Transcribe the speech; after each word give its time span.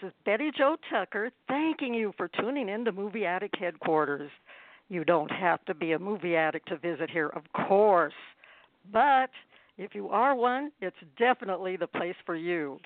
This 0.00 0.08
is 0.08 0.14
Betty 0.26 0.50
Jo 0.56 0.76
Tucker 0.90 1.30
thanking 1.48 1.94
you 1.94 2.12
for 2.16 2.28
tuning 2.28 2.68
in 2.68 2.84
to 2.84 2.92
Movie 2.92 3.24
Addict 3.24 3.56
Headquarters. 3.58 4.30
You 4.88 5.04
don't 5.04 5.30
have 5.30 5.64
to 5.66 5.74
be 5.74 5.92
a 5.92 5.98
movie 5.98 6.36
addict 6.36 6.68
to 6.68 6.76
visit 6.76 7.08
here, 7.08 7.28
of 7.28 7.44
course. 7.66 8.12
But 8.92 9.30
if 9.78 9.94
you 9.94 10.08
are 10.08 10.34
one, 10.34 10.70
it's 10.80 10.96
definitely 11.18 11.76
the 11.76 11.86
place 11.86 12.16
for 12.26 12.36
you. 12.36 12.78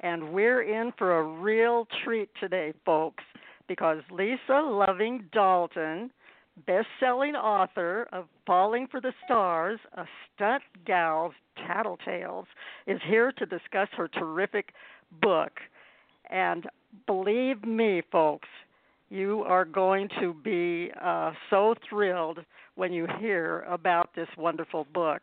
And 0.00 0.32
we're 0.32 0.62
in 0.62 0.92
for 0.96 1.18
a 1.18 1.22
real 1.22 1.88
treat 2.04 2.28
today, 2.38 2.72
folks, 2.84 3.24
because 3.66 3.98
Lisa 4.10 4.60
Loving 4.62 5.24
Dalton, 5.32 6.10
best 6.66 6.86
selling 7.00 7.34
author 7.34 8.06
of 8.12 8.26
Falling 8.46 8.86
for 8.88 9.00
the 9.00 9.12
Stars, 9.24 9.80
A 9.94 10.04
Stunt 10.34 10.62
Gal's 10.86 11.32
Tattletales, 11.66 12.46
is 12.86 13.00
here 13.08 13.32
to 13.32 13.46
discuss 13.46 13.88
her 13.96 14.08
terrific 14.08 14.72
book. 15.20 15.52
And 16.30 16.66
believe 17.06 17.64
me, 17.64 18.02
folks, 18.10 18.48
you 19.10 19.42
are 19.46 19.64
going 19.64 20.08
to 20.20 20.34
be 20.34 20.90
uh, 21.00 21.32
so 21.50 21.74
thrilled 21.88 22.40
when 22.74 22.92
you 22.92 23.06
hear 23.20 23.60
about 23.62 24.10
this 24.14 24.28
wonderful 24.36 24.86
book. 24.92 25.22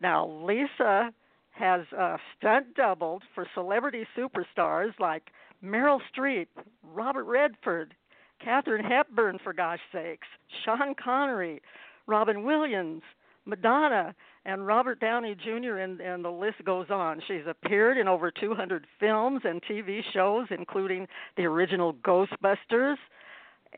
Now, 0.00 0.28
Lisa 0.28 1.12
has 1.50 1.82
uh, 1.96 2.16
stunt 2.38 2.74
doubled 2.74 3.22
for 3.34 3.46
celebrity 3.54 4.06
superstars 4.16 4.98
like 4.98 5.24
Meryl 5.62 6.00
Streep, 6.14 6.46
Robert 6.82 7.24
Redford, 7.24 7.94
Katharine 8.42 8.84
Hepburn, 8.84 9.38
for 9.44 9.52
gosh 9.52 9.80
sakes, 9.92 10.26
Sean 10.64 10.94
Connery, 10.94 11.60
Robin 12.06 12.44
Williams, 12.44 13.02
Madonna, 13.44 14.14
and 14.44 14.66
Robert 14.66 15.00
Downey 15.00 15.34
Jr., 15.34 15.76
and, 15.78 16.00
and 16.00 16.24
the 16.24 16.30
list 16.30 16.64
goes 16.64 16.86
on. 16.90 17.20
She's 17.26 17.46
appeared 17.46 17.98
in 17.98 18.08
over 18.08 18.30
200 18.30 18.86
films 18.98 19.42
and 19.44 19.62
TV 19.62 20.00
shows, 20.12 20.46
including 20.50 21.06
the 21.36 21.44
original 21.44 21.94
Ghostbusters, 21.94 22.96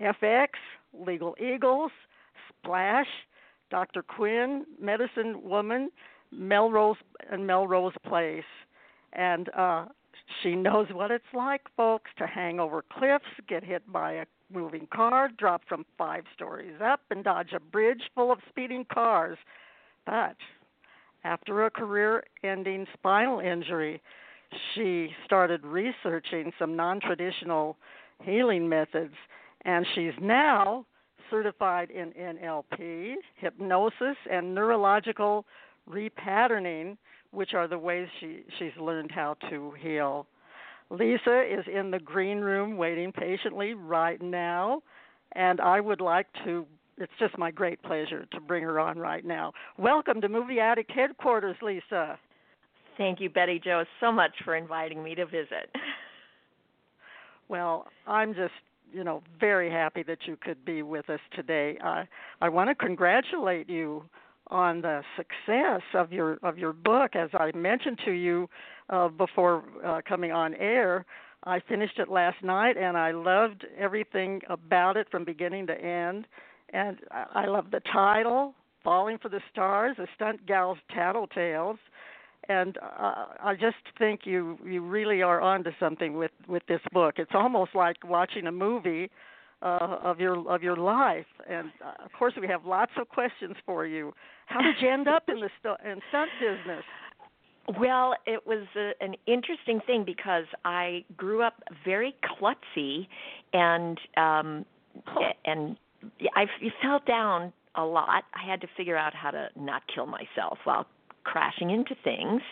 FX, 0.01 0.49
Legal 0.93 1.35
Eagles, 1.41 1.91
Splash, 2.49 3.09
Dr. 3.71 4.03
Quinn, 4.03 4.65
Medicine 4.81 5.43
Woman, 5.43 5.91
Melrose, 6.31 6.97
and 7.31 7.47
Melrose 7.47 7.95
Place. 8.07 8.45
And 9.13 9.49
uh, 9.57 9.87
she 10.43 10.55
knows 10.55 10.87
what 10.93 11.11
it's 11.11 11.25
like, 11.35 11.63
folks, 11.77 12.11
to 12.19 12.27
hang 12.27 12.61
over 12.61 12.85
cliffs, 12.93 13.25
get 13.49 13.65
hit 13.65 13.91
by 13.91 14.13
a 14.13 14.27
moving 14.53 14.87
car, 14.93 15.31
drop 15.39 15.63
from 15.69 15.85
five 15.99 16.25
stories 16.35 16.77
up, 16.83 17.01
and 17.11 17.25
dodge 17.25 17.53
a 17.55 17.61
bridge 17.61 18.03
full 18.15 18.31
of 18.31 18.39
speeding 18.49 18.87
cars. 18.93 19.39
But 20.07 20.37
after 21.25 21.67
a 21.67 21.71
career 21.71 22.25
ending 22.43 22.87
spinal 22.95 23.41
injury, 23.41 24.03
she 24.75 25.11
started 25.25 25.65
researching 25.65 26.53
some 26.59 26.77
non 26.77 27.01
traditional 27.01 27.77
healing 28.23 28.69
methods, 28.69 29.15
and 29.65 29.87
she's 29.95 30.13
now 30.21 30.85
certified 31.31 31.91
in 31.91 32.13
NLP, 32.13 33.15
hypnosis, 33.37 34.17
and 34.31 34.55
neurological 34.55 35.47
repatterning, 35.89 36.97
which 37.31 37.55
are 37.55 37.67
the 37.67 37.79
ways 37.79 38.07
she, 38.21 38.43
she's 38.59 38.77
learned 38.79 39.11
how 39.11 39.35
to 39.49 39.73
heal. 39.81 40.27
Lisa 40.91 41.43
is 41.43 41.65
in 41.73 41.91
the 41.91 41.99
green 41.99 42.39
room 42.39 42.77
waiting 42.77 43.13
patiently 43.13 43.73
right 43.73 44.21
now, 44.21 44.83
and 45.33 45.61
I 45.61 45.81
would 45.81 46.01
like 46.01 46.27
to. 46.45 46.67
It's 46.99 47.13
just 47.19 47.37
my 47.39 47.51
great 47.51 47.83
pleasure 47.83 48.27
to 48.33 48.41
bring 48.41 48.63
her 48.63 48.79
on 48.79 48.99
right 48.99 49.25
now. 49.25 49.53
Welcome 49.79 50.21
to 50.21 50.29
Movie 50.29 50.61
Addict 50.61 50.91
Headquarters, 50.91 51.57
Lisa. 51.63 52.19
Thank 52.99 53.21
you, 53.21 53.31
Betty 53.31 53.59
Jo, 53.59 53.85
so 54.01 54.13
much 54.13 54.33
for 54.45 54.55
inviting 54.55 55.03
me 55.03 55.15
to 55.15 55.25
visit. 55.25 55.71
Well, 57.49 57.87
I'm 58.07 58.35
just, 58.35 58.53
you 58.93 59.05
know, 59.05 59.23
very 59.41 59.71
happy 59.71 60.03
that 60.05 60.19
you 60.27 60.37
could 60.37 60.65
be 60.65 60.83
with 60.83 61.09
us 61.11 61.21
today. 61.35 61.79
I 61.83 62.07
I 62.41 62.49
want 62.49 62.69
to 62.69 62.75
congratulate 62.75 63.69
you 63.69 64.05
on 64.49 64.83
the 64.83 65.03
success 65.17 65.83
of 65.95 66.13
your 66.13 66.39
of 66.43 66.59
your 66.59 66.73
book. 66.73 67.17
As 67.17 67.31
I 67.33 67.53
mentioned 67.57 67.99
to 68.05 68.13
you 68.13 68.49
uh, 68.91 69.09
before 69.09 69.65
uh, 69.85 70.01
coming 70.07 70.33
on 70.33 70.55
air, 70.55 71.07
I 71.45 71.61
finished 71.61 71.99
it 71.99 72.09
last 72.09 72.43
night, 72.43 72.77
and 72.77 72.97
I 72.97 73.13
loved 73.13 73.67
everything 73.79 74.41
about 74.49 74.97
it 74.97 75.09
from 75.11 75.25
beginning 75.25 75.67
to 75.69 75.75
end. 75.75 76.27
And 76.73 76.99
I 77.11 77.47
love 77.47 77.67
the 77.71 77.81
title, 77.93 78.55
"Falling 78.83 79.19
for 79.19 79.29
the 79.29 79.41
Stars: 79.53 79.97
A 79.99 80.07
Stunt 80.15 80.47
Gal's 80.47 80.79
Tattletales." 80.97 81.79
And 82.49 82.77
uh, 82.79 83.27
I 83.41 83.55
just 83.55 83.77
think 83.99 84.21
you 84.25 84.59
you 84.65 84.83
really 84.83 85.23
are 85.23 85.41
onto 85.41 85.71
something 85.79 86.17
with 86.17 86.33
with 86.49 86.63
this 86.67 86.81
book. 86.93 87.15
It's 87.19 87.33
almost 87.35 87.75
like 87.75 87.97
watching 88.05 88.47
a 88.47 88.53
movie 88.53 89.11
uh, 89.61 89.99
of 90.03 90.19
your 90.19 90.49
of 90.51 90.63
your 90.63 90.77
life. 90.77 91.27
And 91.49 91.71
uh, 91.85 92.05
of 92.05 92.13
course, 92.13 92.35
we 92.41 92.49
have 92.49 92.65
lots 92.65 92.93
of 92.99 93.09
questions 93.09 93.55
for 93.67 93.87
you. 93.87 94.13
How 94.47 94.61
did 94.63 94.77
you 94.81 94.89
end 94.89 95.09
up 95.09 95.25
in 95.29 95.41
the 95.41 95.51
stu- 95.61 95.89
in 95.89 96.01
stunt 96.09 96.31
business? 96.41 96.85
Well, 97.79 98.17
it 98.27 98.45
was 98.45 98.67
a, 98.77 98.91
an 99.01 99.15
interesting 99.27 99.81
thing 99.87 100.03
because 100.05 100.47
I 100.65 101.05
grew 101.17 101.43
up 101.43 101.63
very 101.85 102.17
klutzy, 102.25 103.07
and 103.53 104.01
um, 104.17 104.65
Oh. 105.07 105.33
and 105.45 105.77
I 106.35 106.47
fell 106.83 107.01
down 107.07 107.53
a 107.75 107.85
lot. 107.85 108.25
I 108.35 108.49
had 108.49 108.61
to 108.63 108.67
figure 108.77 108.97
out 108.97 109.15
how 109.15 109.31
to 109.31 109.49
not 109.57 109.83
kill 109.95 110.07
myself 110.07 110.59
while 110.65 110.87
crashing 111.25 111.71
into 111.71 111.95
things 112.03 112.43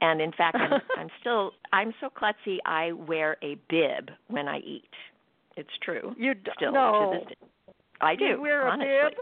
and 0.00 0.20
in 0.20 0.32
fact 0.32 0.56
I'm, 0.56 0.80
I'm 0.98 1.08
still 1.20 1.52
i'm 1.72 1.94
so 2.00 2.08
klutzy 2.08 2.58
i 2.66 2.90
wear 2.90 3.36
a 3.40 3.56
bib 3.70 4.10
when 4.26 4.48
i 4.48 4.58
eat 4.58 4.90
it's 5.56 5.70
true 5.82 6.14
You 6.18 6.34
d- 6.34 6.50
still 6.56 6.72
no. 6.72 7.12
to 7.12 7.18
this 7.18 7.28
day. 7.28 7.72
I 8.00 8.14
do. 8.14 8.24
You 8.24 8.40
wear 8.40 8.68
a 8.68 8.76
bib? 8.76 9.18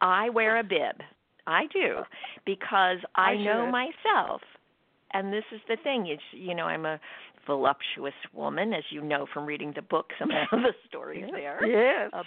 I 0.00 0.28
wear 0.28 0.58
a 0.58 0.62
bib. 0.64 1.00
I 1.46 1.66
do 1.72 1.98
because 2.44 2.98
I, 3.14 3.30
I 3.30 3.36
know 3.42 3.70
myself. 3.70 4.42
And 5.12 5.32
this 5.32 5.44
is 5.52 5.60
the 5.68 5.76
thing. 5.82 6.08
It's 6.08 6.22
you 6.32 6.54
know, 6.54 6.64
I'm 6.64 6.84
a 6.86 7.00
voluptuous 7.46 8.14
woman, 8.32 8.72
as 8.72 8.82
you 8.90 9.00
know 9.00 9.26
from 9.32 9.46
reading 9.46 9.72
the 9.74 9.82
book, 9.82 10.10
some 10.18 10.30
of 10.30 10.60
the 10.60 10.72
stories 10.88 11.24
there 11.32 11.64
Yes. 12.12 12.24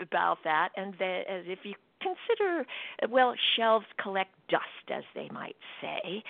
About 0.00 0.38
that. 0.44 0.70
And 0.76 0.94
that, 0.98 1.22
as 1.28 1.44
if 1.46 1.60
you 1.64 1.74
consider, 2.00 2.64
well, 3.10 3.34
shelves 3.56 3.86
collect 4.00 4.30
dust, 4.48 4.62
as 4.90 5.04
they 5.14 5.28
might 5.32 5.56
say. 5.80 6.22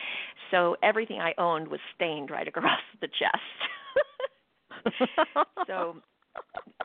So 0.50 0.76
everything 0.82 1.20
I 1.20 1.34
owned 1.38 1.68
was 1.68 1.80
stained 1.94 2.30
right 2.30 2.48
across 2.48 2.80
the 3.00 3.08
chest. 3.08 4.96
so 5.66 5.96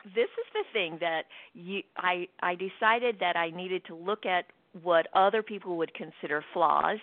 this 0.04 0.24
is 0.24 0.46
the 0.52 0.64
thing 0.72 0.98
that 1.00 1.22
you 1.54 1.82
I 1.96 2.26
I 2.42 2.54
decided 2.54 3.16
that 3.20 3.36
I 3.36 3.50
needed 3.50 3.84
to 3.86 3.94
look 3.94 4.26
at 4.26 4.46
what 4.82 5.06
other 5.14 5.42
people 5.42 5.76
would 5.76 5.94
consider 5.94 6.44
flaws, 6.52 6.98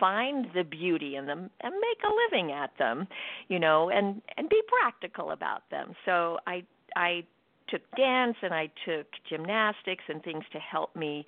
find 0.00 0.46
the 0.54 0.64
beauty 0.64 1.14
in 1.14 1.26
them 1.26 1.50
and 1.60 1.72
make 1.74 1.98
a 2.04 2.12
living 2.26 2.52
at 2.52 2.70
them, 2.78 3.06
you 3.48 3.58
know, 3.58 3.90
and 3.90 4.20
and 4.36 4.48
be 4.48 4.60
practical 4.80 5.30
about 5.30 5.62
them. 5.70 5.94
So 6.04 6.38
I 6.46 6.64
I 6.96 7.24
took 7.72 7.82
dance 7.96 8.36
and 8.42 8.54
I 8.54 8.70
took 8.86 9.06
gymnastics 9.28 10.04
and 10.08 10.22
things 10.22 10.44
to 10.52 10.58
help 10.60 10.94
me 10.94 11.26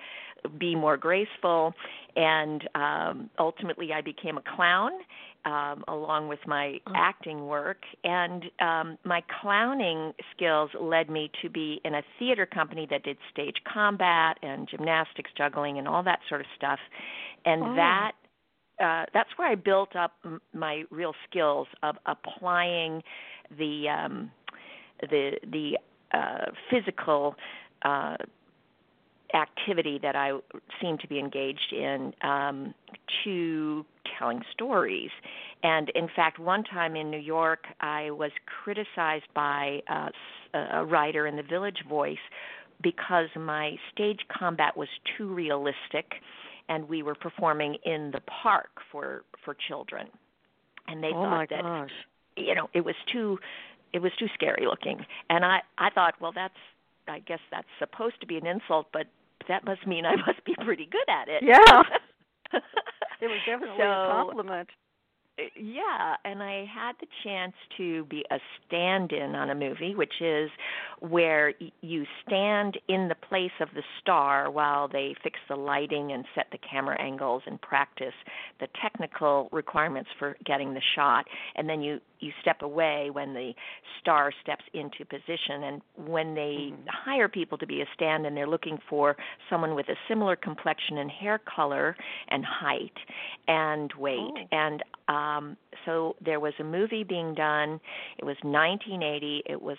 be 0.59 0.77
more 0.77 0.97
graceful. 0.97 1.75
And 2.17 2.69
um 2.75 3.31
ultimately 3.39 3.93
I 3.93 4.03
became 4.03 4.37
a 4.39 4.43
clown 4.55 4.93
um 5.45 5.85
along 5.89 6.29
with 6.29 6.41
my 6.47 6.79
acting 6.95 7.47
work. 7.47 7.83
And 8.05 8.45
um 8.61 8.99
my 9.05 9.23
clowning 9.41 10.13
skills 10.37 10.71
led 10.81 11.11
me 11.11 11.31
to 11.43 11.51
be 11.51 11.81
in 11.85 11.95
a 11.95 12.03
theater 12.19 12.47
company 12.47 12.87
that 12.91 13.03
did 13.05 13.17
stage 13.33 13.57
combat 13.73 14.39
and 14.43 14.69
gymnastics 14.69 15.31
juggling 15.37 15.79
and 15.79 15.89
all 15.89 16.03
that 16.05 16.21
sort 16.29 16.43
of 16.43 16.47
stuff. 16.57 16.79
And 17.47 17.63
Oh. 17.65 17.77
that 17.77 18.13
uh 18.81 19.05
that's 19.15 19.31
where 19.37 19.49
I 19.51 19.55
built 19.55 19.97
up 19.97 20.13
m- 20.25 20.41
my 20.53 20.85
real 20.91 21.15
skills 21.29 21.69
of 21.83 21.97
applying 22.07 23.03
the 23.59 23.89
um 23.89 24.31
the 25.01 25.33
the 25.53 25.79
uh, 26.13 26.47
physical 26.71 27.35
uh, 27.83 28.17
activity 29.35 29.99
that 30.03 30.15
I 30.15 30.39
seem 30.81 30.99
to 30.99 31.09
be 31.09 31.19
engaged 31.19 31.73
in 31.73 32.13
um, 32.23 32.75
to 33.25 33.85
telling 34.19 34.43
stories. 34.53 35.11
And 35.63 35.91
in 35.91 36.09
fact, 36.15 36.39
one 36.39 36.63
time 36.63 36.95
in 36.95 37.11
New 37.11 37.19
York, 37.19 37.65
I 37.81 38.11
was 38.11 38.31
criticized 38.63 39.27
by 39.35 39.81
uh, 39.89 40.11
a 40.73 40.85
writer 40.85 41.27
in 41.27 41.37
the 41.37 41.43
Village 41.43 41.79
Voice 41.89 42.17
because 42.83 43.29
my 43.37 43.77
stage 43.93 44.21
combat 44.37 44.77
was 44.77 44.89
too 45.17 45.33
realistic 45.33 46.13
and 46.69 46.89
we 46.89 47.03
were 47.03 47.15
performing 47.15 47.77
in 47.85 48.11
the 48.13 48.21
park 48.43 48.71
for 48.91 49.25
for 49.45 49.57
children 49.69 50.09
and 50.89 51.03
they 51.03 51.11
oh 51.15 51.23
thought 51.23 51.49
that 51.51 51.63
gosh. 51.63 51.91
you 52.37 52.55
know 52.55 52.69
it 52.75 52.85
was 52.85 52.95
too 53.13 53.39
it 53.95 54.03
was 54.03 54.13
too 54.19 54.27
scary 54.35 54.67
looking. 54.67 55.07
And 55.31 55.45
i 55.45 55.61
i 55.79 55.89
thought 55.91 56.15
well 56.21 56.33
that's 56.35 56.61
i 57.09 57.21
guess 57.21 57.41
that's 57.51 57.69
supposed 57.79 58.21
to 58.21 58.27
be 58.27 58.37
an 58.37 58.47
insult 58.47 58.89
but 58.93 59.07
that 59.49 59.65
must 59.65 59.87
mean 59.87 60.05
i 60.05 60.17
must 60.27 60.45
be 60.45 60.55
pretty 60.65 60.87
good 60.87 61.09
at 61.09 61.29
it. 61.29 61.43
Yeah. 61.43 61.83
It 63.21 63.29
was 63.29 63.39
definitely 63.47 63.79
so, 63.79 63.89
a 63.89 64.09
compliment 64.13 64.69
yeah, 65.57 66.15
and 66.25 66.43
I 66.43 66.65
had 66.73 66.93
the 67.01 67.07
chance 67.25 67.55
to 67.77 68.05
be 68.05 68.25
a 68.31 68.37
stand 68.67 69.13
in 69.13 69.35
on 69.35 69.51
a 69.51 69.55
movie, 69.55 69.95
which 69.95 70.21
is 70.21 70.49
where 71.01 71.53
you 71.81 72.05
stand 72.27 72.79
in 72.89 73.09
the 73.09 73.17
place 73.17 73.51
of 73.61 73.69
the 73.75 73.83
star 74.01 74.51
while 74.51 74.87
they 74.87 75.15
fix 75.23 75.39
the 75.49 75.57
lighting 75.57 76.13
and 76.13 76.25
set 76.35 76.47
the 76.53 76.59
camera 76.59 77.01
angles 77.01 77.43
and 77.47 77.61
practice 77.61 78.15
the 78.61 78.69
technical 78.81 79.49
requirements 79.51 80.09
for 80.19 80.37
getting 80.45 80.73
the 80.73 80.83
shot. 80.95 81.25
And 81.57 81.69
then 81.69 81.83
you 81.83 82.01
you 82.21 82.33
step 82.41 82.63
away 82.63 83.11
when 83.13 83.35
the 83.35 83.53
star 84.01 84.33
steps 84.43 84.65
into 84.73 85.05
position 85.05 85.65
and 85.65 85.83
when 86.09 86.35
they 86.35 86.71
mm-hmm. 86.73 86.87
hire 86.87 87.29
people 87.29 87.59
to 87.59 87.67
be 87.67 87.83
a 87.83 87.85
stand 87.95 88.25
and 88.25 88.37
they're 88.37 88.49
looking 88.49 88.79
for 88.89 89.15
someone 89.51 89.75
with 89.75 89.89
a 89.91 89.95
similar 90.09 90.35
complexion 90.35 90.99
and 90.99 91.11
hair 91.11 91.39
color 91.55 91.95
and 92.29 92.45
height 92.45 92.97
and 93.47 93.93
weight 93.99 94.17
oh. 94.19 94.47
and 94.53 94.83
um 95.25 95.57
so 95.85 96.17
there 96.25 96.41
was 96.41 96.55
a 96.61 96.65
movie 96.65 97.05
being 97.05 97.35
done. 97.35 97.81
It 98.19 98.25
was 98.25 98.37
1980 98.43 99.43
it 99.47 99.61
was 99.61 99.79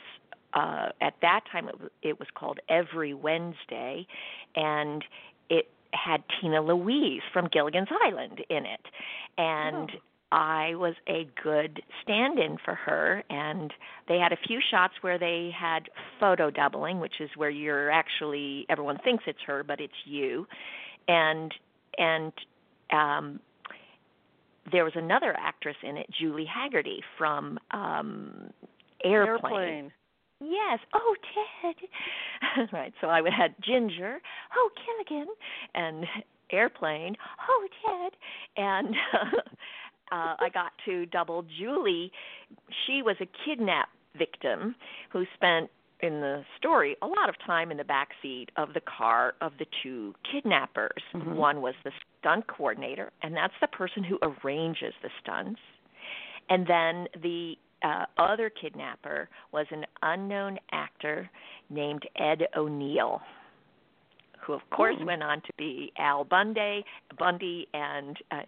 uh 0.53 0.89
at 1.01 1.13
that 1.21 1.41
time 1.51 1.69
it, 1.69 1.75
it 2.01 2.19
was 2.19 2.27
called 2.35 2.59
Every 2.69 3.13
Wednesday 3.13 4.07
and 4.55 5.03
it 5.49 5.67
had 5.93 6.23
Tina 6.41 6.61
Louise 6.61 7.21
from 7.33 7.47
Gilligan's 7.51 7.87
Island 8.03 8.41
in 8.49 8.65
it. 8.65 8.85
And 9.37 9.91
oh. 9.93 9.99
I 10.31 10.75
was 10.75 10.95
a 11.07 11.29
good 11.41 11.81
stand 12.01 12.39
in 12.39 12.57
for 12.63 12.75
her 12.75 13.23
and 13.29 13.71
they 14.07 14.17
had 14.17 14.33
a 14.33 14.37
few 14.47 14.59
shots 14.71 14.95
where 15.01 15.17
they 15.17 15.51
had 15.57 15.83
photo 16.19 16.49
doubling, 16.49 16.99
which 16.99 17.21
is 17.21 17.29
where 17.35 17.49
you're 17.49 17.91
actually 17.91 18.65
everyone 18.69 18.97
thinks 19.03 19.23
it's 19.27 19.39
her 19.45 19.63
but 19.63 19.79
it's 19.79 19.93
you. 20.05 20.47
And 21.07 21.53
and 21.97 22.33
um 22.91 23.39
there 24.71 24.83
was 24.83 24.93
another 24.95 25.35
actress 25.39 25.75
in 25.83 25.97
it, 25.97 26.07
Julie 26.19 26.47
Hagerty 26.47 26.99
from 27.17 27.59
um 27.71 28.49
Airplane. 29.03 29.53
Airplane. 29.53 29.91
Yes. 30.41 30.79
Oh, 30.93 31.15
Ted. 31.61 32.69
right. 32.73 32.93
So 33.01 33.07
I 33.07 33.21
would 33.21 33.33
had 33.33 33.55
Ginger. 33.63 34.19
Oh, 34.55 34.69
Gilligan, 35.07 35.27
and 35.73 36.05
Airplane. 36.51 37.15
Oh, 37.49 37.67
Ted, 37.85 38.13
and 38.57 38.95
uh, 40.11 40.35
I 40.39 40.49
got 40.53 40.71
to 40.85 41.05
double 41.07 41.45
Julie. 41.57 42.11
She 42.85 43.01
was 43.01 43.15
a 43.21 43.27
kidnap 43.45 43.89
victim 44.17 44.75
who 45.11 45.25
spent 45.35 45.69
in 46.01 46.21
the 46.21 46.43
story 46.57 46.95
a 47.01 47.07
lot 47.07 47.29
of 47.29 47.35
time 47.45 47.71
in 47.71 47.77
the 47.77 47.83
back 47.83 48.09
seat 48.21 48.47
of 48.57 48.73
the 48.73 48.81
car 48.81 49.33
of 49.41 49.53
the 49.59 49.65
two 49.81 50.13
kidnappers. 50.31 51.01
Mm-hmm. 51.13 51.35
One 51.35 51.61
was 51.61 51.73
the 51.83 51.91
stunt 52.19 52.47
coordinator, 52.47 53.11
and 53.23 53.35
that's 53.35 53.53
the 53.61 53.67
person 53.67 54.03
who 54.03 54.19
arranges 54.21 54.93
the 55.01 55.09
stunts. 55.21 55.59
And 56.49 56.67
then 56.67 57.07
the 57.21 57.55
uh, 57.83 58.05
other 58.17 58.49
kidnapper 58.49 59.29
was 59.51 59.65
an 59.71 59.85
unknown 60.01 60.57
actor 60.71 61.29
named 61.69 62.03
Ed 62.17 62.47
O'Neill, 62.55 63.21
who 64.45 64.53
of 64.53 64.61
course 64.71 64.95
mm. 65.01 65.05
went 65.05 65.23
on 65.23 65.41
to 65.41 65.53
be 65.57 65.91
Al 65.97 66.23
Bundy, 66.23 66.83
Bundy, 67.17 67.67
and 67.73 68.17
uh, 68.31 68.41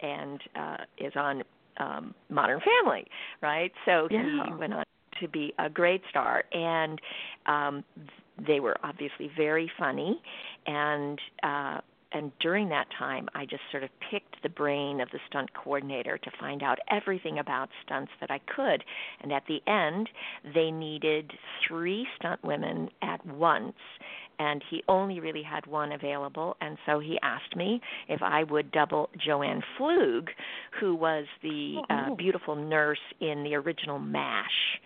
and 0.00 0.40
uh, 0.56 0.76
is 0.98 1.12
on 1.16 1.42
um, 1.78 2.14
Modern 2.28 2.60
Family, 2.60 3.06
right? 3.40 3.72
So 3.84 4.08
yeah. 4.10 4.22
he 4.22 4.54
went 4.54 4.74
on 4.74 4.83
to 5.20 5.28
be 5.28 5.52
a 5.58 5.68
great 5.68 6.02
star, 6.10 6.44
and 6.52 7.00
um, 7.46 7.84
they 8.46 8.60
were 8.60 8.76
obviously 8.82 9.30
very 9.36 9.70
funny, 9.78 10.20
and 10.66 11.18
uh, 11.42 11.80
and 12.14 12.30
during 12.38 12.68
that 12.68 12.86
time, 12.96 13.28
I 13.34 13.44
just 13.44 13.62
sort 13.72 13.82
of 13.82 13.90
picked 14.10 14.40
the 14.42 14.48
brain 14.48 15.00
of 15.00 15.10
the 15.10 15.18
stunt 15.28 15.52
coordinator 15.52 16.16
to 16.16 16.30
find 16.38 16.62
out 16.62 16.78
everything 16.88 17.40
about 17.40 17.68
stunts 17.84 18.12
that 18.20 18.30
I 18.30 18.38
could. 18.38 18.84
And 19.20 19.32
at 19.32 19.42
the 19.48 19.58
end, 19.70 20.08
they 20.54 20.70
needed 20.70 21.32
three 21.66 22.06
stunt 22.16 22.42
women 22.44 22.88
at 23.02 23.26
once. 23.26 23.74
And 24.38 24.62
he 24.70 24.82
only 24.88 25.20
really 25.20 25.42
had 25.42 25.66
one 25.66 25.92
available. 25.92 26.56
And 26.60 26.78
so 26.86 27.00
he 27.00 27.18
asked 27.22 27.56
me 27.56 27.80
if 28.08 28.22
I 28.22 28.44
would 28.44 28.70
double 28.70 29.10
Joanne 29.24 29.62
Flug 29.78 30.28
who 30.80 30.94
was 30.94 31.24
the 31.42 31.76
oh, 31.90 31.94
uh, 31.94 32.14
beautiful 32.14 32.54
nurse 32.54 32.98
in 33.20 33.42
the 33.42 33.54
original 33.54 33.98
MASH. 33.98 34.78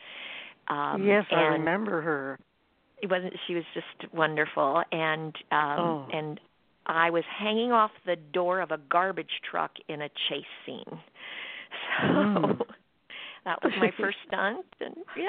Um 0.69 1.05
yes, 1.07 1.25
I 1.31 1.43
remember 1.43 2.01
her. 2.03 2.39
It 3.03 3.11
wasn't 3.11 3.35
she 3.47 3.55
was 3.55 3.65
just 3.75 4.13
wonderful 4.13 4.83
and 4.93 5.35
um 5.51 5.79
oh. 5.79 6.07
and 6.13 6.41
I 6.87 7.11
was 7.11 7.25
hanging 7.39 7.71
off 7.73 7.91
the 8.07 8.17
door 8.17 8.61
of 8.61 8.71
a 8.71 8.79
garbage 8.91 9.41
truck 9.51 9.73
in 9.89 10.03
a 10.03 10.09
chase 10.29 10.45
scene. 10.65 10.85
So 12.01 12.07
mm. 12.07 12.59
that 13.45 13.63
was 13.63 13.73
my 13.79 13.91
first 13.99 14.17
stunt 14.27 14.65
and 14.81 14.97
yeah 15.17 15.29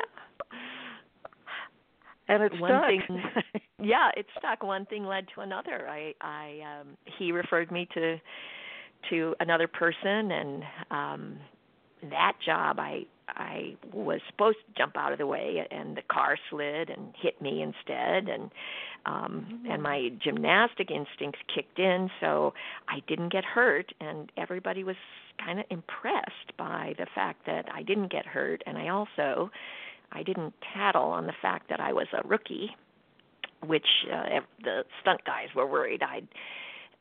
and 2.29 2.43
it 2.43 2.51
one 2.59 2.71
stuck. 2.71 2.87
thing 2.87 3.61
yeah 3.81 4.09
it 4.15 4.25
stuck 4.37 4.63
one 4.63 4.85
thing 4.85 5.03
led 5.03 5.25
to 5.35 5.41
another 5.41 5.87
i 5.89 6.13
i 6.21 6.59
um 6.63 6.97
he 7.17 7.31
referred 7.31 7.71
me 7.71 7.87
to 7.93 8.17
to 9.09 9.35
another 9.39 9.67
person 9.67 10.31
and 10.31 10.63
um 10.91 11.37
that 12.09 12.33
job 12.45 12.79
i 12.79 13.01
i 13.29 13.75
was 13.93 14.19
supposed 14.29 14.57
to 14.67 14.81
jump 14.81 14.97
out 14.97 15.11
of 15.11 15.17
the 15.17 15.27
way 15.27 15.65
and 15.71 15.95
the 15.95 16.01
car 16.11 16.37
slid 16.49 16.89
and 16.89 17.13
hit 17.21 17.41
me 17.41 17.61
instead 17.61 18.27
and 18.29 18.51
um 19.05 19.45
mm-hmm. 19.47 19.71
and 19.71 19.83
my 19.83 20.09
gymnastic 20.23 20.89
instincts 20.89 21.39
kicked 21.53 21.79
in 21.79 22.09
so 22.19 22.53
i 22.87 22.99
didn't 23.07 23.31
get 23.31 23.43
hurt 23.43 23.91
and 23.99 24.31
everybody 24.37 24.83
was 24.83 24.95
kind 25.43 25.59
of 25.59 25.65
impressed 25.69 26.57
by 26.57 26.93
the 26.97 27.05
fact 27.13 27.45
that 27.45 27.65
i 27.73 27.83
didn't 27.83 28.11
get 28.11 28.25
hurt 28.25 28.63
and 28.65 28.77
i 28.77 28.89
also 28.89 29.49
I 30.11 30.23
didn't 30.23 30.53
tattle 30.73 31.03
on 31.03 31.27
the 31.27 31.33
fact 31.41 31.69
that 31.69 31.79
I 31.79 31.93
was 31.93 32.07
a 32.13 32.27
rookie, 32.27 32.75
which 33.65 33.85
uh, 34.11 34.39
the 34.63 34.83
stunt 35.01 35.23
guys 35.25 35.47
were 35.55 35.67
worried 35.67 36.01
I'd 36.01 36.27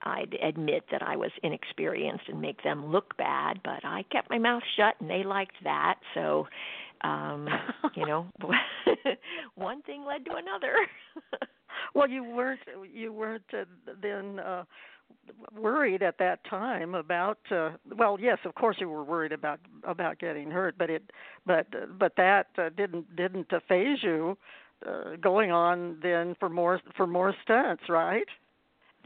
I'd 0.02 0.36
admit 0.42 0.84
that 0.92 1.02
I 1.02 1.16
was 1.16 1.30
inexperienced 1.42 2.24
and 2.28 2.40
make 2.40 2.62
them 2.62 2.86
look 2.86 3.16
bad, 3.16 3.60
but 3.64 3.84
I 3.84 4.04
kept 4.12 4.30
my 4.30 4.38
mouth 4.38 4.62
shut 4.76 4.94
and 5.00 5.10
they 5.10 5.24
liked 5.24 5.56
that. 5.64 5.96
So, 6.14 6.46
um, 7.02 7.48
you 7.94 8.06
know, 8.06 8.26
one 9.54 9.82
thing 9.82 10.04
led 10.04 10.24
to 10.26 10.32
another. 10.36 10.74
well, 11.94 12.08
you 12.08 12.24
weren't 12.24 12.60
you 12.92 13.12
weren't 13.12 13.42
uh, 13.52 13.64
then 14.00 14.38
uh 14.40 14.64
worried 15.56 16.02
at 16.02 16.18
that 16.18 16.38
time 16.48 16.94
about 16.94 17.38
uh 17.50 17.70
well 17.96 18.18
yes 18.20 18.38
of 18.44 18.54
course 18.54 18.76
you 18.78 18.88
were 18.88 19.04
worried 19.04 19.32
about 19.32 19.58
about 19.84 20.18
getting 20.18 20.50
hurt 20.50 20.74
but 20.78 20.90
it 20.90 21.02
but 21.46 21.66
but 21.98 22.12
that 22.16 22.46
uh, 22.58 22.68
didn't 22.76 23.16
didn't 23.16 23.50
phase 23.68 23.98
you 24.02 24.36
uh, 24.86 25.16
going 25.20 25.50
on 25.50 25.98
then 26.02 26.36
for 26.38 26.48
more 26.48 26.80
for 26.96 27.06
more 27.06 27.34
stunts 27.42 27.82
right 27.88 28.28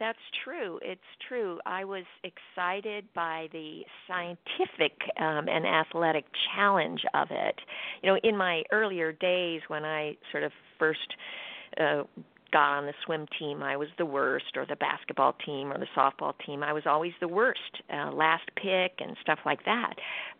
that's 0.02 0.18
true 0.44 0.80
it's 0.82 1.00
true 1.28 1.61
i 1.64 1.85
was 1.85 2.02
excited 2.25 3.04
by 3.14 3.47
the 3.52 3.82
scientific 4.09 4.99
um 5.21 5.49
and 5.49 5.64
athletic 5.64 6.25
challenge 6.54 7.02
of 7.14 7.28
it 7.30 7.54
you 8.02 8.11
know 8.11 8.18
in 8.25 8.37
my 8.37 8.64
earlier 8.73 9.12
days 9.12 9.61
when 9.68 9.85
i 9.85 10.16
sort 10.32 10.42
of 10.42 10.50
first 10.76 11.14
uh, 11.80 12.02
got 12.52 12.76
on 12.76 12.85
the 12.85 12.92
swim 13.06 13.26
team, 13.38 13.62
I 13.62 13.76
was 13.78 13.88
the 13.97 14.04
worst, 14.04 14.56
or 14.56 14.66
the 14.66 14.76
basketball 14.76 15.35
team 15.44 15.73
or 15.73 15.78
the 15.78 15.87
softball 15.97 16.35
team, 16.44 16.62
I 16.62 16.73
was 16.73 16.82
always 16.85 17.12
the 17.18 17.28
worst, 17.28 17.61
uh, 17.90 18.11
last 18.12 18.44
pick 18.56 18.92
and 18.99 19.16
stuff 19.23 19.38
like 19.47 19.64
that. 19.64 19.94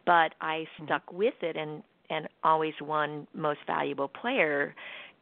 But 0.05 0.35
I 0.41 0.67
Mm-hmm. 0.81 0.85
stuck 0.85 1.11
with 1.13 1.35
it 1.41 1.57
and 1.57 1.83
and 2.11 2.29
always 2.45 2.75
won 2.83 3.27
most 3.35 3.61
valuable 3.67 4.09
player 4.09 4.75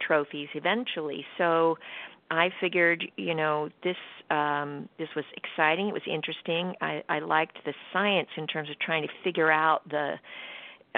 trophies 0.05 0.49
eventually. 0.55 1.25
So 1.37 1.77
I 2.31 2.49
figured, 2.61 3.03
you 3.17 3.35
know, 3.35 3.69
this 3.83 3.97
um 4.29 4.87
this 4.97 5.09
was 5.15 5.25
exciting, 5.35 5.89
it 5.89 5.93
was 5.93 6.07
interesting. 6.07 6.73
I 6.81 7.03
I 7.09 7.19
liked 7.19 7.57
the 7.65 7.73
science 7.91 8.29
in 8.37 8.47
terms 8.47 8.69
of 8.69 8.79
trying 8.79 9.03
to 9.03 9.09
figure 9.23 9.51
out 9.51 9.81
the 9.89 10.15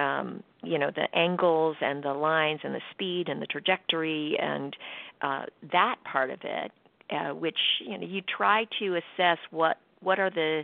um, 0.02 0.44
you 0.64 0.78
know 0.78 0.92
the 0.96 1.08
angles 1.18 1.76
and 1.82 2.04
the 2.04 2.14
lines 2.14 2.60
and 2.64 2.74
the 2.74 2.82
speed 2.92 3.30
and 3.30 3.42
the 3.42 3.48
trajectory 3.48 4.38
and 4.40 4.76
uh, 5.22 5.46
that 5.72 5.96
part 6.10 6.30
of 6.30 6.40
it, 6.44 6.72
uh, 7.12 7.34
which 7.34 7.58
you 7.82 7.98
know 7.98 8.06
you 8.06 8.22
try 8.22 8.66
to 8.80 8.96
assess 8.96 9.40
what 9.50 9.78
what 10.02 10.20
are 10.20 10.30
the 10.30 10.64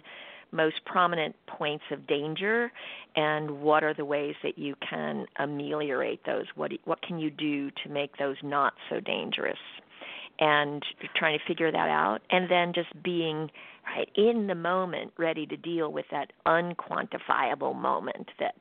most 0.51 0.83
prominent 0.85 1.35
points 1.47 1.83
of 1.91 2.07
danger 2.07 2.71
and 3.15 3.61
what 3.61 3.83
are 3.83 3.93
the 3.93 4.05
ways 4.05 4.33
that 4.43 4.57
you 4.57 4.75
can 4.87 5.25
ameliorate 5.39 6.23
those 6.25 6.45
what 6.55 6.71
what 6.85 7.01
can 7.01 7.19
you 7.19 7.29
do 7.29 7.69
to 7.83 7.89
make 7.89 8.17
those 8.17 8.35
not 8.43 8.73
so 8.89 8.99
dangerous 8.99 9.57
and 10.39 10.83
trying 11.15 11.37
to 11.37 11.45
figure 11.45 11.71
that 11.71 11.89
out 11.89 12.19
and 12.29 12.49
then 12.49 12.73
just 12.73 12.89
being 13.03 13.49
right 13.85 14.09
in 14.15 14.47
the 14.47 14.55
moment 14.55 15.11
ready 15.17 15.45
to 15.45 15.57
deal 15.57 15.91
with 15.91 16.05
that 16.11 16.31
unquantifiable 16.45 17.75
moment 17.75 18.29
that 18.39 18.55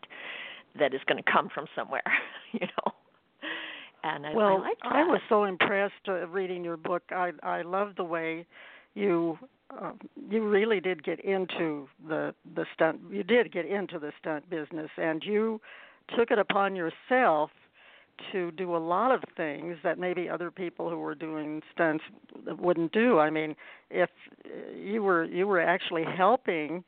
that 0.78 0.94
is 0.94 1.00
going 1.06 1.22
to 1.22 1.30
come 1.30 1.48
from 1.52 1.66
somewhere 1.74 2.02
you 2.52 2.60
know 2.60 2.92
and 4.04 4.26
I, 4.26 4.34
well, 4.34 4.64
I, 4.82 5.00
I 5.00 5.04
was 5.04 5.20
so 5.28 5.44
impressed 5.44 5.92
uh, 6.06 6.26
reading 6.28 6.62
your 6.62 6.76
book. 6.76 7.02
I 7.10 7.32
I 7.42 7.62
love 7.62 7.94
the 7.96 8.04
way 8.04 8.46
you 8.94 9.38
uh, 9.70 9.92
you 10.30 10.48
really 10.48 10.80
did 10.80 11.02
get 11.02 11.20
into 11.24 11.88
the 12.08 12.34
the 12.54 12.64
stunt. 12.74 13.00
You 13.10 13.22
did 13.22 13.52
get 13.52 13.66
into 13.66 13.98
the 13.98 14.12
stunt 14.20 14.48
business, 14.48 14.90
and 14.96 15.22
you 15.24 15.60
took 16.16 16.30
it 16.30 16.38
upon 16.38 16.76
yourself 16.76 17.50
to 18.32 18.50
do 18.52 18.76
a 18.76 18.78
lot 18.78 19.12
of 19.12 19.22
things 19.36 19.76
that 19.82 19.98
maybe 19.98 20.28
other 20.28 20.50
people 20.50 20.90
who 20.90 20.98
were 20.98 21.14
doing 21.14 21.62
stunts 21.72 22.04
wouldn't 22.58 22.92
do. 22.92 23.18
I 23.18 23.30
mean, 23.30 23.56
if 23.90 24.10
you 24.74 25.02
were 25.02 25.24
you 25.24 25.46
were 25.46 25.60
actually 25.60 26.04
helping 26.04 26.84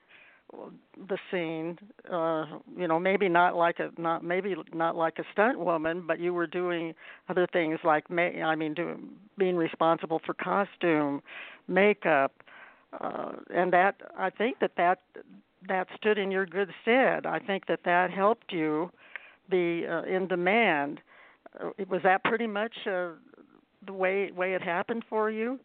the 1.09 1.17
scene 1.31 1.79
uh 2.13 2.45
you 2.77 2.89
know 2.89 2.99
maybe 2.99 3.29
not 3.29 3.55
like 3.57 3.79
a 3.79 3.91
not 4.01 4.25
maybe 4.25 4.55
not 4.75 4.97
like 4.97 5.19
a 5.19 5.25
stunt 5.33 5.59
woman 5.59 6.05
but 6.07 6.19
you 6.19 6.35
were 6.35 6.47
doing 6.47 6.93
other 7.29 7.47
things 7.53 7.79
like 7.85 8.11
may 8.11 8.43
i 8.43 8.55
mean 8.55 8.75
doing 8.75 9.09
being 9.39 9.57
responsible 9.57 10.21
for 10.27 10.35
costume 10.35 11.23
makeup 11.69 12.33
uh 13.01 13.33
and 13.55 13.73
that 13.73 13.97
i 14.19 14.29
think 14.29 14.59
that 14.59 14.73
that 14.77 14.99
that 15.69 15.87
stood 15.97 16.19
in 16.19 16.31
your 16.31 16.47
good 16.47 16.71
stead 16.83 17.27
i 17.27 17.39
think 17.39 17.67
that 17.67 17.81
that 17.85 18.11
helped 18.11 18.53
you 18.53 18.91
be 19.49 19.87
uh, 19.87 20.03
in 20.03 20.27
demand 20.27 21.01
was 21.89 22.01
that 22.05 22.25
pretty 22.25 22.47
much 22.47 22.73
uh, 22.87 23.11
the 23.87 23.93
way 23.93 24.31
way 24.31 24.55
it 24.55 24.63
happened 24.63 25.05
for 25.09 25.31
you? 25.31 25.59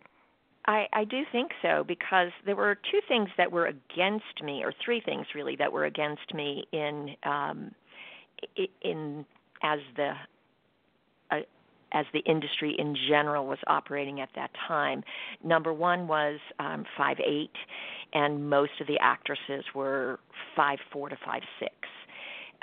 I, 0.68 0.88
I 0.94 1.04
do 1.04 1.24
think 1.32 1.52
so 1.62 1.84
because 1.88 2.30
there 2.46 2.56
were 2.56 2.76
two 2.92 3.00
things 3.08 3.30
that 3.38 3.52
were 3.52 3.68
against 3.68 4.42
me, 4.44 4.64
or 4.64 4.74
three 4.84 5.00
things 5.00 5.28
really 5.36 5.56
that 5.58 5.72
were 5.72 5.86
against 5.86 6.34
me 6.34 6.66
in 6.72 7.16
um, 7.24 7.72
in 8.82 9.26
as 9.62 9.80
the 9.96 10.14
uh, 11.32 11.42
as 11.92 12.06
the 12.14 12.20
industry 12.20 12.76
in 12.78 12.96
general 13.08 13.46
was 13.46 13.60
operating 13.68 14.22
at 14.22 14.30
that 14.36 14.52
time. 14.68 15.04
Number 15.44 15.72
one 15.72 16.08
was 16.08 16.40
um, 16.60 16.86
five 16.98 17.18
eight, 17.20 17.56
and 18.14 18.50
most 18.50 18.72
of 18.82 18.88
the 18.88 18.98
actresses 19.00 19.64
were 19.76 20.20
five 20.56 20.80
four 20.92 21.10
to 21.10 21.18
five 21.24 21.44
six. 21.60 21.74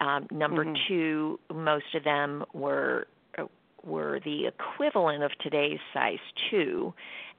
Um, 0.03 0.27
number 0.33 0.65
mm-hmm. 0.65 0.75
two, 0.89 1.41
most 1.55 1.95
of 1.95 2.03
them 2.03 2.45
were 2.53 3.07
uh, 3.39 3.45
were 3.85 4.19
the 4.25 4.47
equivalent 4.47 5.23
of 5.23 5.31
today's 5.41 5.79
size 5.95 6.19
two, 6.51 6.93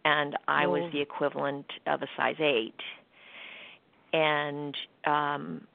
and 0.05 0.37
I 0.47 0.65
oh. 0.65 0.69
was 0.69 0.91
the 0.93 1.01
equivalent 1.01 1.65
of 1.87 2.01
a 2.01 2.07
size 2.15 2.37
eight. 2.39 2.79
And 4.13 4.75
um, 5.05 5.67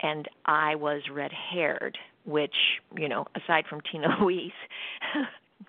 and 0.00 0.28
I 0.46 0.76
was 0.76 1.02
red 1.10 1.32
haired, 1.32 1.98
which 2.24 2.54
you 2.96 3.08
know, 3.08 3.26
aside 3.34 3.64
from 3.68 3.80
Tina 3.90 4.16
Louise, 4.20 4.52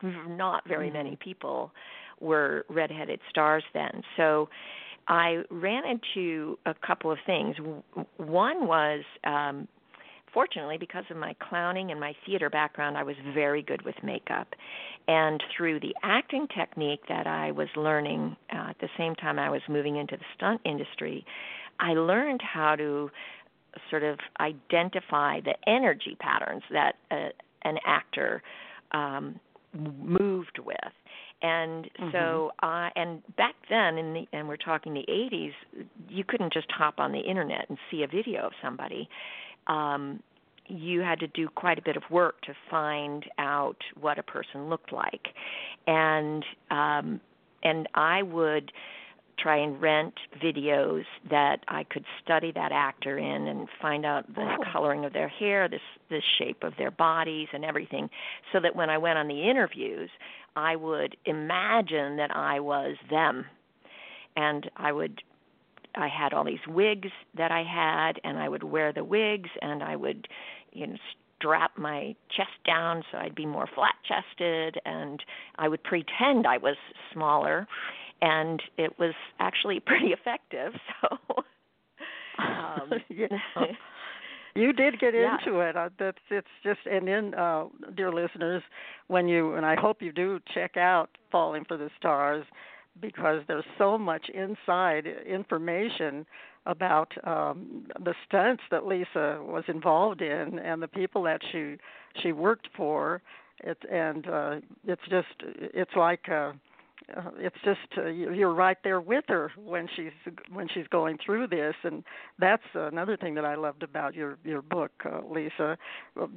not 0.04 0.68
very 0.68 0.92
many 0.92 1.12
mm-hmm. 1.12 1.24
people 1.24 1.72
were 2.20 2.66
redheaded 2.70 3.20
stars 3.32 3.64
then. 3.74 4.04
So 4.16 4.50
I 5.08 5.44
ran 5.50 5.84
into 5.86 6.60
a 6.68 6.76
couple 6.86 7.12
of 7.12 7.18
things. 7.26 7.56
One 8.18 8.68
was 8.68 9.04
um, 9.24 9.68
fortunately, 10.36 10.78
because 10.78 11.06
of 11.10 11.18
my 11.18 11.34
clowning 11.50 11.90
and 11.90 12.00
my 12.00 12.14
theater 12.26 12.52
background, 12.52 12.98
I 12.98 13.04
was 13.04 13.16
very 13.34 13.64
good 13.64 13.82
with 13.84 13.96
makeup. 14.04 14.48
And 15.08 15.42
through 15.56 15.80
the 15.80 15.96
acting 16.04 16.48
technique 16.56 17.02
that 17.10 17.26
I 17.26 17.52
was 17.52 17.70
learning 17.76 18.36
uh, 18.54 18.70
at 18.70 18.80
the 18.80 18.90
same 18.98 19.16
time 19.16 19.40
I 19.40 19.50
was 19.50 19.62
moving 19.68 19.96
into 19.96 20.18
the 20.18 20.26
stunt 20.36 20.62
industry, 20.66 21.26
I 21.80 21.94
learned 21.94 22.42
how 22.42 22.76
to 22.76 23.10
sort 23.90 24.04
of 24.04 24.20
identify 24.40 25.40
the 25.40 25.56
energy 25.68 26.18
patterns 26.20 26.64
that 26.72 26.96
a, 27.12 27.30
an 27.64 27.78
actor 27.86 28.44
um, 28.92 29.40
moved 29.74 30.60
with 30.64 30.78
and 31.42 31.86
mm-hmm. 31.86 32.12
so 32.12 32.52
uh 32.64 32.90
and 32.96 33.22
back 33.36 33.56
then 33.70 33.98
in 33.98 34.14
the 34.14 34.26
and 34.32 34.48
we're 34.48 34.56
talking 34.56 34.94
the 34.94 35.06
80s 35.10 35.52
you 36.08 36.24
couldn't 36.26 36.54
just 36.54 36.68
hop 36.72 37.00
on 37.00 37.12
the 37.12 37.20
internet 37.20 37.66
and 37.68 37.78
see 37.92 38.04
a 38.04 38.08
video 38.08 38.46
of 38.46 38.54
somebody 38.64 39.10
um, 39.68 40.22
you 40.68 41.02
had 41.02 41.20
to 41.20 41.28
do 41.28 41.48
quite 41.48 41.78
a 41.78 41.82
bit 41.82 41.96
of 41.96 42.04
work 42.10 42.42
to 42.42 42.54
find 42.70 43.26
out 43.38 43.78
what 44.00 44.18
a 44.18 44.24
person 44.24 44.70
looked 44.70 44.92
like, 44.92 45.28
and 45.88 46.44
um, 46.72 47.22
and 47.64 47.88
I 47.94 48.24
would 48.24 48.72
try 49.38 49.58
and 49.58 49.82
rent 49.82 50.14
videos 50.44 51.04
that 51.30 51.58
I 51.68 51.84
could 51.84 52.06
study 52.24 52.52
that 52.54 52.72
actor 52.72 53.18
in 53.18 53.48
and 53.48 53.68
find 53.82 54.06
out 54.06 54.34
the 54.34 54.42
oh. 54.42 54.64
coloring 54.72 55.06
of 55.06 55.14
their 55.14 55.28
hair, 55.28 55.68
this 55.68 55.82
the 56.10 56.22
shape 56.38 56.64
of 56.64 56.74
their 56.78 56.92
bodies 56.92 57.48
and 57.54 57.66
everything 57.66 58.10
so 58.54 58.60
that 58.60 58.76
when 58.76 58.90
I 58.90 58.98
went 58.98 59.18
on 59.18 59.28
the 59.28 59.50
interviews, 59.50 60.10
I 60.56 60.76
would 60.76 61.18
imagine 61.26 62.18
that 62.18 62.36
I 62.36 62.60
was 62.60 62.96
them. 63.10 63.46
And 64.38 64.70
I 64.76 64.92
would 64.92 65.22
I 65.98 66.08
had 66.08 66.34
all 66.34 66.44
these 66.44 66.66
wigs 66.68 67.10
that 67.38 67.52
I 67.52 67.64
had, 67.64 68.20
and 68.24 68.38
I 68.38 68.50
would 68.50 68.64
wear 68.64 68.94
the 68.94 69.04
wigs, 69.04 69.50
and 69.62 69.84
I 69.84 69.96
would, 69.96 70.28
you 70.72 70.88
know, 70.88 70.96
strap 71.38 71.78
my 71.78 72.16
chest 72.36 72.50
down 72.66 73.04
so 73.12 73.18
I'd 73.18 73.36
be 73.36 73.46
more 73.46 73.68
flat 73.74 73.96
chested, 74.08 74.80
and 74.86 75.22
I 75.58 75.68
would 75.68 75.84
pretend 75.84 76.48
I 76.48 76.58
was 76.58 76.78
smaller, 77.14 77.68
and 78.22 78.62
it 78.78 78.98
was 79.00 79.14
actually 79.40 79.80
pretty 79.86 80.08
effective. 80.08 80.74
So, 82.38 82.44
um, 82.44 82.90
yeah. 83.10 83.28
you 84.56 84.74
did 84.74 85.00
get 85.00 85.14
yeah. 85.14 85.38
into 85.38 85.62
it. 85.62 85.78
Uh, 85.78 85.88
that's 85.98 86.18
it's 86.30 86.48
just 86.64 86.80
and 86.86 87.08
then, 87.08 87.34
uh, 87.34 87.66
dear 87.96 88.12
listeners, 88.12 88.62
when 89.08 89.30
you 89.30 89.54
and 89.54 89.66
I 89.66 89.76
hope 89.80 90.02
you 90.02 90.12
do 90.12 90.42
check 90.54 90.76
out 90.76 91.10
Falling 91.32 91.64
for 91.66 91.78
the 91.78 91.90
Stars 91.98 92.46
because 93.02 93.42
there's 93.48 93.66
so 93.78 93.98
much 93.98 94.30
inside 94.30 95.06
information 95.28 96.26
about 96.66 97.12
um, 97.28 97.86
the 98.04 98.14
stunts 98.28 98.64
that 98.72 98.86
Lisa 98.86 99.40
was 99.42 99.64
involved 99.68 100.22
in 100.22 100.60
and 100.60 100.82
the 100.82 100.88
people 100.88 101.24
that 101.24 101.42
she 101.52 101.76
she 102.22 102.32
worked 102.32 102.68
for. 102.76 103.22
It 103.60 103.78
and 103.92 104.28
uh, 104.28 104.56
it's 104.86 105.02
just 105.10 105.28
it's 105.40 105.96
like 105.96 106.28
uh, 106.30 106.54
uh, 107.16 107.30
it's 107.38 107.56
just 107.64 107.80
uh, 107.98 108.08
you're 108.08 108.54
right 108.54 108.78
there 108.84 109.00
with 109.00 109.26
her 109.28 109.52
when 109.64 109.88
she's 109.96 110.12
when 110.52 110.68
she's 110.74 110.88
going 110.88 111.18
through 111.24 111.48
this, 111.48 111.76
and 111.84 112.04
that's 112.40 112.64
another 112.74 113.16
thing 113.16 113.36
that 113.36 113.46
I 113.46 113.56
loved 113.56 113.84
about 113.84 114.16
your 114.16 114.38
your 114.44 114.62
book, 114.62 114.92
uh, 115.06 115.22
Lisa. 115.30 115.78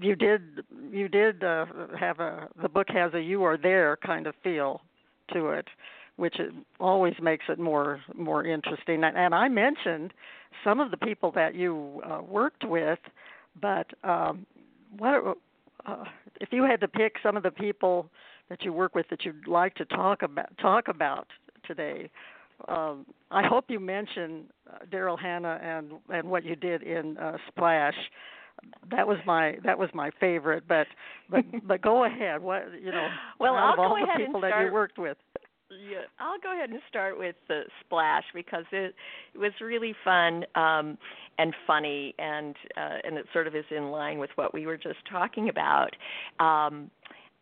You 0.01 0.15
did 0.15 0.43
you 0.91 1.09
did 1.09 1.43
uh, 1.43 1.67
have 1.99 2.21
a 2.21 2.49
the 2.61 2.69
book 2.69 2.89
has 2.91 3.15
a 3.15 3.21
you 3.21 3.43
are 3.45 3.57
there 3.57 3.97
kind 4.05 4.27
of 4.27 4.35
feel 4.45 4.83
to 5.33 5.49
it 5.51 5.67
which 6.19 6.41
it 6.41 6.53
always 6.81 7.15
makes 7.23 7.45
it 7.49 7.59
more 7.59 8.01
more 8.15 8.45
interesting. 8.45 9.05
And, 9.05 9.17
and 9.17 9.35
I 9.35 9.49
mentioned 9.49 10.13
some 10.65 10.81
of 10.81 10.91
the 10.91 10.97
people 10.97 11.31
that 11.33 11.55
you 11.55 12.03
uh, 12.05 12.21
worked 12.23 12.65
with, 12.65 12.99
but 13.61 13.87
um, 14.03 14.45
what 14.99 15.39
uh, 15.87 16.05
if 16.41 16.49
you 16.51 16.65
had 16.65 16.81
to 16.81 16.89
pick 16.89 17.15
some 17.23 17.37
of 17.37 17.45
the 17.45 17.53
people 17.53 18.11
that 18.49 18.63
you 18.63 18.73
work 18.73 18.95
with 18.95 19.07
that 19.11 19.25
you'd 19.25 19.47
like 19.47 19.75
to 19.77 19.85
talk 19.85 20.23
about 20.23 20.57
talk 20.59 20.89
about 20.89 21.29
today? 21.65 22.11
Um, 22.67 23.07
I 23.31 23.47
hope 23.47 23.67
you 23.69 23.79
mention 23.79 24.47
uh, 24.69 24.85
Daryl 24.93 25.19
Hannah 25.19 25.61
and 25.63 25.93
and 26.09 26.29
what 26.29 26.45
you 26.45 26.57
did 26.57 26.83
in 26.83 27.17
uh, 27.19 27.37
Splash. 27.47 27.95
That 28.91 29.07
was 29.07 29.19
my 29.25 29.59
that 29.65 29.79
was 29.79 29.89
my 29.95 30.11
favorite, 30.19 30.65
but 30.67 30.89
but 31.31 31.45
but 31.69 31.81
go 31.81 32.05
ahead. 32.05 32.43
What 32.43 32.65
you 32.83 32.91
know? 32.91 33.07
Well, 33.39 33.55
I'll 33.55 33.77
go 33.77 33.83
all 33.83 33.97
ahead 33.97 34.09
the 34.17 34.27
people 34.27 34.43
and 34.43 34.53
that 34.53 34.65
you 34.65 34.73
worked 34.73 34.99
with. 34.99 35.17
Yeah, 35.71 36.05
I'll 36.19 36.39
go 36.41 36.55
ahead 36.55 36.71
and 36.71 36.81
start 36.89 37.19
with 37.19 37.37
the 37.47 37.63
splash 37.85 38.25
because 38.35 38.65
it, 38.73 38.95
it 39.35 39.39
was 39.39 39.53
really 39.61 39.95
fun 40.03 40.45
um, 40.55 40.97
and 41.39 41.55
funny, 41.67 42.15
and 42.19 42.57
uh, 42.77 42.99
and 43.05 43.19
it 43.19 43.27
sort 43.35 43.47
of 43.47 43.55
is 43.55 43.67
in 43.71 43.91
line 43.91 44.19
with 44.19 44.31
what 44.37 44.55
we 44.55 44.65
were 44.65 44.79
just 44.79 44.99
talking 45.11 45.51
about. 45.51 45.91
Um, 46.41 46.91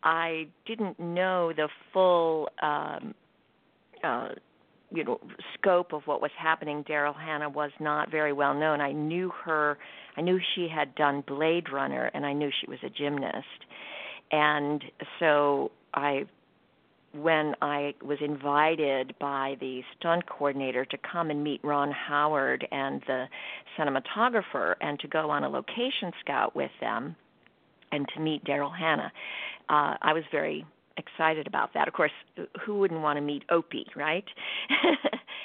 I 0.03 0.47
didn't 0.65 0.99
know 0.99 1.53
the 1.55 1.69
full 1.93 2.49
um, 2.61 3.15
uh, 4.03 4.29
you 4.91 5.03
know 5.03 5.19
scope 5.53 5.93
of 5.93 6.01
what 6.05 6.21
was 6.21 6.31
happening. 6.37 6.83
Daryl 6.83 7.15
hannah 7.15 7.49
was 7.49 7.71
not 7.79 8.11
very 8.11 8.33
well 8.33 8.53
known. 8.53 8.81
I 8.81 8.91
knew 8.91 9.31
her 9.43 9.77
i 10.17 10.21
knew 10.21 10.39
she 10.55 10.67
had 10.67 10.95
done 10.95 11.23
blade 11.27 11.71
runner 11.71 12.09
and 12.13 12.25
i 12.25 12.33
knew 12.33 12.49
she 12.59 12.69
was 12.69 12.79
a 12.83 12.89
gymnast. 12.89 13.45
And 14.31 14.83
so 15.19 15.71
i 15.93 16.25
when 17.13 17.55
I 17.61 17.93
was 18.03 18.17
invited 18.21 19.15
by 19.19 19.55
the 19.59 19.81
stunt 19.97 20.25
coordinator 20.27 20.85
to 20.85 20.97
come 21.09 21.29
and 21.29 21.43
meet 21.43 21.61
Ron 21.63 21.91
Howard 21.91 22.67
and 22.71 23.01
the 23.07 23.25
cinematographer 23.77 24.75
and 24.81 24.99
to 24.99 25.07
go 25.07 25.29
on 25.29 25.43
a 25.43 25.49
location 25.49 26.11
scout 26.21 26.55
with 26.55 26.71
them 26.81 27.15
and 27.91 28.05
to 28.13 28.21
meet 28.21 28.43
Daryl 28.43 28.75
Hannah, 28.77 29.11
uh, 29.69 29.95
I 30.01 30.13
was 30.13 30.23
very 30.31 30.65
excited 30.97 31.47
about 31.47 31.73
that. 31.73 31.87
Of 31.87 31.93
course, 31.93 32.11
who 32.65 32.79
wouldn't 32.79 33.01
want 33.01 33.17
to 33.17 33.21
meet 33.21 33.43
Opie, 33.49 33.85
right? 33.95 34.25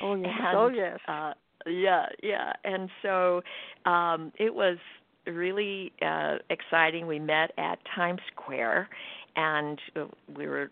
Oh 0.03 0.15
yes. 0.21 0.31
and, 0.39 0.57
oh 0.57 0.69
yes. 0.69 0.99
Uh, 1.07 1.33
yeah, 1.67 2.07
yeah. 2.23 2.53
And 2.65 2.89
so 3.03 3.43
um, 3.89 4.33
it 4.39 4.53
was 4.53 4.79
really 5.27 5.93
uh, 6.05 6.37
exciting. 6.51 7.07
We 7.07 7.19
met 7.19 7.53
at 7.59 7.79
Times 7.95 8.21
Square, 8.35 8.89
and 9.37 9.79
uh, 9.97 10.07
we 10.37 10.47
were 10.47 10.71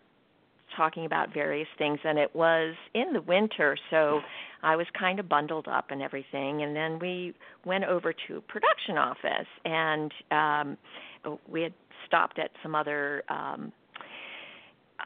talking 0.75 1.05
about 1.05 1.33
various 1.33 1.67
things 1.77 1.99
and 2.03 2.17
it 2.17 2.35
was 2.35 2.75
in 2.93 3.13
the 3.13 3.21
winter 3.21 3.77
so 3.89 4.19
I 4.63 4.75
was 4.75 4.87
kind 4.97 5.19
of 5.19 5.27
bundled 5.27 5.67
up 5.67 5.87
and 5.89 6.01
everything 6.01 6.63
and 6.63 6.75
then 6.75 6.99
we 6.99 7.33
went 7.65 7.83
over 7.85 8.13
to 8.27 8.41
production 8.41 8.97
office 8.97 9.47
and 9.65 10.11
um 10.31 10.77
we 11.49 11.61
had 11.61 11.73
stopped 12.07 12.39
at 12.39 12.51
some 12.63 12.75
other 12.75 13.23
um 13.29 13.71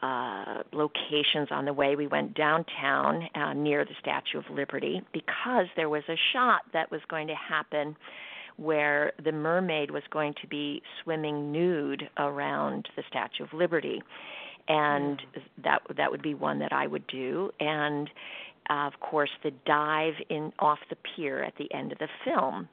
uh 0.02 0.62
locations 0.72 1.48
on 1.50 1.64
the 1.64 1.72
way. 1.72 1.96
We 1.96 2.06
went 2.06 2.34
downtown 2.34 3.28
uh, 3.34 3.54
near 3.54 3.84
the 3.84 3.94
Statue 4.00 4.38
of 4.38 4.44
Liberty 4.54 5.00
because 5.12 5.66
there 5.74 5.88
was 5.88 6.02
a 6.08 6.16
shot 6.32 6.62
that 6.72 6.90
was 6.90 7.00
going 7.08 7.28
to 7.28 7.34
happen 7.34 7.96
where 8.56 9.12
the 9.24 9.32
mermaid 9.32 9.90
was 9.90 10.02
going 10.10 10.34
to 10.40 10.46
be 10.48 10.82
swimming 11.02 11.52
nude 11.52 12.08
around 12.18 12.88
the 12.96 13.02
Statue 13.08 13.44
of 13.44 13.52
Liberty 13.52 14.02
and 14.68 15.20
that 15.62 15.82
that 15.96 16.10
would 16.10 16.22
be 16.22 16.34
one 16.34 16.58
that 16.58 16.72
I 16.72 16.86
would 16.86 17.06
do. 17.06 17.50
And 17.60 18.10
uh, 18.68 18.86
of 18.86 19.00
course 19.00 19.30
the 19.42 19.52
dive 19.64 20.14
in 20.28 20.52
off 20.58 20.78
the 20.90 20.96
pier 20.96 21.42
at 21.42 21.54
the 21.56 21.72
end 21.72 21.92
of 21.92 21.98
the 21.98 22.08
film. 22.24 22.68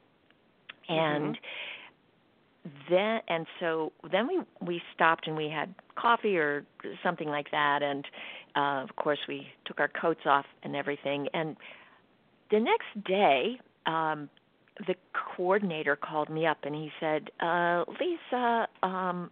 And 0.88 1.36
mm-hmm. 1.36 2.94
then 2.94 3.20
and 3.28 3.46
so 3.60 3.92
then 4.10 4.26
we 4.26 4.40
we 4.60 4.82
stopped 4.94 5.26
and 5.26 5.36
we 5.36 5.48
had 5.48 5.74
coffee 5.96 6.36
or 6.36 6.64
something 7.02 7.28
like 7.28 7.50
that. 7.52 7.82
And 7.82 8.04
uh, 8.56 8.82
of 8.82 8.96
course 8.96 9.20
we 9.28 9.46
took 9.64 9.80
our 9.80 9.88
coats 9.88 10.22
off 10.26 10.46
and 10.62 10.74
everything. 10.74 11.28
And 11.32 11.56
the 12.50 12.60
next 12.60 13.04
day 13.06 13.60
um 13.86 14.28
the 14.88 14.96
coordinator 15.36 15.94
called 15.94 16.28
me 16.28 16.46
up 16.46 16.58
and 16.64 16.74
he 16.74 16.90
said 16.98 17.30
uh 17.40 17.84
Lisa 18.00 18.66
um 18.82 19.30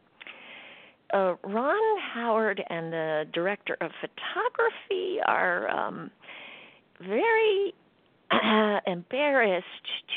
uh, 1.12 1.34
Ron 1.44 1.98
Howard 2.14 2.62
and 2.68 2.92
the 2.92 3.24
director 3.32 3.76
of 3.80 3.90
photography 4.00 5.18
are 5.26 5.68
um, 5.68 6.10
very 7.00 7.74
uh, 8.30 8.80
embarrassed 8.86 9.66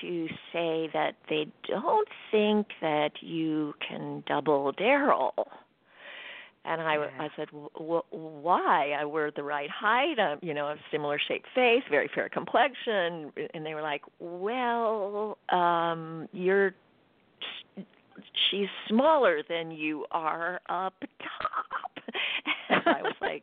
to 0.02 0.28
say 0.54 0.90
that 0.94 1.14
they 1.30 1.48
don't 1.68 2.08
think 2.32 2.68
that 2.82 3.12
you 3.22 3.74
can 3.88 4.24
double 4.28 4.72
Daryl. 4.74 5.32
And 6.68 6.82
I, 6.82 6.96
yeah. 6.96 7.10
I 7.20 7.30
said, 7.36 7.50
w- 7.76 8.02
why? 8.10 8.96
I 9.00 9.06
wear 9.06 9.30
the 9.30 9.44
right 9.44 9.70
height, 9.70 10.18
um, 10.18 10.40
you 10.42 10.54
know, 10.54 10.66
a 10.66 10.76
similar 10.92 11.20
shaped 11.28 11.46
face, 11.54 11.84
very 11.92 12.10
fair 12.14 12.28
complexion. 12.28 13.32
And 13.54 13.64
they 13.64 13.76
were 13.76 13.84
like, 13.84 14.02
well, 14.20 15.38
um, 15.50 16.28
you're 16.34 16.74
she's 18.50 18.68
smaller 18.88 19.42
than 19.48 19.72
you 19.72 20.06
are 20.12 20.62
up 20.70 20.94
top. 21.00 22.16
and 22.70 22.82
I 22.86 23.02
was 23.02 23.16
like, 23.22 23.42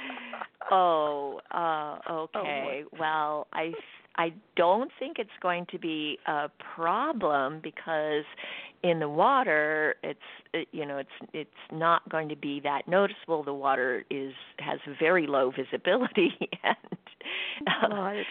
oh, 0.70 1.40
uh, 1.50 1.98
okay. 2.10 2.84
Oh, 2.84 2.96
well, 2.98 3.46
I 3.52 3.72
I 4.16 4.32
don't 4.56 4.90
think 4.98 5.18
it's 5.18 5.30
going 5.40 5.66
to 5.70 5.78
be 5.78 6.18
a 6.26 6.50
problem 6.74 7.60
because 7.62 8.24
in 8.82 8.98
the 8.98 9.08
water 9.08 9.94
it's 10.02 10.18
it, 10.52 10.68
you 10.72 10.84
know 10.84 10.98
it's 10.98 11.30
it's 11.32 11.50
not 11.70 12.06
going 12.08 12.28
to 12.28 12.36
be 12.36 12.60
that 12.60 12.86
noticeable 12.86 13.42
the 13.42 13.54
water 13.54 14.04
is 14.10 14.32
has 14.58 14.78
very 15.00 15.26
low 15.26 15.50
visibility 15.50 16.32
and 16.64 17.92
right. 17.92 18.24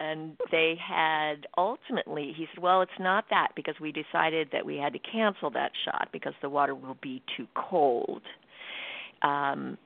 And 0.00 0.36
they 0.50 0.74
had 0.80 1.46
ultimately 1.56 2.32
he 2.36 2.46
said 2.54 2.62
well 2.62 2.82
it's 2.82 2.90
not 3.00 3.24
that 3.30 3.48
because 3.56 3.74
we 3.80 3.92
decided 3.92 4.48
that 4.52 4.64
we 4.64 4.76
had 4.76 4.92
to 4.92 4.98
cancel 4.98 5.50
that 5.50 5.70
shot 5.84 6.08
because 6.12 6.34
the 6.42 6.48
water 6.48 6.74
will 6.74 6.96
be 7.02 7.22
too 7.36 7.46
cold 7.54 8.22
um 9.22 9.76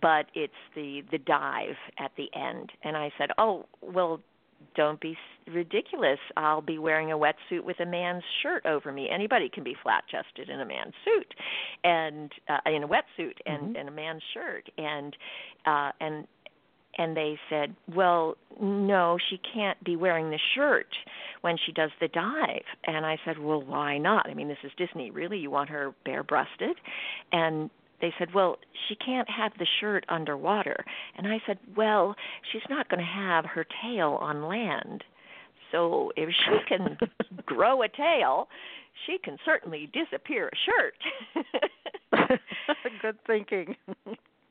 but 0.00 0.26
it's 0.34 0.52
the 0.74 1.02
the 1.10 1.18
dive 1.18 1.76
at 1.98 2.10
the 2.16 2.28
end 2.34 2.70
and 2.84 2.96
i 2.96 3.10
said 3.18 3.30
oh 3.38 3.64
well 3.82 4.20
don't 4.76 5.00
be 5.00 5.16
ridiculous. 5.52 6.18
I'll 6.36 6.60
be 6.60 6.78
wearing 6.78 7.12
a 7.12 7.16
wetsuit 7.16 7.64
with 7.64 7.80
a 7.80 7.86
man's 7.86 8.22
shirt 8.42 8.64
over 8.66 8.92
me. 8.92 9.08
Anybody 9.12 9.48
can 9.48 9.64
be 9.64 9.74
flat 9.82 10.04
chested 10.10 10.48
in 10.48 10.60
a 10.60 10.66
man's 10.66 10.94
suit 11.04 11.34
and 11.84 12.30
uh, 12.48 12.70
in 12.70 12.84
a 12.84 12.88
wetsuit 12.88 13.34
and 13.46 13.62
mm-hmm. 13.62 13.76
and 13.76 13.88
a 13.88 13.92
man's 13.92 14.22
shirt 14.34 14.68
and 14.78 15.16
uh 15.66 15.90
and 16.00 16.26
and 17.00 17.16
they 17.16 17.38
said, 17.48 17.74
"Well, 17.94 18.36
no, 18.60 19.16
she 19.30 19.38
can't 19.38 19.82
be 19.82 19.96
wearing 19.96 20.30
the 20.30 20.38
shirt 20.54 20.94
when 21.40 21.56
she 21.56 21.72
does 21.72 21.90
the 21.98 22.08
dive." 22.08 22.64
And 22.84 23.06
I 23.06 23.18
said, 23.24 23.38
"Well, 23.38 23.62
why 23.62 23.96
not? 23.96 24.28
I 24.28 24.34
mean, 24.34 24.48
this 24.48 24.62
is 24.62 24.70
Disney. 24.76 25.10
Really, 25.10 25.38
you 25.38 25.50
want 25.50 25.70
her 25.70 25.94
bare-breasted?" 26.04 26.76
And 27.32 27.70
they 28.02 28.12
said, 28.18 28.34
"Well, 28.34 28.58
she 28.86 28.96
can't 28.96 29.28
have 29.30 29.52
the 29.58 29.66
shirt 29.80 30.04
underwater." 30.10 30.84
And 31.16 31.26
I 31.26 31.40
said, 31.46 31.58
"Well, 31.74 32.14
she's 32.52 32.68
not 32.68 32.90
going 32.90 33.00
to 33.00 33.04
have 33.06 33.46
her 33.46 33.64
tail 33.82 34.18
on 34.20 34.44
land. 34.46 35.02
So 35.72 36.12
if 36.16 36.28
she 36.28 36.58
can 36.68 36.98
grow 37.46 37.80
a 37.80 37.88
tail, 37.88 38.50
she 39.06 39.16
can 39.16 39.38
certainly 39.46 39.86
disappear 39.94 40.48
a 40.48 40.56
shirt." 40.66 40.94
Good 43.02 43.18
thinking. 43.26 43.76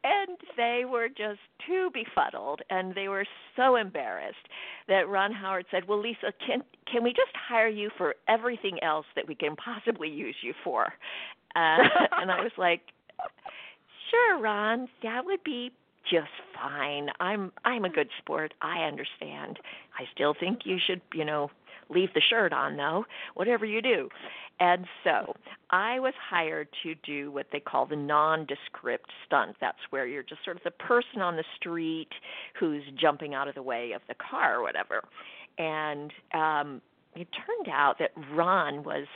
And 0.04 0.38
they 0.58 0.84
were 0.90 1.10
just 1.10 1.40
too 1.68 1.90
befuddled 1.94 2.62
and 2.70 2.96
they 2.96 3.08
were 3.08 3.26
so 3.56 3.76
embarrassed 3.76 4.48
that 4.88 5.08
Ron 5.08 5.32
Howard 5.32 5.66
said, 5.72 5.88
"Well, 5.88 6.00
Lisa, 6.00 6.34
can 6.46 6.64
can 6.92 7.04
we 7.04 7.12
just 7.12 7.32
hire 7.36 7.68
you 7.68 7.90
for 7.98 8.16
everything 8.28 8.82
else 8.84 9.06
that 9.16 9.28
we 9.28 9.36
can 9.36 9.56
possibly 9.56 10.10
use 10.10 10.36
you 10.42 10.54
for?" 10.64 10.94
Uh, 11.56 11.78
and 12.22 12.32
I 12.32 12.42
was 12.42 12.52
like, 12.58 12.82
Sure, 14.10 14.40
Ron, 14.40 14.88
that 15.04 15.26
would 15.26 15.44
be 15.44 15.72
just 16.10 16.32
fine. 16.56 17.10
I'm 17.20 17.52
I'm 17.66 17.86
a 17.86 17.90
good 17.90 18.10
sport. 18.18 18.54
I 18.62 18.80
understand. 18.84 19.60
I 19.98 20.06
still 20.14 20.34
think 20.40 20.60
you 20.64 20.78
should, 20.86 21.02
you 21.14 21.26
know, 21.26 21.52
leave 21.90 22.14
the 22.14 22.22
shirt 22.30 22.54
on 22.54 22.78
though, 22.78 23.06
whatever 23.34 23.66
you 23.66 23.82
do. 23.82 24.10
And 24.60 24.86
so 25.04 25.34
I 25.70 26.00
was 26.00 26.14
hired 26.30 26.68
to 26.84 26.94
do 26.96 27.32
what 27.32 27.48
they 27.52 27.62
call 27.62 27.86
the 27.86 27.96
nondescript 27.96 29.10
stunt. 29.26 29.56
That's 29.62 29.78
where 29.90 30.06
you're 30.06 30.24
just 30.24 30.44
sort 30.44 30.58
of 30.58 30.64
the 30.64 30.72
person 30.72 31.22
on 31.22 31.38
the 31.38 31.46
street 31.56 32.10
who's 32.60 32.84
jumping 33.00 33.34
out 33.34 33.48
of 33.48 33.56
the 33.56 33.64
way 33.64 33.94
of 33.94 34.02
the 34.10 34.16
car 34.16 34.60
or 34.60 34.64
whatever. 34.64 35.04
And 35.58 36.12
um 36.34 36.82
it 37.16 37.28
turned 37.32 37.74
out 37.74 37.98
that 38.00 38.12
Ron 38.34 38.84
was 38.84 39.08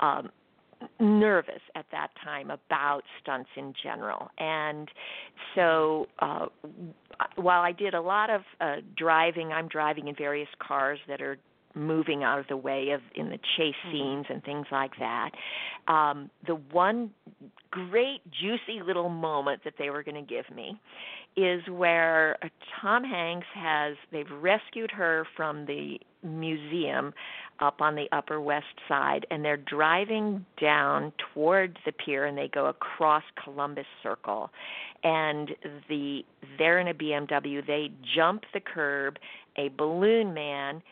um 0.00 0.30
nervous 1.00 1.62
at 1.74 1.86
that 1.90 2.08
time 2.22 2.50
about 2.50 3.02
stunts 3.22 3.48
in 3.56 3.72
general. 3.82 4.30
And 4.38 4.90
so 5.54 6.06
uh 6.18 6.46
while 7.36 7.62
I 7.62 7.72
did 7.72 7.94
a 7.94 8.00
lot 8.00 8.30
of 8.30 8.42
uh 8.60 8.76
driving, 8.96 9.52
I'm 9.52 9.68
driving 9.68 10.08
in 10.08 10.16
various 10.16 10.48
cars 10.58 10.98
that 11.08 11.22
are 11.22 11.38
moving 11.76 12.24
out 12.24 12.38
of 12.38 12.46
the 12.48 12.56
way 12.56 12.90
of 12.90 13.00
in 13.14 13.28
the 13.28 13.38
chase 13.56 13.74
Mm-hmm. 13.86 13.92
scenes 13.92 14.26
and 14.30 14.42
things 14.42 14.66
like 14.72 14.92
that. 14.98 15.30
Um 15.88 16.30
the 16.46 16.54
one 16.54 17.10
great 17.70 18.20
juicy 18.30 18.82
little 18.84 19.08
moment 19.10 19.62
that 19.64 19.74
they 19.78 19.90
were 19.90 20.02
going 20.02 20.14
to 20.14 20.34
give 20.34 20.54
me 20.54 20.80
is 21.36 21.60
where 21.68 22.38
uh, 22.42 22.48
Tom 22.80 23.04
Hanks 23.04 23.46
has 23.54 23.96
they've 24.10 24.30
rescued 24.40 24.90
her 24.90 25.26
from 25.36 25.66
the 25.66 25.98
museum 26.22 27.12
up 27.60 27.80
on 27.80 27.94
the 27.94 28.06
upper 28.12 28.40
west 28.40 28.64
side 28.88 29.26
and 29.30 29.44
they're 29.44 29.56
driving 29.58 30.44
down 30.60 31.12
toward 31.34 31.78
the 31.84 31.92
pier 31.92 32.24
and 32.24 32.36
they 32.36 32.48
go 32.48 32.66
across 32.66 33.22
Columbus 33.42 33.86
Circle 34.02 34.50
and 35.04 35.50
the 35.88 36.22
they're 36.58 36.78
in 36.78 36.88
a 36.88 36.94
BMW 36.94 37.66
they 37.66 37.90
jump 38.14 38.44
the 38.54 38.60
curb 38.60 39.18
a 39.58 39.68
balloon 39.76 40.32
man 40.34 40.82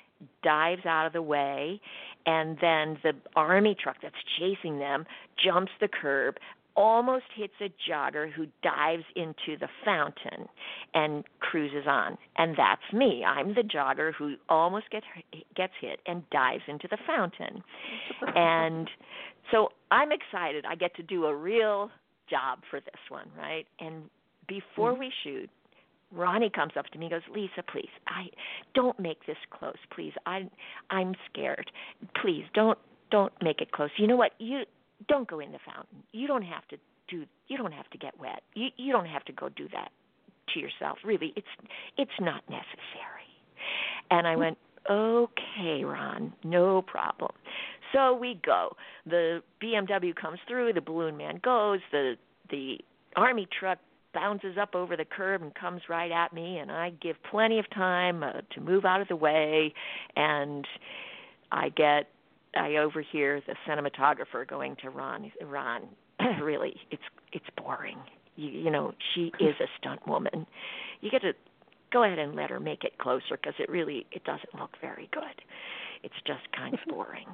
dives 0.43 0.85
out 0.87 1.07
of 1.07 1.13
the 1.13 1.23
way 1.23 1.81
and 2.27 2.57
then 2.61 2.99
the 3.03 3.13
army 3.37 3.77
truck 3.81 3.97
that's 4.03 4.15
chasing 4.39 4.79
them 4.79 5.05
jumps 5.43 5.73
the 5.81 5.89
curb 5.89 6.37
almost 6.77 7.25
hits 7.37 7.55
a 7.61 7.73
jogger 7.89 8.31
who 8.31 8.47
dives 8.63 9.05
into 9.15 9.59
the 9.59 9.69
fountain 9.85 10.49
and 10.93 11.25
cruises 11.41 11.87
on. 11.87 12.19
And 12.37 12.57
that's 12.57 12.83
me. 12.93 13.25
I'm 13.25 13.55
the 13.55 13.63
jogger 13.63 14.13
who 14.13 14.35
almost 14.49 14.91
gets 14.91 15.07
gets 15.55 15.73
hit 15.81 16.01
and 16.07 16.29
dives 16.31 16.65
into 16.67 16.89
the 16.89 16.99
fountain. 17.07 17.63
and 18.35 18.91
so 19.53 19.69
I'm 19.91 20.11
excited. 20.11 20.65
I 20.69 20.75
get 20.75 20.97
to 20.97 21.03
do 21.03 21.27
a 21.27 21.35
real 21.35 21.91
job 22.29 22.61
for 22.71 22.81
this 22.81 23.01
one, 23.09 23.29
right? 23.39 23.67
And 23.79 24.05
before 24.49 24.93
mm-hmm. 24.93 25.01
we 25.01 25.13
shoot, 25.23 25.51
Ronnie 26.15 26.51
comes 26.51 26.73
up 26.79 26.87
to 26.87 26.99
me 26.99 27.07
and 27.07 27.13
goes, 27.13 27.35
"Lisa, 27.35 27.63
please, 27.63 27.91
I 28.07 28.31
don't 28.75 28.99
make 28.99 29.27
this 29.27 29.37
close, 29.51 29.79
please. 29.91 30.13
I 30.27 30.49
I'm 30.91 31.15
scared. 31.31 31.71
Please 32.21 32.45
don't 32.55 32.79
don't 33.11 33.33
make 33.43 33.61
it 33.61 33.73
close. 33.73 33.91
You 33.97 34.07
know 34.07 34.17
what? 34.17 34.33
You 34.39 34.65
don't 35.09 35.29
go 35.29 35.41
in 35.41 35.53
the 35.53 35.59
fountain. 35.65 36.03
You 36.13 36.27
don't 36.27 36.43
have 36.43 36.67
to 36.69 36.77
do 37.09 37.27
you 37.49 37.57
don't 37.57 37.73
have 37.73 37.89
to 37.91 37.99
get 37.99 38.19
wet. 38.19 38.43
You 38.55 38.69
you 38.77 38.93
don't 38.93 39.07
have 39.07 39.25
to 39.27 39.33
go 39.33 39.49
do 39.49 39.69
that 39.73 39.91
to 40.53 40.61
yourself. 40.61 40.99
Really, 41.05 41.33
it's 41.37 41.47
it's 41.97 42.21
not 42.21 42.43
necessary." 42.49 43.29
And 44.11 44.27
I 44.27 44.35
hmm. 44.35 44.41
went, 44.41 44.59
"Okay, 44.89 45.85
Ron, 45.85 46.33
no 46.45 46.83
problem." 46.83 47.33
So 47.93 48.13
we 48.13 48.41
go. 48.45 48.77
The 49.07 49.43
BMW 49.63 50.15
comes 50.15 50.41
through, 50.49 50.73
the 50.73 50.81
balloon 50.81 51.17
man 51.17 51.41
goes, 51.43 51.81
the 51.93 52.17
the 52.51 52.79
army 53.17 53.47
truck 53.59 53.79
bounces 54.15 54.57
up 54.61 54.75
over 54.75 54.97
the 54.97 55.05
curb 55.05 55.43
and 55.43 55.55
comes 55.55 55.83
right 55.89 56.11
at 56.11 56.33
me 56.33 56.59
and 56.59 56.71
I 56.71 56.91
give 57.03 57.17
plenty 57.31 57.59
of 57.59 57.69
time 57.71 58.23
uh, 58.23 58.33
to 58.55 58.61
move 58.61 58.85
out 58.85 59.01
of 59.01 59.09
the 59.09 59.17
way 59.17 59.75
and 60.17 60.67
I 61.53 61.69
get 61.71 62.07
I 62.57 62.77
overhear 62.77 63.43
the 63.47 63.55
cinematographer 63.69 64.47
going 64.47 64.77
to 64.83 64.91
Ron. 64.91 65.31
Ron 65.45 65.89
really 66.43 66.77
it's 66.91 67.03
it's 67.33 67.47
boring. 67.57 67.99
You, 68.37 68.49
you 68.51 68.71
know 68.71 68.93
she 69.15 69.33
is 69.41 69.55
a 69.61 69.67
stunt 69.79 70.07
woman. 70.07 70.47
You 71.01 71.11
get 71.11 71.23
to 71.23 71.33
go 71.93 72.05
ahead 72.05 72.19
and 72.19 72.35
let 72.35 72.51
her 72.51 72.61
make 72.61 72.85
it 72.85 72.99
closer 72.99 73.33
because 73.33 73.55
it 73.59 73.69
really 73.69 74.07
it 74.13 74.25
doesn't 74.25 74.55
look 74.59 74.71
very 74.81 75.09
good. 75.13 75.43
It's 76.03 76.15
just 76.27 76.43
kind 76.57 76.75
of 76.75 76.81
boring. 76.89 77.27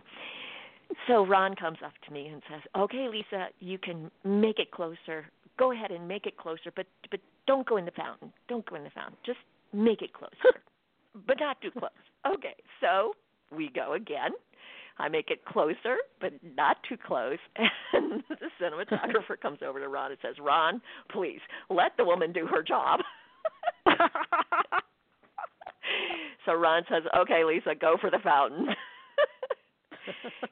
So 1.06 1.24
Ron 1.24 1.54
comes 1.54 1.78
up 1.84 1.92
to 2.06 2.12
me 2.12 2.26
and 2.28 2.42
says, 2.50 2.62
"Okay, 2.76 3.08
Lisa, 3.08 3.48
you 3.60 3.78
can 3.78 4.10
make 4.24 4.58
it 4.58 4.70
closer 4.72 5.26
go 5.60 5.72
ahead 5.72 5.92
and 5.92 6.08
make 6.08 6.26
it 6.26 6.36
closer, 6.38 6.72
but 6.74 6.86
but 7.10 7.20
don't 7.46 7.68
go 7.68 7.76
in 7.76 7.84
the 7.84 7.92
fountain. 7.92 8.32
Don't 8.48 8.68
go 8.68 8.74
in 8.74 8.82
the 8.82 8.90
fountain. 8.90 9.16
Just 9.24 9.38
make 9.72 10.02
it 10.02 10.12
closer, 10.12 10.34
but 11.26 11.38
not 11.38 11.60
too 11.60 11.70
close. 11.70 11.90
Okay, 12.26 12.56
so 12.80 13.12
we 13.54 13.70
go 13.72 13.92
again. 13.92 14.32
I 14.98 15.08
make 15.08 15.30
it 15.30 15.44
closer, 15.44 15.96
but 16.20 16.32
not 16.56 16.78
too 16.88 16.96
close. 16.96 17.38
And 17.92 18.22
the 18.28 18.50
cinematographer 18.60 19.40
comes 19.42 19.58
over 19.66 19.80
to 19.80 19.88
Ron 19.88 20.12
and 20.12 20.20
says, 20.22 20.36
"Ron, 20.40 20.80
please 21.10 21.40
let 21.68 21.96
the 21.96 22.04
woman 22.04 22.32
do 22.32 22.46
her 22.46 22.62
job." 22.62 23.00
so 26.46 26.54
Ron 26.54 26.84
says, 26.88 27.02
"Okay, 27.16 27.44
Lisa, 27.44 27.74
go 27.78 27.96
for 28.00 28.10
the 28.10 28.20
fountain." 28.22 28.68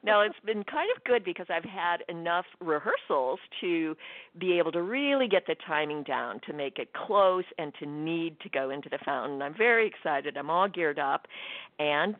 Now 0.03 0.21
it's 0.21 0.39
been 0.45 0.63
kind 0.63 0.89
of 0.95 1.03
good 1.03 1.23
because 1.23 1.47
I've 1.49 1.63
had 1.63 2.03
enough 2.09 2.45
rehearsals 2.59 3.39
to 3.61 3.95
be 4.39 4.57
able 4.57 4.71
to 4.73 4.81
really 4.81 5.27
get 5.27 5.45
the 5.47 5.55
timing 5.67 6.03
down 6.03 6.41
to 6.47 6.53
make 6.53 6.79
it 6.79 6.89
close 6.93 7.45
and 7.57 7.73
to 7.79 7.85
need 7.85 8.39
to 8.41 8.49
go 8.49 8.69
into 8.69 8.89
the 8.89 8.99
fountain. 9.05 9.41
I'm 9.41 9.55
very 9.55 9.87
excited. 9.87 10.37
I'm 10.37 10.49
all 10.49 10.67
geared 10.67 10.99
up 10.99 11.27
and 11.79 12.15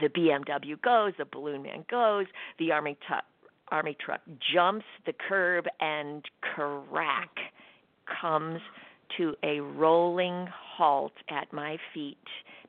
the 0.00 0.08
BMW 0.08 0.80
goes, 0.80 1.12
the 1.18 1.26
balloon 1.30 1.62
man 1.62 1.84
goes, 1.90 2.26
the 2.58 2.72
army 2.72 2.96
truck 3.06 3.24
army 3.70 3.96
truck 4.04 4.20
jumps 4.52 4.84
the 5.06 5.14
curb 5.28 5.64
and 5.80 6.24
crack 6.42 7.30
comes 8.20 8.60
to 9.16 9.34
a 9.42 9.60
rolling 9.60 10.46
halt 10.76 11.12
at 11.30 11.50
my 11.52 11.78
feet 11.94 12.18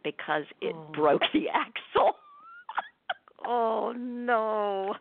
because 0.04 0.44
it 0.62 0.76
oh. 0.76 0.92
broke 0.94 1.22
the 1.34 1.48
axle. 1.54 2.13
Oh 3.46 3.94
no. 3.98 4.96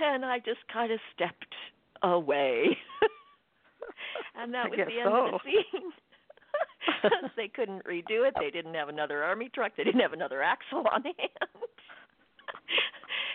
And 0.00 0.24
I 0.24 0.38
just 0.38 0.60
kind 0.72 0.92
of 0.92 0.98
stepped 1.14 1.54
away. 2.02 2.76
and 4.36 4.52
that 4.52 4.70
was 4.70 4.78
the 4.78 5.00
end 5.00 5.02
so. 5.04 5.26
of 5.26 5.32
the 5.32 5.38
scene. 5.44 5.92
they 7.36 7.48
couldn't 7.48 7.84
redo 7.84 8.26
it. 8.26 8.34
They 8.38 8.50
didn't 8.50 8.74
have 8.74 8.88
another 8.88 9.22
army 9.22 9.50
truck. 9.54 9.72
They 9.76 9.84
didn't 9.84 10.00
have 10.00 10.12
another 10.12 10.42
axle 10.42 10.84
on 10.92 11.02
hand. 11.04 11.16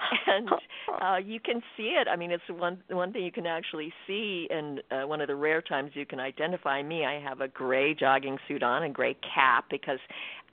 and 0.27 0.49
uh 1.01 1.17
you 1.17 1.39
can 1.39 1.61
see 1.75 1.95
it 1.99 2.07
i 2.07 2.15
mean 2.15 2.31
it's 2.31 2.43
one 2.49 2.77
one 2.89 3.11
thing 3.11 3.23
you 3.23 3.31
can 3.31 3.45
actually 3.45 3.91
see 4.07 4.47
and 4.49 4.81
uh, 4.91 5.07
one 5.07 5.21
of 5.21 5.27
the 5.27 5.35
rare 5.35 5.61
times 5.61 5.91
you 5.93 6.05
can 6.05 6.19
identify 6.19 6.81
me 6.81 7.05
i 7.05 7.19
have 7.19 7.41
a 7.41 7.47
gray 7.47 7.93
jogging 7.93 8.37
suit 8.47 8.63
on 8.63 8.83
and 8.83 8.93
gray 8.93 9.15
cap 9.35 9.65
because 9.69 9.99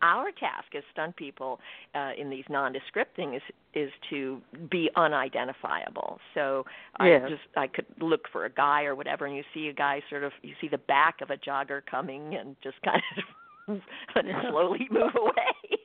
our 0.03 0.31
task 0.33 0.75
as 0.77 0.83
stunt 0.93 1.17
people 1.17 1.59
uh, 1.95 2.11
in 2.19 2.31
these 2.31 2.45
nondescript 2.49 3.17
things 3.17 3.37
is 3.37 3.43
is 3.75 3.91
to 4.09 4.41
be 4.71 4.89
unidentifiable. 4.97 6.19
So 6.35 6.65
yes. 7.01 7.23
I 7.25 7.29
just 7.29 7.43
I 7.57 7.67
could 7.67 7.87
look 8.01 8.23
for 8.33 8.47
a 8.47 8.51
guy 8.51 8.85
or 8.85 8.95
whatever, 8.95 9.27
and 9.27 9.37
you 9.37 9.43
see 9.53 9.69
a 9.69 9.73
guy 9.73 10.03
sort 10.09 10.25
of 10.25 10.33
you 10.43 10.55
see 10.61 10.69
the 10.69 10.79
back 10.79 11.21
of 11.21 11.31
a 11.31 11.37
jogger 11.37 11.83
coming 11.89 12.35
and 12.37 12.57
just 12.63 12.77
kind 12.83 13.03
of 13.69 13.81
slowly 14.51 14.89
move 14.91 15.13
away. 15.19 15.76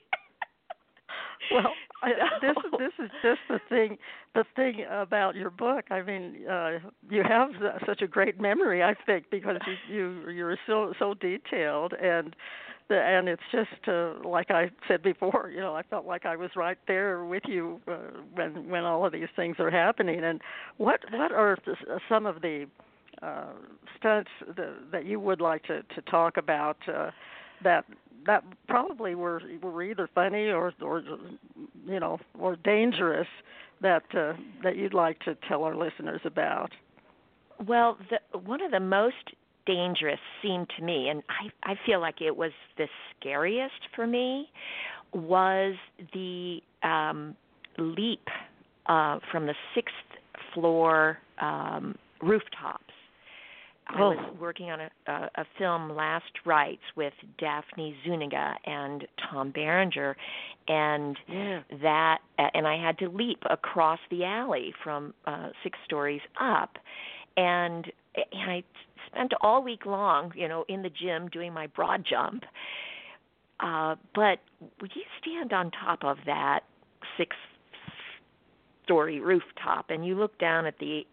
Well, 1.54 1.74
I, 2.04 2.12
this 2.42 2.56
this 2.80 3.06
is 3.06 3.12
just 3.22 3.40
the 3.50 3.60
thing 3.70 3.98
the 4.34 4.44
thing 4.56 4.86
about 4.90 5.36
your 5.36 5.50
book. 5.50 5.86
I 5.92 6.02
mean, 6.02 6.48
uh, 6.50 6.80
you 7.10 7.24
have 7.28 7.50
such 7.86 8.02
a 8.02 8.08
great 8.08 8.40
memory, 8.40 8.84
I 8.84 8.96
think, 9.06 9.26
because 9.30 9.58
you, 9.88 9.96
you 9.96 10.30
you're 10.30 10.58
so 10.66 10.94
so 10.98 11.14
detailed 11.14 11.94
and 11.94 12.36
the, 12.92 12.98
and 12.98 13.30
it's 13.30 13.42
just 13.52 13.88
uh, 13.88 14.16
like 14.28 14.52
I 14.52 14.70
said 14.88 15.02
before, 15.02 15.50
you 15.54 15.62
know, 15.62 15.74
I 15.76 15.84
felt 15.84 16.06
like 16.06 16.26
I 16.26 16.36
was 16.36 16.50
right 16.56 16.78
there 16.88 17.24
with 17.24 17.44
you 17.48 17.80
uh, 17.88 17.98
when 18.34 18.70
when 18.70 18.84
all 18.84 19.06
of 19.06 19.14
these 19.14 19.30
things 19.36 19.56
are 19.60 19.72
happening. 19.72 20.24
And 20.24 20.42
what 20.78 21.00
what 21.12 21.32
are 21.32 21.58
the, 21.66 21.76
some 22.10 22.26
of 22.26 22.42
the 22.42 22.66
uh, 23.22 23.54
stunts 23.98 24.30
the, 24.56 24.76
that 24.92 25.06
you 25.06 25.20
would 25.20 25.40
like 25.40 25.64
to 25.64 25.84
to 25.84 26.02
talk 26.10 26.38
about 26.38 26.78
uh, 26.88 27.12
that 27.64 27.86
that 28.26 28.44
probably 28.68 29.16
were 29.16 29.42
were 29.62 29.84
either 29.84 30.10
funny 30.14 30.50
or 30.50 30.74
or 30.82 31.04
you 31.86 32.00
know 32.00 32.20
or 32.40 32.56
dangerous 32.58 33.28
that 33.82 34.04
uh, 34.14 34.34
that 34.64 34.78
you'd 34.78 34.94
like 34.94 35.20
to 35.22 35.36
tell 35.48 35.64
our 35.64 35.76
listeners 35.76 36.22
about? 36.26 36.72
Well, 37.68 37.98
the, 38.10 38.38
one 38.38 38.62
of 38.62 38.72
the 38.72 38.80
most 38.80 39.16
dangerous 39.66 40.20
seemed 40.42 40.68
to 40.78 40.84
me, 40.84 41.10
and 41.10 41.22
I, 41.30 41.72
I 41.72 41.76
feel 41.86 42.00
like 42.00 42.22
it 42.22 42.36
was 42.36 42.52
the 42.78 42.88
scariest 43.20 43.82
for 43.96 44.08
me, 44.08 44.50
was 45.14 45.76
the 46.14 46.60
um, 46.84 47.36
leap 47.78 48.28
uh, 48.88 49.20
from 49.32 49.46
the 49.46 49.56
sixth 49.76 49.94
floor 50.54 51.20
um, 51.40 51.96
rooftops. 52.22 52.90
I 53.93 53.99
was 53.99 54.17
oh. 54.19 54.38
working 54.39 54.71
on 54.71 54.80
a, 54.80 54.89
a, 55.08 55.30
a 55.36 55.45
film, 55.58 55.95
Last 55.95 56.32
Rites, 56.45 56.82
with 56.95 57.13
Daphne 57.38 57.95
Zuniga 58.06 58.56
and 58.65 59.06
Tom 59.30 59.51
Berenger, 59.51 60.15
and 60.67 61.17
yeah. 61.27 61.62
that, 61.82 62.19
and 62.38 62.67
I 62.67 62.77
had 62.84 62.97
to 62.99 63.10
leap 63.10 63.43
across 63.49 63.99
the 64.10 64.23
alley 64.23 64.73
from 64.84 65.13
uh, 65.25 65.49
six 65.63 65.77
stories 65.86 66.21
up, 66.39 66.77
and 67.38 67.91
and 68.15 68.51
I 68.51 68.63
spent 69.08 69.34
all 69.41 69.63
week 69.63 69.86
long, 69.86 70.32
you 70.36 70.47
know, 70.47 70.65
in 70.67 70.82
the 70.82 70.89
gym 70.89 71.27
doing 71.30 71.54
my 71.54 71.67
broad 71.67 72.06
jump. 72.10 72.43
Uh, 73.60 73.95
but 74.15 74.39
when 74.80 74.89
you 74.95 75.04
stand 75.21 75.54
on 75.54 75.71
top 75.71 76.04
of 76.04 76.17
that 76.25 76.62
six 77.17 77.36
story 78.84 79.19
rooftop 79.19 79.89
and 79.89 80.06
you 80.06 80.15
look 80.15 80.38
down 80.39 80.65
at 80.65 80.77
the 80.80 81.04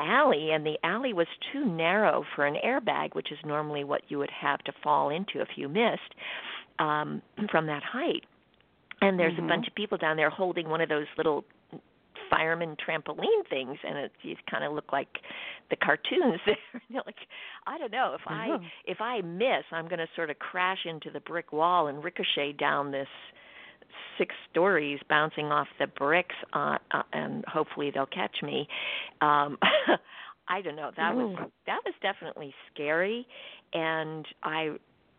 alley 0.00 0.50
and 0.52 0.64
the 0.64 0.76
alley 0.84 1.12
was 1.12 1.26
too 1.52 1.64
narrow 1.64 2.24
for 2.34 2.46
an 2.46 2.56
airbag 2.64 3.14
which 3.14 3.30
is 3.30 3.38
normally 3.44 3.84
what 3.84 4.02
you 4.08 4.18
would 4.18 4.30
have 4.30 4.58
to 4.60 4.72
fall 4.82 5.10
into 5.10 5.40
if 5.40 5.48
you 5.56 5.68
missed 5.68 6.14
um 6.78 7.22
from 7.50 7.66
that 7.66 7.82
height 7.82 8.24
and 9.00 9.18
there's 9.18 9.34
mm-hmm. 9.34 9.44
a 9.44 9.48
bunch 9.48 9.66
of 9.66 9.74
people 9.74 9.98
down 9.98 10.16
there 10.16 10.30
holding 10.30 10.68
one 10.68 10.80
of 10.80 10.88
those 10.88 11.06
little 11.16 11.44
fireman 12.30 12.76
trampoline 12.76 13.48
things, 13.50 13.76
and 13.86 13.98
it 13.98 14.12
you 14.22 14.36
kind 14.50 14.64
of 14.64 14.72
look 14.72 14.92
like 14.92 15.08
the 15.68 15.76
cartoons 15.76 16.40
there. 16.46 16.82
You're 16.88 17.02
like, 17.04 17.16
I 17.66 17.76
don't 17.76 17.90
know 17.90 18.14
if 18.14 18.22
I 18.26 18.48
mm-hmm. 18.48 18.64
if 18.86 19.00
I 19.00 19.20
miss, 19.22 19.64
I'm 19.72 19.88
going 19.88 19.98
to 19.98 20.06
sort 20.14 20.30
of 20.30 20.38
crash 20.38 20.78
into 20.84 21.10
the 21.10 21.20
brick 21.20 21.52
wall 21.52 21.88
and 21.88 22.02
ricochet 22.02 22.52
down 22.52 22.92
this 22.92 23.08
six 24.18 24.34
stories, 24.50 25.00
bouncing 25.08 25.46
off 25.46 25.68
the 25.78 25.86
bricks, 25.86 26.34
uh, 26.52 26.78
uh, 26.90 27.02
and 27.12 27.44
hopefully 27.46 27.90
they'll 27.92 28.06
catch 28.06 28.36
me. 28.42 28.68
Um, 29.20 29.58
I 30.48 30.62
don't 30.62 30.76
know. 30.76 30.90
That 30.96 31.14
was 31.14 31.36
that 31.66 31.78
was 31.84 31.94
definitely 32.02 32.52
scary, 32.72 33.26
and 33.72 34.26
I 34.42 34.76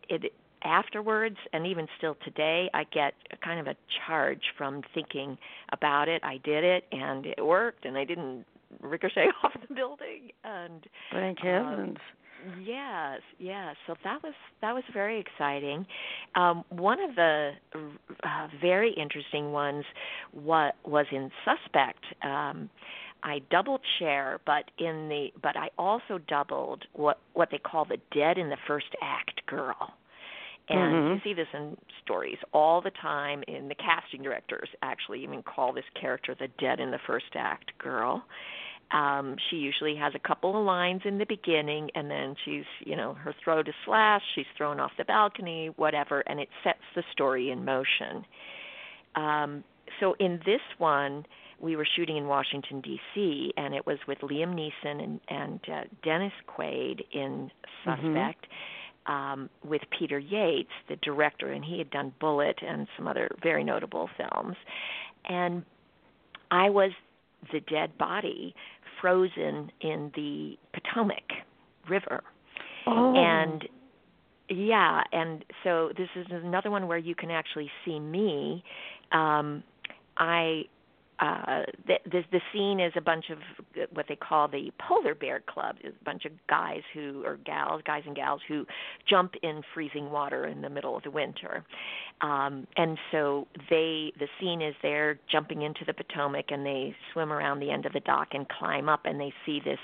it 0.10 0.34
afterwards 0.64 1.38
and 1.54 1.66
even 1.66 1.88
still 1.98 2.16
today 2.24 2.70
i 2.76 2.84
get 2.94 3.16
kind 3.44 3.60
of 3.60 3.66
a 3.66 3.76
charge 4.06 4.44
from 4.56 4.84
thinking 4.94 5.36
about 5.72 6.08
it 6.08 6.24
i 6.24 6.38
did 6.44 6.64
it 6.64 6.84
and 6.92 7.26
it 7.26 7.44
worked 7.44 7.84
and 7.84 7.98
i 7.98 8.06
didn't 8.06 8.46
ricochet 8.80 9.28
off 9.44 9.52
the 9.68 9.74
building 9.74 10.32
and 10.44 10.86
thank 11.12 11.40
heavens. 11.40 11.98
Um, 11.98 12.21
yes, 12.64 13.22
yes. 13.40 13.76
So 13.88 13.96
that 14.04 14.22
was 14.24 14.34
that 14.62 14.74
was 14.74 14.84
very 14.94 15.20
exciting. 15.20 15.86
Um, 16.36 16.64
one 16.70 17.00
of 17.02 17.16
the 17.16 17.52
uh, 17.76 18.48
very 18.62 18.94
interesting 18.94 19.52
ones 19.52 19.86
what 20.32 20.76
was 20.86 21.06
in 21.12 21.32
Suspect. 21.46 22.04
Um, 22.24 22.70
I 23.24 23.40
double 23.52 23.80
Cher, 24.00 24.40
but 24.46 24.66
in 24.78 25.10
the 25.10 25.28
but 25.42 25.56
I 25.56 25.70
also 25.78 26.20
doubled 26.28 26.86
what 26.94 27.20
what 27.34 27.50
they 27.52 27.60
call 27.60 27.86
the 27.86 27.98
dead 28.14 28.38
in 28.38 28.50
the 28.50 28.58
first 28.68 28.88
act 29.02 29.42
girl. 29.48 29.94
And 30.70 30.94
mm-hmm. 30.94 31.14
you 31.14 31.20
see 31.24 31.34
this 31.34 31.48
in 31.54 31.76
stories 32.04 32.38
all 32.54 32.82
the 32.82 32.92
time. 33.02 33.44
In 33.48 33.68
the 33.68 33.76
casting 33.76 34.22
directors 34.22 34.70
actually 34.82 35.24
even 35.24 35.44
call 35.44 35.74
this 35.74 35.84
character 36.00 36.36
the 36.40 36.48
dead 36.60 36.80
in 36.80 36.92
the 36.92 37.00
first 37.06 37.26
act 37.36 37.72
girl. 37.78 38.24
Um, 38.94 39.38
she 39.50 39.58
usually 39.58 39.96
has 39.96 40.14
a 40.16 40.28
couple 40.28 40.60
of 40.60 40.66
lines 40.66 41.02
in 41.06 41.18
the 41.18 41.26
beginning, 41.26 41.90
and 41.96 42.12
then 42.12 42.36
she's, 42.44 42.66
you 42.82 42.98
know, 42.98 43.14
her 43.14 43.34
throat 43.44 43.68
is 43.70 43.76
slashed, 43.86 44.26
she's 44.36 44.46
thrown 44.58 44.80
off 44.80 44.92
the 44.98 45.06
balcony, 45.06 45.70
whatever, 45.78 46.22
and 46.22 46.40
it 46.40 46.50
sets 46.64 46.82
the 46.96 47.04
story 47.12 47.52
in 47.52 47.64
motion. 47.64 48.26
Um, 49.16 49.64
so 50.00 50.16
in 50.20 50.40
this 50.46 50.62
one, 50.78 51.26
we 51.60 51.76
were 51.76 51.88
shooting 51.96 52.18
in 52.18 52.28
Washington 52.28 52.82
D.C. 52.82 53.54
and 53.56 53.74
it 53.74 53.86
was 53.86 54.00
with 54.08 54.18
Liam 54.20 54.56
Neeson 54.56 55.04
and, 55.04 55.20
and 55.30 55.60
uh, 55.72 55.82
Dennis 56.04 56.34
Quaid 56.48 57.02
in 57.14 57.52
Suspect. 57.84 58.04
Mm-hmm. 58.06 58.56
Um, 59.08 59.50
with 59.68 59.82
Peter 59.98 60.20
Yates, 60.20 60.70
the 60.88 60.96
director, 60.98 61.52
and 61.52 61.66
he 61.66 61.80
had 61.80 61.90
done 61.90 62.14
Bullitt 62.20 62.60
and 62.62 62.88
some 62.96 63.08
other 63.08 63.32
very 63.42 63.64
notable 63.64 64.08
films. 64.16 64.56
And 65.28 65.66
I 66.52 66.70
was 66.70 66.92
the 67.52 67.62
dead 67.62 67.98
body 67.98 68.54
frozen 69.02 69.72
in 69.82 70.12
the 70.16 70.58
Potomac 70.74 71.24
River. 71.90 72.22
Oh. 72.88 73.14
And 73.16 73.68
yeah, 74.50 75.02
and 75.12 75.44
so 75.64 75.92
this 75.98 76.10
is 76.16 76.28
another 76.30 76.70
one 76.70 76.88
where 76.88 76.98
you 76.98 77.16
can 77.16 77.32
actually 77.32 77.70
see 77.84 78.00
me. 78.00 78.64
Um, 79.12 79.64
I 80.18 80.64
uh, 81.22 81.62
the, 81.86 81.96
the 82.10 82.24
the 82.32 82.42
scene 82.52 82.80
is 82.80 82.92
a 82.96 83.02
bunch 83.02 83.26
of 83.30 83.38
what 83.94 84.08
they 84.10 84.16
call 84.16 84.48
the 84.48 84.72
polar 84.80 85.14
bear 85.14 85.42
club. 85.48 85.76
It's 85.82 85.96
a 86.02 86.04
bunch 86.04 86.26
of 86.26 86.32
guys 86.50 86.82
who 86.94 87.24
or 87.24 87.38
gals, 87.46 87.84
guys 87.86 88.02
and 88.08 88.16
gals 88.16 88.42
who 88.48 88.66
jump 89.08 89.34
in 89.44 89.62
freezing 89.74 90.10
water 90.10 90.48
in 90.48 90.62
the 90.62 90.70
middle 90.70 90.98
of 90.98 91.04
the 91.04 91.12
winter, 91.12 91.64
um, 92.22 92.66
and 92.76 92.98
so 93.12 93.48
they 93.70 94.12
the 94.20 94.28
scene 94.40 94.62
is 94.62 94.74
they're 94.82 95.20
jumping 95.32 95.62
into 95.62 95.86
the 95.86 95.94
Potomac 95.94 96.46
and 96.50 96.66
they 96.66 96.96
swim 97.14 97.32
around 97.32 97.60
the 97.60 97.70
end 97.70 97.86
of 97.86 97.94
the 97.94 98.00
dock 98.02 98.30
and 98.34 98.48
climb 98.50 98.90
up 98.90 99.02
and 99.06 99.20
they 99.20 99.32
see 99.46 99.62
this 99.64 99.80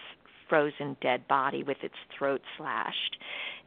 frozen 0.50 0.98
dead 1.02 1.28
body 1.28 1.62
with 1.62 1.78
its 1.84 1.96
throat 2.18 2.42
slashed, 2.58 3.18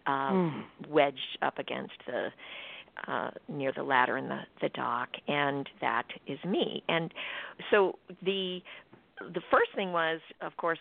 um, 0.06 0.66
mm. 0.82 0.90
wedged 0.90 1.38
up 1.42 1.58
against 1.58 1.94
the 2.06 2.30
uh, 3.06 3.30
near 3.48 3.72
the 3.74 3.82
ladder 3.82 4.16
in 4.16 4.28
the, 4.28 4.40
the 4.60 4.68
dock, 4.70 5.08
and 5.28 5.68
that 5.80 6.06
is 6.26 6.38
me. 6.44 6.82
And 6.88 7.12
so 7.70 7.98
the 8.22 8.60
the 9.20 9.42
first 9.50 9.70
thing 9.74 9.92
was, 9.92 10.20
of 10.40 10.56
course, 10.56 10.78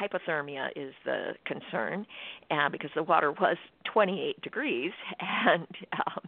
hypothermia 0.00 0.68
is 0.76 0.94
the 1.04 1.32
concern, 1.44 2.06
uh, 2.50 2.68
because 2.68 2.90
the 2.94 3.02
water 3.02 3.32
was 3.32 3.56
28 3.92 4.40
degrees, 4.40 4.92
and 5.20 5.66
um, 5.92 6.22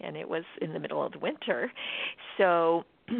and 0.00 0.16
it 0.16 0.28
was 0.28 0.44
in 0.60 0.72
the 0.72 0.78
middle 0.78 1.04
of 1.04 1.12
the 1.12 1.18
winter, 1.18 1.72
so. 2.38 2.84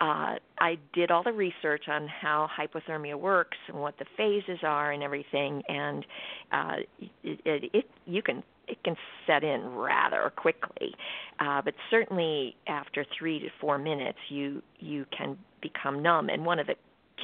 uh, 0.00 0.34
I 0.58 0.76
did 0.92 1.10
all 1.12 1.22
the 1.22 1.32
research 1.32 1.84
on 1.88 2.08
how 2.08 2.48
hypothermia 2.58 3.14
works 3.14 3.56
and 3.68 3.78
what 3.78 3.96
the 3.98 4.04
phases 4.16 4.58
are 4.64 4.90
and 4.90 5.02
everything, 5.02 5.62
and 5.68 6.04
uh, 6.52 6.74
it, 7.22 7.40
it, 7.44 7.70
it 7.72 7.84
you 8.04 8.20
can 8.20 8.42
it 8.68 8.82
can 8.84 8.96
set 9.26 9.44
in 9.44 9.74
rather 9.74 10.32
quickly, 10.36 10.94
uh, 11.40 11.62
but 11.62 11.74
certainly 11.90 12.56
after 12.66 13.04
three 13.18 13.38
to 13.40 13.48
four 13.60 13.78
minutes, 13.78 14.18
you 14.28 14.62
you 14.78 15.06
can 15.16 15.36
become 15.60 16.02
numb. 16.02 16.28
And 16.28 16.44
one 16.44 16.58
of 16.58 16.66
the 16.66 16.76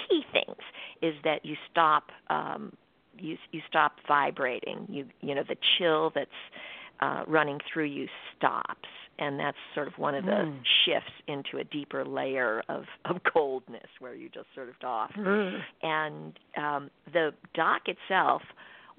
key 0.08 0.22
things 0.32 0.58
is 1.02 1.14
that 1.24 1.44
you 1.44 1.56
stop 1.70 2.10
um, 2.28 2.72
you 3.18 3.36
you 3.52 3.60
stop 3.68 3.96
vibrating. 4.06 4.86
You 4.88 5.06
you 5.20 5.34
know 5.34 5.44
the 5.46 5.56
chill 5.78 6.12
that's 6.14 6.30
uh, 7.00 7.24
running 7.26 7.58
through 7.72 7.84
you 7.84 8.08
stops, 8.36 8.88
and 9.18 9.38
that's 9.38 9.56
sort 9.74 9.86
of 9.86 9.98
one 9.98 10.14
of 10.14 10.24
the 10.24 10.30
mm. 10.30 10.58
shifts 10.84 11.12
into 11.26 11.58
a 11.58 11.64
deeper 11.64 12.04
layer 12.04 12.62
of 12.68 12.84
of 13.04 13.16
coldness 13.32 13.88
where 13.98 14.14
you 14.14 14.28
just 14.28 14.46
sort 14.54 14.68
of 14.68 14.74
off. 14.84 15.12
Mm. 15.16 15.60
And 15.82 16.38
um, 16.56 16.90
the 17.12 17.32
dock 17.54 17.82
itself 17.86 18.42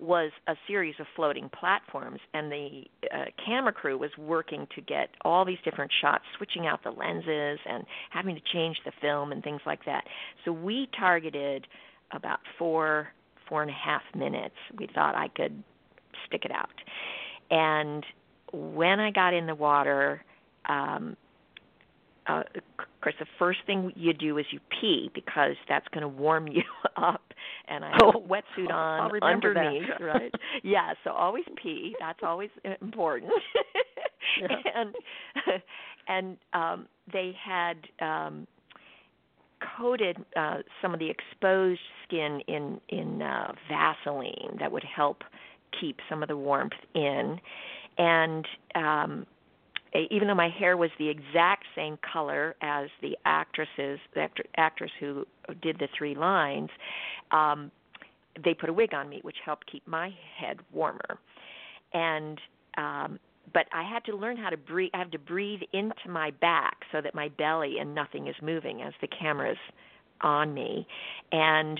was 0.02 0.32
a 0.48 0.56
series 0.68 0.96
of 1.00 1.06
floating 1.16 1.50
platforms, 1.50 2.20
and 2.34 2.52
the 2.52 2.84
uh, 3.14 3.26
camera 3.46 3.72
crew 3.72 3.98
was 3.98 4.10
working 4.18 4.68
to 4.76 4.82
get 4.82 5.10
all 5.22 5.46
these 5.46 5.60
different 5.64 5.92
shots, 6.02 6.24
switching 6.38 6.66
out 6.66 6.84
the 6.84 6.90
lenses 6.90 7.60
and 7.70 7.86
having 8.10 8.36
to 8.36 8.42
change 8.52 8.78
the 8.84 8.92
film 9.00 9.32
and 9.32 9.44
things 9.44 9.62
like 9.66 9.86
that. 9.86 10.04
So 10.44 10.52
we 10.52 10.90
targeted 10.98 11.68
about 12.12 12.40
four, 12.58 13.10
four 13.48 13.62
and 13.62 13.70
a 13.70 13.76
half 13.76 14.02
minutes. 14.16 14.56
We 14.78 14.88
thought 14.94 15.16
I 15.16 15.28
could 15.28 15.64
stick 16.28 16.46
it 16.46 16.52
out. 16.52 16.70
And 17.52 18.06
when 18.52 19.00
I 19.00 19.12
got 19.12 19.34
in 19.34 19.46
the 19.46 19.56
water, 19.56 20.24
um, 20.68 21.16
uh, 22.28 22.44
of 22.56 22.86
course, 23.02 23.16
the 23.20 23.26
first 23.40 23.60
thing 23.66 23.92
you 23.96 24.14
do 24.14 24.38
is 24.38 24.46
you 24.52 24.60
pee 24.80 25.10
because 25.14 25.56
that's 25.68 25.88
going 25.90 26.02
to 26.02 26.08
warm 26.08 26.48
you 26.52 26.64
up. 26.96 27.31
And 27.68 27.86
I 27.86 27.90
have 27.92 28.16
oh, 28.16 28.20
a 28.20 28.28
wetsuit 28.28 28.72
on 28.72 29.12
underneath, 29.22 29.88
that. 29.88 30.04
right? 30.04 30.34
Yeah, 30.64 30.94
so 31.04 31.12
always 31.12 31.46
pee. 31.62 31.96
That's 32.00 32.20
always 32.24 32.50
important. 32.82 33.32
Yeah. 34.40 34.48
and 34.76 34.96
and 36.08 36.38
um, 36.54 36.88
they 37.12 37.34
had 37.44 37.78
um, 38.00 38.48
coated 39.78 40.18
uh, 40.36 40.58
some 40.82 40.94
of 40.94 41.00
the 41.00 41.10
exposed 41.10 41.82
skin 42.06 42.42
in 42.48 42.80
in 42.90 43.22
uh, 43.22 43.54
Vaseline 43.70 44.58
that 44.60 44.72
would 44.72 44.84
help 44.84 45.24
keep 45.80 45.98
some 46.10 46.22
of 46.22 46.30
the 46.30 46.38
warmth 46.38 46.74
in. 46.96 47.40
And 47.98 48.48
um, 48.76 49.26
even 49.94 50.28
though 50.28 50.36
my 50.36 50.50
hair 50.50 50.78
was 50.78 50.90
the 50.98 51.10
exact 51.10 51.66
same 51.76 51.98
color 52.14 52.56
as 52.62 52.88
the 53.02 53.18
actresses, 53.26 54.00
the 54.14 54.22
actor, 54.22 54.44
actress 54.58 54.92
who 55.00 55.26
did 55.62 55.78
the 55.80 55.88
three 55.98 56.16
lines, 56.16 56.70
um, 57.32 57.72
they 58.44 58.54
put 58.54 58.70
a 58.70 58.74
wig 58.74 58.94
on 58.94 59.10
me, 59.10 59.20
which 59.24 59.36
helped 59.44 59.70
keep 59.70 59.86
my 59.88 60.14
head 60.38 60.60
warmer. 60.72 61.20
And 61.94 62.40
um, 62.78 63.20
but 63.54 63.66
I 63.74 63.84
had 63.84 64.06
to 64.06 64.16
learn 64.16 64.38
how 64.38 64.50
to 64.50 64.58
breathe. 64.58 64.92
I 64.94 65.00
have 65.00 65.12
to 65.12 65.20
breathe 65.20 65.62
into 65.74 66.10
my 66.10 66.32
back 66.32 66.78
so 66.92 67.02
that 67.02 67.14
my 67.14 67.28
belly 67.30 67.78
and 67.80 67.94
nothing 67.94 68.28
is 68.28 68.36
moving 68.42 68.82
as 68.82 68.94
the 69.02 69.08
camera's 69.08 69.58
on 70.22 70.54
me, 70.54 70.88
and 71.32 71.80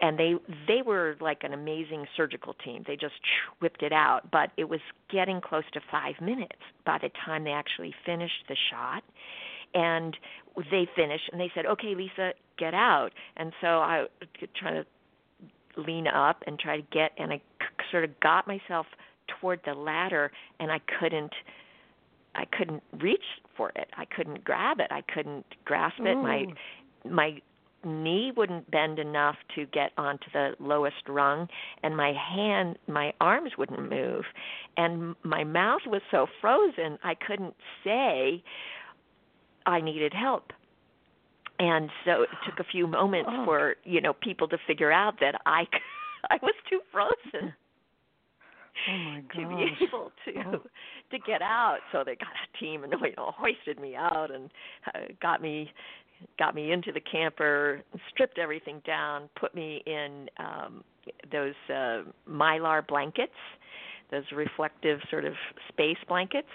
and 0.00 0.18
they 0.18 0.34
they 0.66 0.82
were 0.82 1.16
like 1.20 1.42
an 1.42 1.52
amazing 1.52 2.06
surgical 2.16 2.54
team. 2.54 2.84
They 2.86 2.96
just 2.96 3.14
whipped 3.60 3.82
it 3.82 3.92
out, 3.92 4.30
but 4.30 4.50
it 4.56 4.68
was 4.68 4.80
getting 5.10 5.40
close 5.40 5.64
to 5.72 5.80
5 5.90 6.14
minutes 6.20 6.60
by 6.84 6.98
the 7.00 7.10
time 7.24 7.44
they 7.44 7.50
actually 7.50 7.94
finished 8.04 8.44
the 8.48 8.56
shot. 8.70 9.02
And 9.74 10.16
they 10.70 10.88
finished 10.96 11.28
and 11.32 11.40
they 11.40 11.50
said, 11.54 11.66
"Okay, 11.66 11.94
Lisa, 11.94 12.32
get 12.58 12.74
out." 12.74 13.10
And 13.36 13.52
so 13.60 13.66
I 13.66 14.06
trying 14.54 14.82
to 14.82 14.86
lean 15.80 16.06
up 16.06 16.42
and 16.46 16.58
try 16.58 16.76
to 16.76 16.86
get 16.90 17.12
and 17.18 17.32
I 17.32 17.40
sort 17.90 18.04
of 18.04 18.18
got 18.20 18.46
myself 18.46 18.86
toward 19.28 19.60
the 19.64 19.74
ladder 19.74 20.32
and 20.58 20.70
I 20.72 20.80
couldn't 20.98 21.32
I 22.34 22.44
couldn't 22.44 22.82
reach 22.98 23.24
for 23.56 23.72
it. 23.76 23.88
I 23.96 24.04
couldn't 24.04 24.44
grab 24.44 24.78
it. 24.80 24.88
I 24.90 25.02
couldn't 25.02 25.46
grasp 25.64 26.00
it. 26.00 26.16
Ooh. 26.16 26.22
My 26.22 26.46
my 27.04 27.40
knee 27.84 28.32
wouldn't 28.36 28.68
bend 28.70 28.98
enough 28.98 29.36
to 29.54 29.66
get 29.66 29.92
onto 29.96 30.26
the 30.32 30.52
lowest 30.58 30.96
rung 31.08 31.48
and 31.82 31.96
my 31.96 32.12
hand 32.12 32.76
my 32.88 33.12
arms 33.20 33.52
wouldn't 33.58 33.88
move 33.88 34.24
and 34.76 35.14
my 35.22 35.44
mouth 35.44 35.80
was 35.86 36.02
so 36.10 36.26
frozen 36.40 36.98
I 37.04 37.14
couldn't 37.14 37.54
say 37.84 38.42
I 39.66 39.80
needed 39.80 40.12
help 40.14 40.52
and 41.58 41.90
so 42.04 42.22
it 42.22 42.28
took 42.48 42.58
a 42.60 42.68
few 42.70 42.86
moments 42.86 43.30
Oh. 43.32 43.44
for 43.44 43.76
you 43.84 44.00
know 44.00 44.12
people 44.14 44.48
to 44.48 44.58
figure 44.66 44.90
out 44.92 45.14
that 45.20 45.40
I 45.46 45.64
I 46.30 46.38
was 46.42 46.54
too 46.68 46.80
frozen 46.90 47.52
Oh 48.88 48.96
my 48.98 49.20
to 49.34 49.48
be 49.48 49.84
able 49.86 50.12
to 50.26 50.32
Oh. 50.48 50.62
to 51.10 51.18
get 51.20 51.40
out. 51.40 51.78
So 51.92 52.02
they 52.04 52.14
got 52.16 52.28
a 52.28 52.58
team 52.58 52.84
and 52.84 52.92
you 52.92 53.14
know 53.16 53.32
hoisted 53.36 53.80
me 53.80 53.94
out 53.96 54.30
and 54.30 54.50
uh, 54.94 54.98
got 55.22 55.40
me 55.40 55.70
got 56.38 56.54
me 56.54 56.72
into 56.72 56.92
the 56.92 57.00
camper, 57.00 57.82
stripped 58.10 58.38
everything 58.38 58.80
down, 58.86 59.28
put 59.38 59.54
me 59.54 59.82
in 59.86 60.28
um 60.38 60.84
those 61.30 61.54
uh 61.68 62.02
mylar 62.28 62.86
blankets, 62.86 63.32
those 64.10 64.24
reflective 64.32 65.00
sort 65.10 65.24
of 65.24 65.34
space 65.68 65.98
blankets. 66.08 66.48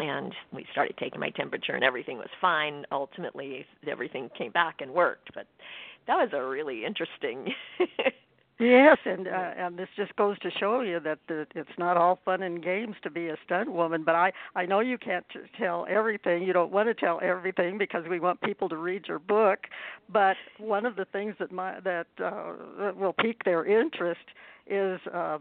And 0.00 0.32
we 0.52 0.64
started 0.70 0.96
taking 0.96 1.18
my 1.18 1.30
temperature 1.30 1.72
and 1.72 1.82
everything 1.82 2.18
was 2.18 2.28
fine. 2.40 2.84
Ultimately 2.92 3.66
everything 3.88 4.30
came 4.38 4.52
back 4.52 4.80
and 4.80 4.92
worked, 4.92 5.30
but 5.34 5.46
that 6.06 6.14
was 6.16 6.30
a 6.32 6.44
really 6.44 6.84
interesting 6.84 7.52
Yes, 8.60 8.98
and 9.04 9.28
uh, 9.28 9.50
and 9.56 9.78
this 9.78 9.88
just 9.96 10.16
goes 10.16 10.36
to 10.40 10.50
show 10.50 10.80
you 10.80 10.98
that 11.00 11.20
the, 11.28 11.46
it's 11.54 11.70
not 11.78 11.96
all 11.96 12.18
fun 12.24 12.42
and 12.42 12.62
games 12.62 12.96
to 13.04 13.10
be 13.10 13.28
a 13.28 13.36
stunt 13.44 13.70
woman. 13.70 14.02
But 14.04 14.16
I 14.16 14.32
I 14.56 14.66
know 14.66 14.80
you 14.80 14.98
can't 14.98 15.24
t- 15.32 15.38
tell 15.56 15.86
everything. 15.88 16.42
You 16.42 16.52
don't 16.52 16.72
want 16.72 16.88
to 16.88 16.94
tell 16.94 17.20
everything 17.22 17.78
because 17.78 18.04
we 18.10 18.18
want 18.18 18.40
people 18.40 18.68
to 18.70 18.76
read 18.76 19.06
your 19.06 19.20
book. 19.20 19.60
But 20.12 20.36
one 20.58 20.86
of 20.86 20.96
the 20.96 21.04
things 21.04 21.36
that 21.38 21.52
my 21.52 21.78
that 21.80 22.08
uh, 22.18 22.54
that 22.80 22.96
will 22.96 23.12
pique 23.12 23.44
their 23.44 23.64
interest 23.64 24.26
is 24.66 24.98
uh, 25.14 25.38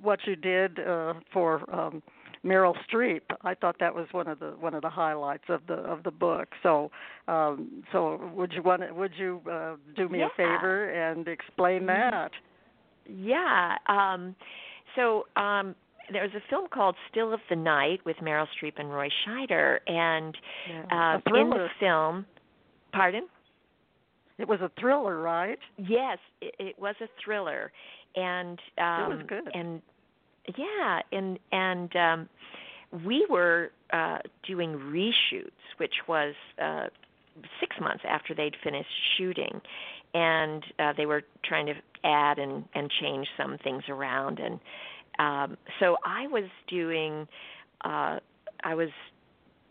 what 0.00 0.20
you 0.24 0.36
did 0.36 0.78
uh, 0.78 1.14
for. 1.32 1.68
Um, 1.74 2.02
Meryl 2.44 2.74
Streep. 2.90 3.20
I 3.42 3.54
thought 3.54 3.76
that 3.78 3.94
was 3.94 4.08
one 4.10 4.26
of 4.26 4.40
the 4.40 4.56
one 4.58 4.74
of 4.74 4.82
the 4.82 4.90
highlights 4.90 5.44
of 5.48 5.60
the 5.68 5.74
of 5.74 6.02
the 6.02 6.10
book. 6.10 6.48
So, 6.64 6.90
um, 7.28 7.84
so 7.92 8.20
would 8.34 8.52
you 8.52 8.64
want 8.64 8.82
to, 8.82 8.92
would 8.92 9.12
you 9.16 9.40
uh, 9.48 9.76
do 9.94 10.08
me 10.08 10.18
yeah. 10.18 10.26
a 10.26 10.30
favor 10.30 10.90
and 10.90 11.28
explain 11.28 11.86
that? 11.86 12.32
Yeah. 13.08 13.76
Um, 13.88 14.34
so 14.96 15.26
um, 15.36 15.74
there 16.12 16.22
was 16.22 16.32
a 16.36 16.42
film 16.50 16.68
called 16.72 16.96
Still 17.10 17.32
of 17.32 17.40
the 17.48 17.56
Night 17.56 18.00
with 18.04 18.16
Meryl 18.16 18.46
Streep 18.60 18.74
and 18.76 18.92
Roy 18.92 19.08
Scheider, 19.26 19.78
and 19.86 20.36
yeah. 20.68 21.20
uh, 21.26 21.34
in 21.34 21.50
the 21.50 21.68
film, 21.80 22.26
pardon. 22.92 23.26
It 24.38 24.48
was 24.48 24.60
a 24.60 24.70
thriller, 24.80 25.20
right? 25.20 25.58
Yes, 25.76 26.18
it, 26.40 26.54
it 26.58 26.78
was 26.78 26.94
a 27.00 27.06
thriller, 27.22 27.70
and 28.16 28.58
um, 28.78 29.12
it 29.12 29.16
was 29.16 29.24
good. 29.28 29.48
And 29.54 29.82
yeah, 30.56 31.00
and 31.12 31.38
and 31.52 31.96
um, 31.96 32.28
we 33.04 33.26
were 33.30 33.70
uh, 33.92 34.18
doing 34.46 34.72
reshoots, 34.72 35.50
which 35.78 35.94
was 36.08 36.34
uh, 36.62 36.86
six 37.60 37.76
months 37.80 38.02
after 38.08 38.34
they'd 38.34 38.56
finished 38.62 38.88
shooting, 39.16 39.60
and 40.14 40.62
uh, 40.78 40.92
they 40.96 41.06
were 41.06 41.22
trying 41.44 41.66
to 41.66 41.74
add 42.04 42.38
and 42.38 42.64
and 42.74 42.90
change 43.00 43.26
some 43.36 43.58
things 43.62 43.84
around, 43.88 44.38
and 44.38 44.60
um, 45.18 45.56
so 45.80 45.96
I 46.04 46.26
was 46.26 46.44
doing 46.68 47.26
uh, 47.84 48.18
I 48.64 48.74
was 48.74 48.90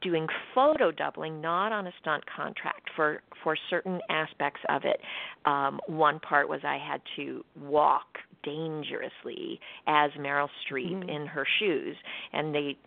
doing 0.02 0.28
photo 0.56 0.92
doubling, 0.92 1.42
not 1.42 1.72
on 1.72 1.88
a 1.88 1.92
stunt 2.02 2.24
contract 2.26 2.90
for 2.96 3.22
for 3.44 3.56
certain 3.70 4.00
aspects 4.10 4.62
of 4.70 4.84
it. 4.86 5.00
Um, 5.46 5.80
one 5.88 6.20
part 6.20 6.50
was 6.50 6.62
I 6.64 6.78
had 6.78 7.02
to 7.18 7.44
walk 7.60 8.18
dangerously 8.44 9.60
as 9.88 10.12
Meryl 10.20 10.50
Streep 10.66 10.92
mm-hmm. 10.92 11.10
in 11.10 11.28
her 11.28 11.46
shoes, 11.60 11.96
and 12.34 12.54
they 12.54 12.78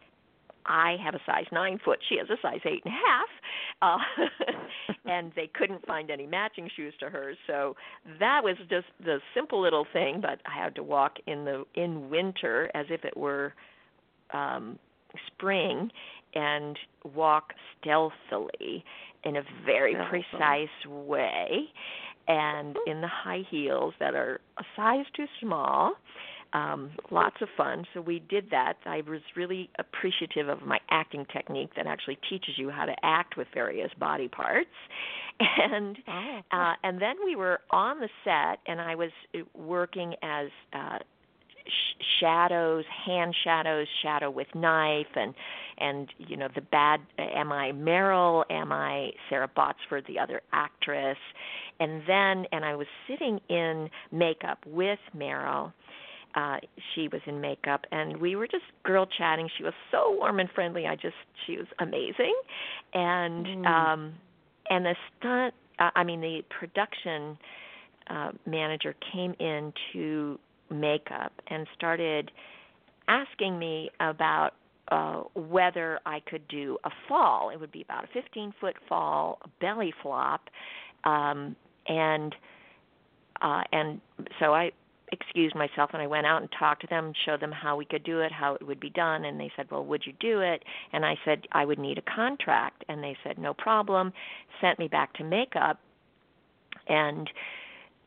I 0.66 0.96
have 1.04 1.14
a 1.14 1.20
size 1.26 1.46
nine 1.52 1.78
foot. 1.84 1.98
She 2.08 2.16
has 2.18 2.28
a 2.30 2.40
size 2.40 2.60
eight 2.64 2.82
and 2.84 2.94
a 2.94 2.98
half, 3.06 3.28
uh, 3.82 4.94
and 5.04 5.32
they 5.36 5.50
couldn't 5.54 5.86
find 5.86 6.10
any 6.10 6.26
matching 6.26 6.70
shoes 6.74 6.94
to 7.00 7.10
hers. 7.10 7.36
So 7.46 7.76
that 8.18 8.42
was 8.42 8.56
just 8.70 8.86
the 9.04 9.18
simple 9.34 9.60
little 9.60 9.86
thing. 9.92 10.20
But 10.20 10.40
I 10.46 10.62
had 10.62 10.74
to 10.76 10.82
walk 10.82 11.16
in 11.26 11.44
the 11.44 11.64
in 11.74 12.08
winter 12.10 12.70
as 12.74 12.86
if 12.90 13.04
it 13.04 13.16
were 13.16 13.52
um, 14.32 14.78
spring, 15.26 15.90
and 16.34 16.78
walk 17.14 17.52
stealthily 17.80 18.84
in 19.24 19.36
a 19.36 19.42
very 19.64 19.94
precise 20.08 20.68
way, 20.86 21.68
and 22.26 22.76
in 22.86 23.00
the 23.00 23.08
high 23.08 23.42
heels 23.50 23.94
that 24.00 24.14
are 24.14 24.40
a 24.58 24.64
size 24.76 25.06
too 25.14 25.26
small 25.40 25.94
um, 26.54 26.92
lots 27.10 27.36
of 27.42 27.48
fun. 27.56 27.84
So 27.92 28.00
we 28.00 28.20
did 28.20 28.48
that. 28.50 28.74
I 28.86 29.02
was 29.08 29.20
really 29.36 29.68
appreciative 29.78 30.48
of 30.48 30.62
my 30.62 30.78
acting 30.88 31.26
technique 31.32 31.70
that 31.76 31.86
actually 31.86 32.18
teaches 32.30 32.56
you 32.56 32.70
how 32.70 32.86
to 32.86 32.94
act 33.02 33.36
with 33.36 33.48
various 33.52 33.90
body 33.98 34.28
parts. 34.28 34.70
And 35.40 35.98
oh. 36.06 36.40
uh, 36.52 36.74
and 36.84 37.02
then 37.02 37.16
we 37.24 37.34
were 37.34 37.58
on 37.72 37.98
the 37.98 38.08
set, 38.22 38.60
and 38.68 38.80
I 38.80 38.94
was 38.94 39.10
uh, 39.34 39.40
working 39.52 40.14
as 40.22 40.46
uh, 40.72 40.98
sh- 41.66 42.04
shadows, 42.20 42.84
hand 43.04 43.34
shadows, 43.42 43.88
shadow 44.00 44.30
with 44.30 44.46
knife, 44.54 45.08
and 45.16 45.34
and 45.78 46.08
you 46.18 46.36
know 46.36 46.46
the 46.54 46.60
bad. 46.60 47.00
Am 47.18 47.50
I 47.50 47.72
Meryl? 47.72 48.44
Am 48.48 48.70
I 48.70 49.10
Sara 49.28 49.48
Botsford, 49.48 50.06
the 50.06 50.20
other 50.20 50.40
actress? 50.52 51.18
And 51.80 52.02
then 52.06 52.46
and 52.52 52.64
I 52.64 52.76
was 52.76 52.86
sitting 53.08 53.40
in 53.48 53.90
makeup 54.12 54.64
with 54.64 55.00
Meryl 55.16 55.72
uh 56.34 56.56
she 56.94 57.08
was 57.08 57.20
in 57.26 57.40
makeup 57.40 57.84
and 57.92 58.16
we 58.18 58.36
were 58.36 58.46
just 58.46 58.64
girl 58.84 59.06
chatting 59.06 59.48
she 59.56 59.62
was 59.62 59.74
so 59.90 60.14
warm 60.18 60.40
and 60.40 60.48
friendly 60.54 60.86
i 60.86 60.94
just 60.94 61.14
she 61.46 61.56
was 61.56 61.66
amazing 61.80 62.34
and 62.92 63.46
mm. 63.46 63.66
um 63.66 64.14
and 64.70 64.84
the 64.84 64.94
stunt 65.18 65.54
uh, 65.78 65.90
i 65.96 66.04
mean 66.04 66.20
the 66.20 66.42
production 66.58 67.36
uh 68.08 68.30
manager 68.46 68.94
came 69.12 69.34
in 69.38 69.72
to 69.92 70.38
makeup 70.70 71.32
and 71.48 71.66
started 71.76 72.30
asking 73.08 73.58
me 73.58 73.90
about 74.00 74.52
uh 74.88 75.22
whether 75.34 75.98
I 76.04 76.20
could 76.20 76.46
do 76.48 76.76
a 76.84 76.90
fall. 77.08 77.50
It 77.50 77.58
would 77.58 77.72
be 77.72 77.82
about 77.82 78.04
a 78.04 78.08
15 78.12 78.54
foot 78.60 78.76
fall, 78.88 79.38
a 79.42 79.48
belly 79.60 79.92
flop, 80.02 80.50
um, 81.04 81.56
and 81.86 82.34
uh, 83.40 83.62
and 83.72 84.00
so 84.40 84.54
I 84.54 84.72
excused 85.14 85.54
myself 85.54 85.90
and 85.92 86.02
I 86.02 86.06
went 86.06 86.26
out 86.26 86.42
and 86.42 86.50
talked 86.58 86.82
to 86.82 86.86
them 86.88 87.12
showed 87.24 87.40
them 87.40 87.52
how 87.52 87.76
we 87.76 87.84
could 87.84 88.04
do 88.04 88.20
it, 88.20 88.30
how 88.32 88.54
it 88.54 88.66
would 88.66 88.80
be 88.80 88.90
done, 88.90 89.24
and 89.24 89.40
they 89.40 89.50
said, 89.56 89.70
"Well, 89.70 89.84
would 89.84 90.06
you 90.06 90.12
do 90.20 90.40
it?" 90.40 90.62
And 90.92 91.04
I 91.04 91.16
said 91.24 91.46
I 91.52 91.64
would 91.64 91.78
need 91.78 91.98
a 91.98 92.02
contract, 92.02 92.84
and 92.88 93.02
they 93.02 93.16
said, 93.24 93.38
"No 93.38 93.54
problem." 93.54 94.12
Sent 94.60 94.78
me 94.78 94.88
back 94.88 95.14
to 95.14 95.24
makeup, 95.24 95.80
and 96.88 97.30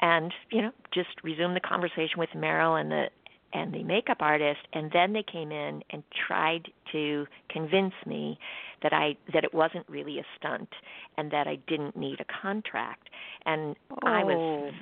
and 0.02 0.34
you 0.52 0.62
know 0.62 0.72
just 0.94 1.10
resumed 1.24 1.56
the 1.56 1.62
conversation 1.62 2.18
with 2.18 2.30
Meryl 2.36 2.80
and 2.80 2.92
the 2.92 3.06
and 3.54 3.74
the 3.74 3.84
makeup 3.84 4.18
artist 4.20 4.60
and 4.74 4.92
then 4.92 5.14
they 5.14 5.24
came 5.24 5.52
in 5.52 5.82
and 5.92 6.04
tried 6.28 6.68
to 6.92 7.26
convince 7.50 7.94
me 8.06 8.38
that 8.84 8.94
I 8.94 9.16
that 9.34 9.44
it 9.44 9.54
wasn't 9.54 9.88
really 9.88 10.20
a 10.20 10.24
stunt 10.38 10.70
and 11.18 11.32
that 11.32 11.48
I 11.48 11.58
didn't 11.68 11.96
need 11.96 12.20
a 12.20 12.26
contract 12.42 13.10
and 13.46 13.76
oh. 13.92 14.08
I 14.08 14.24
was 14.24 14.36
oh. 14.38 14.78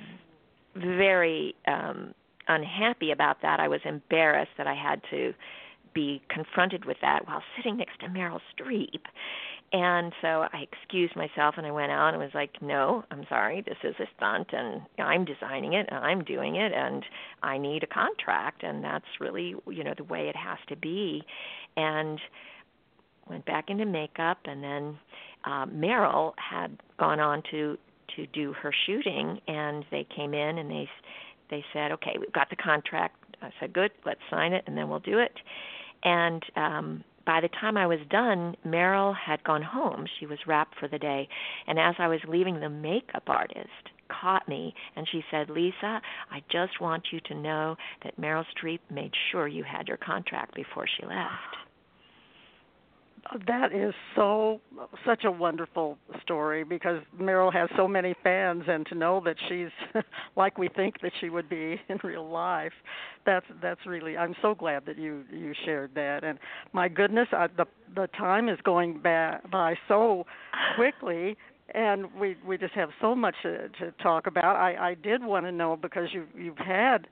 Very 0.76 1.54
um 1.66 2.14
unhappy 2.48 3.10
about 3.10 3.42
that. 3.42 3.60
I 3.60 3.68
was 3.68 3.80
embarrassed 3.84 4.52
that 4.58 4.66
I 4.66 4.74
had 4.74 5.02
to 5.10 5.34
be 5.94 6.20
confronted 6.28 6.84
with 6.84 6.98
that 7.00 7.26
while 7.26 7.42
sitting 7.56 7.78
next 7.78 7.98
to 8.00 8.06
Meryl 8.06 8.40
Streep. 8.54 9.00
And 9.72 10.12
so 10.22 10.46
I 10.52 10.64
excused 10.70 11.16
myself 11.16 11.56
and 11.56 11.66
I 11.66 11.72
went 11.72 11.90
out 11.90 12.10
and 12.10 12.18
was 12.18 12.34
like, 12.34 12.62
"No, 12.62 13.02
I'm 13.10 13.24
sorry. 13.28 13.62
This 13.62 13.78
is 13.82 13.96
a 13.98 14.06
stunt 14.16 14.52
and 14.52 14.82
I'm 14.98 15.24
designing 15.24 15.72
it 15.72 15.88
and 15.90 16.04
I'm 16.04 16.22
doing 16.22 16.56
it 16.56 16.72
and 16.72 17.04
I 17.42 17.58
need 17.58 17.82
a 17.82 17.86
contract 17.88 18.62
and 18.62 18.84
that's 18.84 19.06
really, 19.20 19.56
you 19.66 19.82
know, 19.82 19.94
the 19.96 20.04
way 20.04 20.28
it 20.28 20.36
has 20.36 20.58
to 20.68 20.76
be." 20.76 21.24
And 21.76 22.20
went 23.28 23.44
back 23.44 23.70
into 23.70 23.86
makeup 23.86 24.38
and 24.44 24.62
then 24.62 24.98
uh 25.44 25.66
Meryl 25.66 26.32
had 26.36 26.78
gone 26.98 27.18
on 27.18 27.42
to 27.50 27.76
to 28.16 28.26
do 28.28 28.52
her 28.54 28.72
shooting 28.86 29.40
and 29.46 29.84
they 29.90 30.06
came 30.14 30.34
in 30.34 30.58
and 30.58 30.70
they 30.70 30.88
they 31.48 31.64
said, 31.72 31.92
"Okay, 31.92 32.16
we've 32.18 32.32
got 32.32 32.50
the 32.50 32.56
contract." 32.56 33.16
I 33.40 33.50
said, 33.60 33.72
"Good, 33.72 33.92
let's 34.04 34.20
sign 34.30 34.52
it 34.52 34.64
and 34.66 34.76
then 34.76 34.88
we'll 34.88 35.00
do 35.00 35.18
it." 35.18 35.32
And 36.02 36.42
um 36.56 37.04
by 37.26 37.40
the 37.40 37.48
time 37.48 37.76
I 37.76 37.88
was 37.88 37.98
done, 38.08 38.56
Meryl 38.64 39.14
had 39.14 39.42
gone 39.42 39.62
home. 39.62 40.06
She 40.18 40.26
was 40.26 40.38
wrapped 40.46 40.78
for 40.78 40.86
the 40.86 40.98
day. 40.98 41.28
And 41.66 41.76
as 41.76 41.96
I 41.98 42.06
was 42.06 42.20
leaving, 42.28 42.60
the 42.60 42.68
makeup 42.68 43.24
artist 43.26 43.90
caught 44.08 44.48
me 44.48 44.72
and 44.94 45.08
she 45.10 45.24
said, 45.30 45.50
Lisa, 45.50 46.00
I 46.30 46.42
just 46.50 46.80
want 46.80 47.08
you 47.12 47.20
to 47.26 47.34
know 47.34 47.76
that 48.04 48.20
Meryl 48.20 48.44
Streep 48.56 48.78
made 48.90 49.12
sure 49.30 49.48
you 49.48 49.64
had 49.64 49.88
your 49.88 49.96
contract 49.96 50.54
before 50.54 50.86
she 50.86 51.04
left. 51.04 51.65
That 53.46 53.72
is 53.72 53.94
so 54.14 54.60
such 55.04 55.24
a 55.24 55.30
wonderful 55.30 55.98
story 56.22 56.64
because 56.64 57.02
Meryl 57.20 57.52
has 57.52 57.68
so 57.76 57.88
many 57.88 58.14
fans, 58.22 58.64
and 58.68 58.86
to 58.86 58.94
know 58.94 59.20
that 59.24 59.36
she's 59.48 59.68
like 60.36 60.58
we 60.58 60.68
think 60.68 61.00
that 61.02 61.12
she 61.20 61.28
would 61.30 61.48
be 61.48 61.80
in 61.88 61.98
real 62.04 62.28
life, 62.28 62.72
that's 63.24 63.46
that's 63.62 63.80
really. 63.86 64.16
I'm 64.16 64.34
so 64.42 64.54
glad 64.54 64.86
that 64.86 64.98
you 64.98 65.24
you 65.32 65.52
shared 65.64 65.92
that. 65.94 66.24
And 66.24 66.38
my 66.72 66.88
goodness, 66.88 67.28
I, 67.32 67.48
the 67.48 67.66
the 67.94 68.06
time 68.18 68.48
is 68.48 68.58
going 68.64 69.00
by, 69.02 69.38
by 69.50 69.74
so 69.88 70.24
quickly, 70.76 71.36
and 71.74 72.12
we 72.14 72.36
we 72.46 72.56
just 72.58 72.74
have 72.74 72.90
so 73.00 73.14
much 73.14 73.34
to, 73.42 73.68
to 73.80 73.92
talk 74.02 74.26
about. 74.26 74.56
I 74.56 74.90
I 74.90 74.94
did 74.94 75.24
want 75.24 75.46
to 75.46 75.52
know 75.52 75.76
because 75.76 76.08
you 76.12 76.26
you've 76.36 76.58
had 76.58 77.08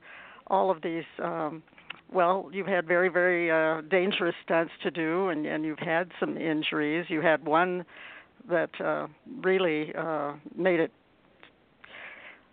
all 0.47 0.71
of 0.71 0.81
these. 0.81 1.03
um 1.21 1.63
well, 2.11 2.49
you've 2.51 2.67
had 2.67 2.87
very, 2.87 3.09
very 3.09 3.51
uh, 3.51 3.81
dangerous 3.81 4.35
stunts 4.43 4.71
to 4.83 4.91
do, 4.91 5.29
and, 5.29 5.45
and 5.45 5.65
you've 5.65 5.79
had 5.79 6.11
some 6.19 6.37
injuries. 6.37 7.05
You 7.09 7.21
had 7.21 7.45
one 7.45 7.85
that 8.49 8.69
uh, 8.79 9.07
really 9.41 9.93
uh, 9.95 10.33
made 10.55 10.79
it. 10.79 10.91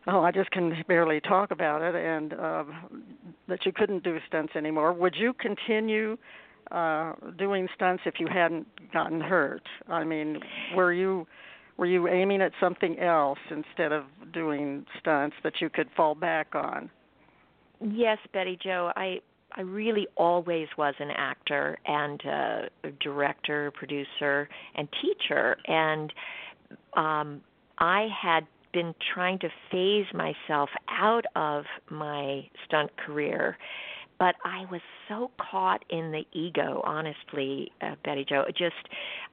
Oh, 0.06 0.22
I 0.22 0.32
just 0.32 0.50
can 0.50 0.74
barely 0.88 1.20
talk 1.20 1.50
about 1.50 1.82
it, 1.82 1.94
and 1.94 2.32
uh, 2.32 2.64
that 3.48 3.64
you 3.64 3.72
couldn't 3.72 4.02
do 4.02 4.18
stunts 4.26 4.56
anymore. 4.56 4.92
Would 4.92 5.14
you 5.16 5.32
continue 5.34 6.16
uh, 6.72 7.12
doing 7.38 7.68
stunts 7.74 8.02
if 8.06 8.14
you 8.18 8.26
hadn't 8.26 8.66
gotten 8.92 9.20
hurt? 9.20 9.62
I 9.88 10.02
mean, 10.02 10.40
were 10.74 10.92
you 10.92 11.26
were 11.76 11.86
you 11.86 12.08
aiming 12.08 12.42
at 12.42 12.52
something 12.60 12.98
else 12.98 13.38
instead 13.50 13.92
of 13.92 14.04
doing 14.32 14.86
stunts 14.98 15.36
that 15.42 15.54
you 15.60 15.70
could 15.70 15.88
fall 15.96 16.14
back 16.14 16.54
on? 16.54 16.90
Yes, 17.80 18.18
Betty 18.32 18.58
Jo. 18.62 18.92
I 18.96 19.20
I 19.54 19.60
really 19.60 20.06
always 20.16 20.68
was 20.78 20.94
an 20.98 21.10
actor 21.10 21.78
and 21.86 22.20
a 22.24 22.70
director, 23.00 23.70
producer, 23.72 24.48
and 24.74 24.88
teacher, 25.00 25.56
and 25.66 26.12
um, 26.94 27.42
I 27.78 28.08
had 28.20 28.46
been 28.72 28.94
trying 29.12 29.38
to 29.40 29.48
phase 29.70 30.06
myself 30.14 30.70
out 30.88 31.26
of 31.36 31.64
my 31.90 32.48
stunt 32.66 32.96
career 32.96 33.58
but 34.22 34.36
I 34.44 34.66
was 34.70 34.80
so 35.08 35.32
caught 35.50 35.84
in 35.90 36.12
the 36.12 36.22
ego, 36.32 36.80
honestly, 36.84 37.72
uh, 37.80 37.96
Betty 38.04 38.24
Jo. 38.24 38.44
Just 38.56 38.88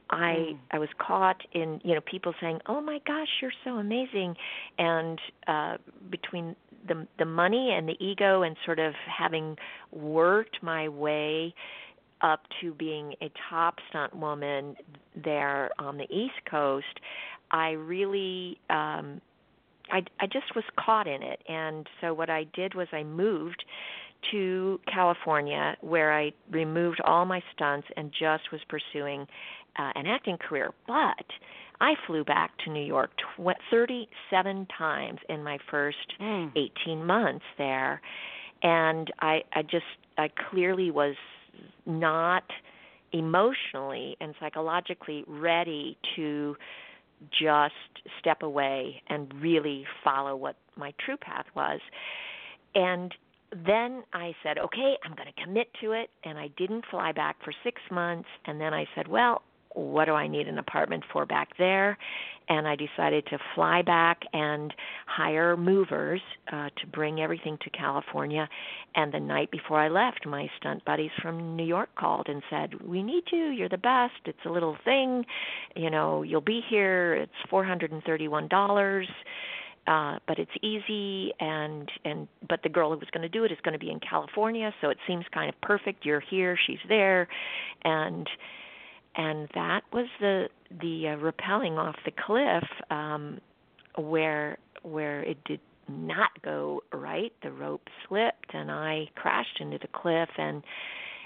I 0.10 0.34
mm. 0.34 0.58
I 0.72 0.80
was 0.80 0.90
caught 0.98 1.40
in 1.54 1.80
you 1.84 1.94
know 1.94 2.02
people 2.10 2.34
saying, 2.42 2.58
"Oh 2.66 2.82
my 2.82 2.98
gosh, 3.06 3.28
you're 3.40 3.54
so 3.64 3.78
amazing," 3.78 4.34
and 4.80 5.20
uh, 5.48 5.78
between 6.10 6.56
the 6.88 7.06
the 7.20 7.26
money 7.26 7.72
and 7.72 7.88
the 7.88 8.04
ego, 8.04 8.42
and 8.42 8.56
sort 8.66 8.80
of 8.80 8.96
having 9.16 9.58
worked 9.92 10.58
my 10.64 10.90
way 10.90 11.54
up 12.22 12.42
to 12.60 12.74
being 12.74 13.14
a 13.22 13.30
top 13.48 13.76
stunt 13.90 14.16
woman 14.16 14.76
there 15.24 15.70
on 15.78 15.98
the 15.98 16.06
East 16.06 16.44
Coast, 16.50 17.00
I 17.52 17.74
really 17.74 18.58
um 18.72 19.22
I 19.92 20.02
I 20.20 20.26
just 20.26 20.56
was 20.56 20.66
caught 20.84 21.08
in 21.08 21.22
it. 21.22 21.44
And 21.48 21.86
so 22.02 22.12
what 22.12 22.32
I 22.32 22.46
did 22.56 22.74
was 22.74 22.88
I 22.92 23.04
moved 23.04 23.64
to 24.32 24.80
California 24.92 25.76
where 25.82 26.14
I 26.14 26.32
removed 26.52 27.02
all 27.04 27.26
my 27.26 27.42
stunts 27.54 27.88
and 27.96 28.12
just 28.12 28.52
was 28.52 28.62
pursuing 28.70 29.22
uh, 29.78 29.92
an 29.96 30.06
acting 30.08 30.38
career. 30.38 30.72
But 30.88 31.26
I 31.82 31.94
flew 32.06 32.24
back 32.24 32.52
to 32.66 32.72
New 32.72 32.84
York 32.86 33.12
tw- 33.18 33.56
37 33.72 34.68
times 34.78 35.20
in 35.30 35.44
my 35.44 35.58
first 35.72 36.14
mm. 36.22 36.52
18 36.86 37.06
months 37.06 37.46
there, 37.58 38.02
and 38.62 39.12
I 39.22 39.44
I 39.54 39.62
just 39.62 39.86
I 40.18 40.30
clearly 40.50 40.92
was 40.92 41.16
not 41.86 42.44
emotionally 43.12 44.16
and 44.22 44.36
psychologically 44.40 45.24
ready 45.28 45.98
to 46.16 46.56
just 47.32 47.74
step 48.20 48.44
away 48.44 49.02
and 49.08 49.34
really 49.42 49.86
follow 50.04 50.36
what 50.36 50.56
my 50.76 50.94
true 51.04 51.18
path 51.18 51.46
was. 51.56 51.80
And 52.76 53.14
then 53.52 54.04
I 54.14 54.34
said, 54.44 54.58
okay, 54.58 54.96
I'm 55.04 55.16
going 55.16 55.28
to 55.34 55.44
commit 55.44 55.68
to 55.82 55.92
it. 55.94 56.10
And 56.24 56.38
I 56.38 56.50
didn't 56.58 56.86
fly 56.90 57.12
back 57.12 57.38
for 57.44 57.54
six 57.64 57.82
months. 57.92 58.30
And 58.46 58.60
then 58.60 58.74
I 58.74 58.86
said, 58.96 59.08
well, 59.08 59.42
what 59.74 60.06
do 60.06 60.14
I 60.14 60.28
need 60.28 60.48
an 60.48 60.58
apartment 60.58 61.04
for 61.14 61.26
back 61.26 61.50
there? 61.58 61.98
And 62.50 62.68
I 62.68 62.76
decided 62.76 63.28
to 63.28 63.38
fly 63.54 63.84
back 63.84 64.20
and 64.34 64.74
hire 65.06 65.56
movers 65.56 66.22
uh, 66.52 66.70
to 66.82 66.88
bring 66.92 67.22
everything 67.22 67.58
to 67.62 67.70
California. 67.70 68.50
And 68.96 69.14
the 69.14 69.20
night 69.20 69.52
before 69.52 69.80
I 69.80 69.88
left, 69.88 70.26
my 70.26 70.48
stunt 70.60 70.84
buddies 70.86 71.12
from 71.22 71.56
New 71.56 71.66
York 71.66 71.90
called 71.96 72.28
and 72.28 72.42
said, 72.50 72.82
"We 72.82 73.04
need 73.04 73.26
you. 73.32 73.50
You're 73.50 73.70
the 73.70 73.78
best. 73.78 74.16
It's 74.26 74.40
a 74.48 74.50
little 74.50 74.76
thing. 74.84 75.24
You 75.76 75.92
know, 75.92 76.24
you'll 76.24 76.42
be 76.42 76.62
here. 76.68 77.14
It's 77.14 77.50
four 77.52 77.64
hundred 77.64 77.92
and 77.92 78.04
thirty-one 78.04 78.48
dollars." 78.48 79.08
Uh, 79.90 80.20
but 80.28 80.38
it's 80.38 80.52
easy 80.62 81.34
and 81.40 81.92
and 82.06 82.28
but 82.48 82.62
the 82.62 82.70
girl 82.70 82.92
who 82.92 82.98
was 82.98 83.10
going 83.12 83.24
to 83.24 83.30
do 83.30 83.44
it 83.44 83.52
is 83.52 83.58
going 83.64 83.74
to 83.74 83.80
be 83.80 83.90
in 83.90 84.00
California, 84.00 84.72
so 84.82 84.90
it 84.90 84.98
seems 85.08 85.26
kind 85.34 85.50
of 85.50 85.60
perfect. 85.62 86.06
You're 86.06 86.20
here, 86.20 86.58
she's 86.68 86.78
there, 86.88 87.28
and 87.84 88.30
and 89.16 89.50
that 89.56 89.82
was 89.92 90.06
the 90.20 90.50
the 90.70 91.08
uh, 91.08 91.18
rappelling 91.18 91.78
off 91.78 91.96
the 92.06 92.12
cliff 92.12 92.64
um, 92.92 93.40
where 93.98 94.60
where 94.84 95.24
it 95.24 95.44
did 95.46 95.60
not 95.88 96.30
go 96.44 96.84
right. 96.94 97.34
The 97.42 97.52
rope 97.52 97.88
slipped 98.08 98.54
and 98.54 98.70
I 98.70 99.10
crashed 99.16 99.60
into 99.60 99.80
the 99.80 99.88
cliff, 99.88 100.30
and 100.38 100.62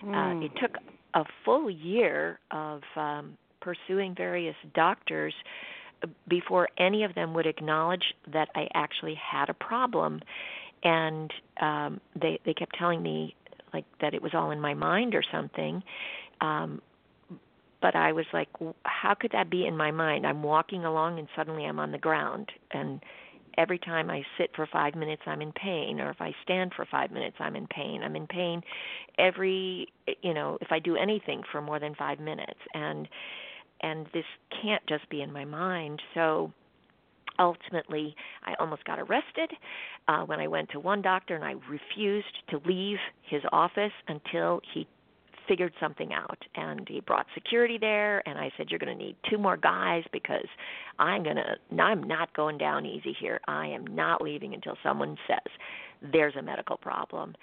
uh, 0.04 0.06
mm. 0.06 0.46
it 0.46 0.52
took 0.62 0.78
a 1.16 1.26
full 1.44 1.70
year 1.70 2.40
of 2.52 2.82
um, 2.96 3.38
pursuing 3.60 4.16
various 4.16 4.56
doctors 4.74 5.34
before 6.28 6.70
any 6.78 7.04
of 7.04 7.16
them 7.16 7.34
would 7.34 7.46
acknowledge 7.46 8.14
that 8.32 8.50
I 8.56 8.68
actually 8.74 9.16
had 9.16 9.50
a 9.50 9.54
problem, 9.54 10.22
and 10.84 11.32
um, 11.62 12.02
they 12.20 12.40
they 12.46 12.54
kept 12.54 12.76
telling 12.78 13.02
me 13.02 13.36
like 13.74 13.86
that 14.02 14.14
it 14.14 14.22
was 14.22 14.34
all 14.34 14.52
in 14.52 14.60
my 14.60 14.74
mind 14.74 15.16
or 15.16 15.24
something. 15.32 15.84
Um, 16.42 16.82
but 17.82 17.96
I 17.96 18.14
was 18.14 18.26
like, 18.32 18.48
how 18.86 19.14
could 19.14 19.32
that 19.32 19.50
be 19.50 19.66
in 19.66 19.76
my 19.76 19.92
mind? 19.92 20.26
I'm 20.26 20.42
walking 20.42 20.86
along 20.86 21.20
and 21.20 21.28
suddenly 21.36 21.66
I'm 21.66 21.80
on 21.80 21.92
the 21.92 21.98
ground, 21.98 22.50
and 22.72 23.02
every 23.58 23.78
time 23.78 24.10
I 24.10 24.24
sit 24.38 24.52
for 24.56 24.68
five 24.72 24.96
minutes, 24.96 25.24
I'm 25.26 25.42
in 25.42 25.52
pain, 25.52 26.00
or 26.00 26.10
if 26.10 26.22
I 26.22 26.34
stand 26.44 26.74
for 26.76 26.86
five 26.86 27.12
minutes, 27.12 27.38
I'm 27.40 27.56
in 27.56 27.68
pain. 27.68 28.02
I'm 28.04 28.16
in 28.16 28.28
pain 28.28 28.62
every, 29.18 29.88
you 30.22 30.34
know, 30.34 30.58
if 30.62 30.72
I 30.72 30.80
do 30.80 30.96
anything 30.96 31.44
for 31.52 31.62
more 31.62 31.80
than 31.80 31.94
five 31.96 32.20
minutes, 32.20 32.60
and 32.74 33.08
and 33.84 34.08
this 34.14 34.26
can't 34.62 34.82
just 34.88 35.08
be 35.10 35.22
in 35.22 35.32
my 35.32 35.46
mind. 35.46 36.02
So 36.16 36.52
ultimately, 37.38 38.16
I 38.44 38.54
almost 38.60 38.84
got 38.86 39.00
arrested 39.00 39.52
uh, 40.08 40.24
when 40.24 40.40
I 40.40 40.48
went 40.48 40.70
to 40.72 40.80
one 40.80 41.02
doctor, 41.02 41.36
and 41.36 41.44
I 41.44 41.56
refused 41.70 42.34
to 42.50 42.62
leave 42.66 42.98
his 43.30 43.42
office 43.52 43.92
until 44.08 44.62
he 44.74 44.88
figured 45.48 45.74
something 45.80 46.14
out 46.14 46.38
and 46.56 46.88
he 46.88 47.02
brought 47.02 47.26
security 47.34 47.78
there 47.78 48.28
and 48.28 48.38
I 48.38 48.50
said 48.56 48.68
you're 48.70 48.80
going 48.80 48.98
to 48.98 49.04
need 49.04 49.18
two 49.30 49.38
more 49.38 49.58
guys 49.58 50.04
because 50.14 50.48
I'm 51.00 51.24
going 51.24 51.36
to 51.36 51.82
I'm 51.82 52.04
not 52.04 52.34
going 52.34 52.58
down 52.58 52.86
easy 52.86 53.14
here. 53.20 53.42
I 53.48 53.68
am 53.68 53.86
not 53.88 54.22
leaving 54.22 54.54
until 54.54 54.78
someone 54.82 55.18
says 55.28 55.52
there's 56.14 56.36
a 56.38 56.42
medical 56.42 56.78
problem. 56.78 57.36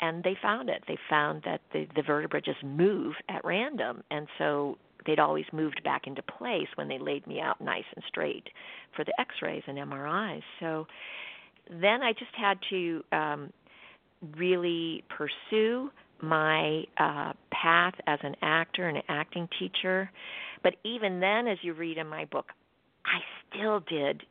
And 0.00 0.24
they 0.24 0.36
found 0.42 0.68
it. 0.68 0.82
They 0.88 0.98
found 1.08 1.42
that 1.44 1.60
the 1.72 1.86
the 1.94 2.02
vertebra 2.02 2.40
just 2.40 2.62
move 2.64 3.14
at 3.28 3.44
random 3.44 4.02
and 4.10 4.26
so 4.38 4.76
they'd 5.06 5.18
always 5.18 5.44
moved 5.52 5.82
back 5.84 6.06
into 6.06 6.22
place 6.22 6.68
when 6.76 6.88
they 6.88 6.98
laid 6.98 7.26
me 7.26 7.40
out 7.40 7.60
nice 7.60 7.84
and 7.94 8.04
straight 8.08 8.48
for 8.96 9.04
the 9.04 9.12
x-rays 9.20 9.62
and 9.66 9.78
MRIs. 9.78 10.42
So 10.60 10.86
then 11.70 12.02
I 12.02 12.12
just 12.12 12.34
had 12.36 12.58
to 12.70 13.04
um 13.12 13.52
really 14.36 15.04
pursue 15.08 15.90
my 16.22 16.84
uh 16.98 17.32
path 17.50 17.94
as 18.06 18.18
an 18.22 18.34
actor 18.42 18.88
and 18.88 18.98
an 18.98 19.02
acting 19.08 19.48
teacher. 19.58 20.10
But 20.62 20.76
even 20.84 21.20
then 21.20 21.46
as 21.46 21.58
you 21.62 21.74
read 21.74 21.98
in 21.98 22.08
my 22.08 22.24
book, 22.26 22.46
I 23.04 23.20
still 23.48 23.80
did 23.80 24.22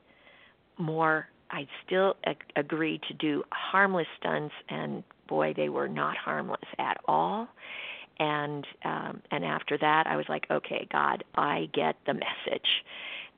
more 0.77 1.27
I 1.51 1.67
still 1.85 2.15
ag- 2.25 2.51
agreed 2.55 3.01
to 3.07 3.13
do 3.13 3.43
harmless 3.51 4.07
stunts 4.19 4.55
and 4.69 5.03
boy 5.27 5.53
they 5.55 5.69
were 5.69 5.87
not 5.87 6.17
harmless 6.17 6.59
at 6.79 6.97
all 7.05 7.47
and 8.19 8.65
um 8.85 9.21
and 9.31 9.45
after 9.45 9.77
that 9.77 10.07
I 10.07 10.15
was 10.15 10.25
like, 10.29 10.45
okay, 10.51 10.87
God, 10.91 11.23
I 11.35 11.69
get 11.73 11.95
the 12.05 12.13
message. 12.13 12.67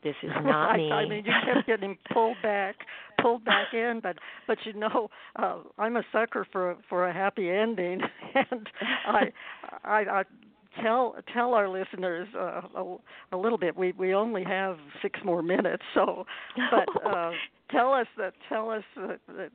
This 0.03 0.15
is 0.21 0.29
not 0.43 0.77
me. 0.77 0.91
I 0.91 1.05
mean, 1.05 1.25
you 1.25 1.31
kept 1.45 1.67
getting 1.67 1.97
pulled 2.13 2.37
back, 2.43 2.75
pulled 3.19 3.43
back 3.43 3.73
in, 3.73 3.99
but 4.01 4.17
but 4.47 4.59
you 4.63 4.73
know, 4.73 5.09
uh, 5.37 5.57
I'm 5.77 5.97
a 5.97 6.03
sucker 6.11 6.45
for 6.51 6.77
for 6.87 7.07
a 7.07 7.13
happy 7.13 7.49
ending, 7.49 8.01
and 8.35 8.69
I 9.07 9.31
I, 9.83 9.99
I 9.99 10.23
tell 10.81 11.15
tell 11.33 11.53
our 11.53 11.69
listeners 11.69 12.27
uh, 12.35 12.61
a, 12.75 12.95
a 13.31 13.37
little 13.37 13.57
bit. 13.57 13.75
We 13.75 13.93
we 13.93 14.13
only 14.13 14.43
have 14.43 14.77
six 15.01 15.19
more 15.23 15.41
minutes, 15.41 15.83
so 15.93 16.25
but 16.71 17.09
uh, 17.09 17.31
tell 17.71 17.93
us 17.93 18.07
that 18.17 18.33
tell 18.49 18.69
us 18.69 18.83
uh, 18.97 19.13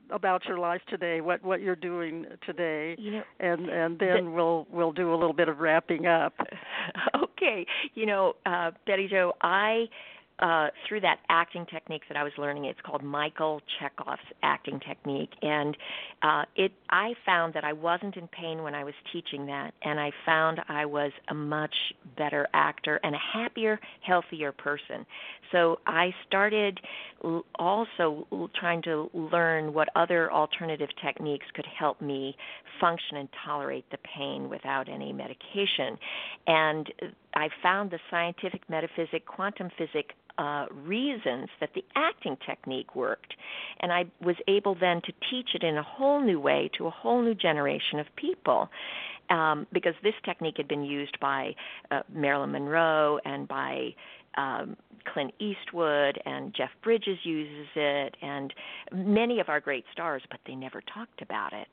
about 0.09 0.45
your 0.45 0.59
life 0.59 0.81
today. 0.89 1.21
What 1.21 1.43
what 1.43 1.61
you're 1.61 1.75
doing 1.75 2.25
today, 2.45 2.95
you 2.97 3.11
know, 3.11 3.23
and 3.39 3.69
and 3.69 3.99
then 3.99 4.25
the, 4.25 4.31
we'll 4.31 4.67
we'll 4.71 4.93
do 4.93 5.13
a 5.13 5.17
little 5.17 5.33
bit 5.33 5.49
of 5.49 5.59
wrapping 5.59 6.05
up. 6.05 6.33
Okay, 7.15 7.65
you 7.95 8.05
know, 8.05 8.33
uh, 8.45 8.69
Betty 8.85 9.07
Jo, 9.07 9.33
I 9.41 9.85
uh, 10.41 10.67
through 10.87 11.01
that 11.01 11.19
acting 11.29 11.65
technique 11.67 12.01
that 12.07 12.17
I 12.17 12.23
was 12.23 12.33
learning. 12.37 12.65
It's 12.65 12.79
called 12.85 13.03
Michael 13.03 13.61
Chekhov's 13.79 14.19
acting 14.43 14.79
technique, 14.79 15.31
and 15.41 15.77
uh, 16.21 16.43
it. 16.55 16.71
I 16.89 17.13
found 17.25 17.53
that 17.53 17.63
I 17.63 17.73
wasn't 17.73 18.17
in 18.17 18.27
pain 18.27 18.63
when 18.63 18.75
I 18.75 18.83
was 18.83 18.93
teaching 19.13 19.45
that, 19.47 19.73
and 19.83 19.99
I 19.99 20.11
found 20.25 20.59
I 20.67 20.85
was 20.85 21.11
a 21.29 21.33
much 21.33 21.73
better 22.17 22.47
actor 22.53 22.99
and 23.03 23.15
a 23.15 23.19
happier, 23.33 23.79
healthier 24.01 24.51
person. 24.51 25.05
So 25.51 25.79
I 25.85 26.13
started 26.27 26.79
also 27.59 28.27
trying 28.59 28.81
to 28.83 29.09
learn 29.13 29.73
what 29.73 29.89
other 29.95 30.31
alternative 30.31 30.89
techniques 31.03 31.45
could 31.53 31.67
help 31.77 32.01
me 32.01 32.35
function 32.79 33.17
and 33.17 33.29
tolerate 33.45 33.85
the 33.91 33.97
pain 34.17 34.49
without 34.49 34.89
any 34.89 35.13
medication, 35.13 35.97
and 36.47 36.91
I 37.33 37.49
found 37.61 37.91
the 37.91 37.99
scientific 38.09 38.69
metaphysic 38.69 39.25
quantum 39.25 39.69
physics 39.77 40.13
uh, 40.37 40.65
reasons 40.71 41.49
that 41.59 41.69
the 41.75 41.83
acting 41.95 42.37
technique 42.45 42.95
worked. 42.95 43.33
And 43.79 43.91
I 43.91 44.05
was 44.21 44.35
able 44.47 44.75
then 44.75 45.01
to 45.05 45.13
teach 45.29 45.49
it 45.53 45.63
in 45.63 45.77
a 45.77 45.83
whole 45.83 46.21
new 46.21 46.39
way 46.39 46.69
to 46.77 46.87
a 46.87 46.89
whole 46.89 47.21
new 47.21 47.35
generation 47.35 47.99
of 47.99 48.07
people. 48.15 48.69
Um, 49.29 49.65
because 49.71 49.93
this 50.03 50.15
technique 50.25 50.55
had 50.57 50.67
been 50.67 50.83
used 50.83 51.17
by 51.21 51.55
uh, 51.89 52.01
Marilyn 52.13 52.51
Monroe 52.51 53.17
and 53.23 53.47
by 53.47 53.95
um, 54.35 54.75
Clint 55.13 55.33
Eastwood 55.39 56.19
and 56.25 56.53
Jeff 56.53 56.69
Bridges 56.83 57.17
uses 57.23 57.67
it, 57.75 58.15
and 58.21 58.53
many 58.91 59.39
of 59.39 59.49
our 59.49 59.59
great 59.59 59.85
stars, 59.91 60.21
but 60.29 60.39
they 60.45 60.55
never 60.55 60.81
talked 60.93 61.21
about 61.21 61.53
it. 61.53 61.67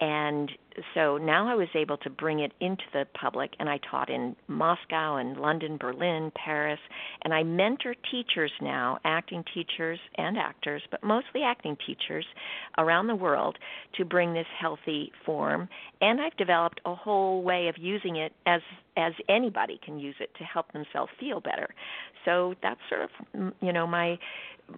And 0.00 0.50
so 0.94 1.18
now 1.18 1.48
I 1.48 1.56
was 1.56 1.68
able 1.74 1.96
to 1.98 2.10
bring 2.10 2.38
it 2.40 2.52
into 2.60 2.84
the 2.92 3.04
public, 3.20 3.52
and 3.58 3.68
I 3.68 3.80
taught 3.90 4.08
in 4.08 4.36
Moscow 4.46 5.16
and 5.16 5.36
London, 5.36 5.76
Berlin, 5.76 6.30
Paris, 6.36 6.78
and 7.22 7.34
I 7.34 7.42
mentor 7.42 7.96
teachers 8.10 8.52
now, 8.60 8.98
acting 9.04 9.42
teachers 9.52 9.98
and 10.16 10.38
actors, 10.38 10.82
but 10.92 11.02
mostly 11.02 11.42
acting 11.42 11.76
teachers 11.84 12.24
around 12.78 13.08
the 13.08 13.16
world 13.16 13.58
to 13.96 14.04
bring 14.04 14.32
this 14.32 14.46
healthy 14.60 15.10
form. 15.26 15.68
And 16.00 16.20
I've 16.20 16.36
developed 16.36 16.80
a 16.84 16.94
whole 16.94 17.42
way 17.42 17.66
of 17.68 17.74
using 17.76 18.16
it 18.16 18.32
as 18.46 18.60
as 18.96 19.12
anybody 19.28 19.78
can 19.84 20.00
use 20.00 20.16
it 20.18 20.30
to 20.38 20.44
help 20.44 20.72
themselves 20.72 21.12
feel 21.20 21.40
better. 21.40 21.68
So 22.24 22.54
that's 22.62 22.80
sort 22.88 23.02
of 23.02 23.52
you 23.60 23.72
know 23.72 23.86
my 23.86 24.18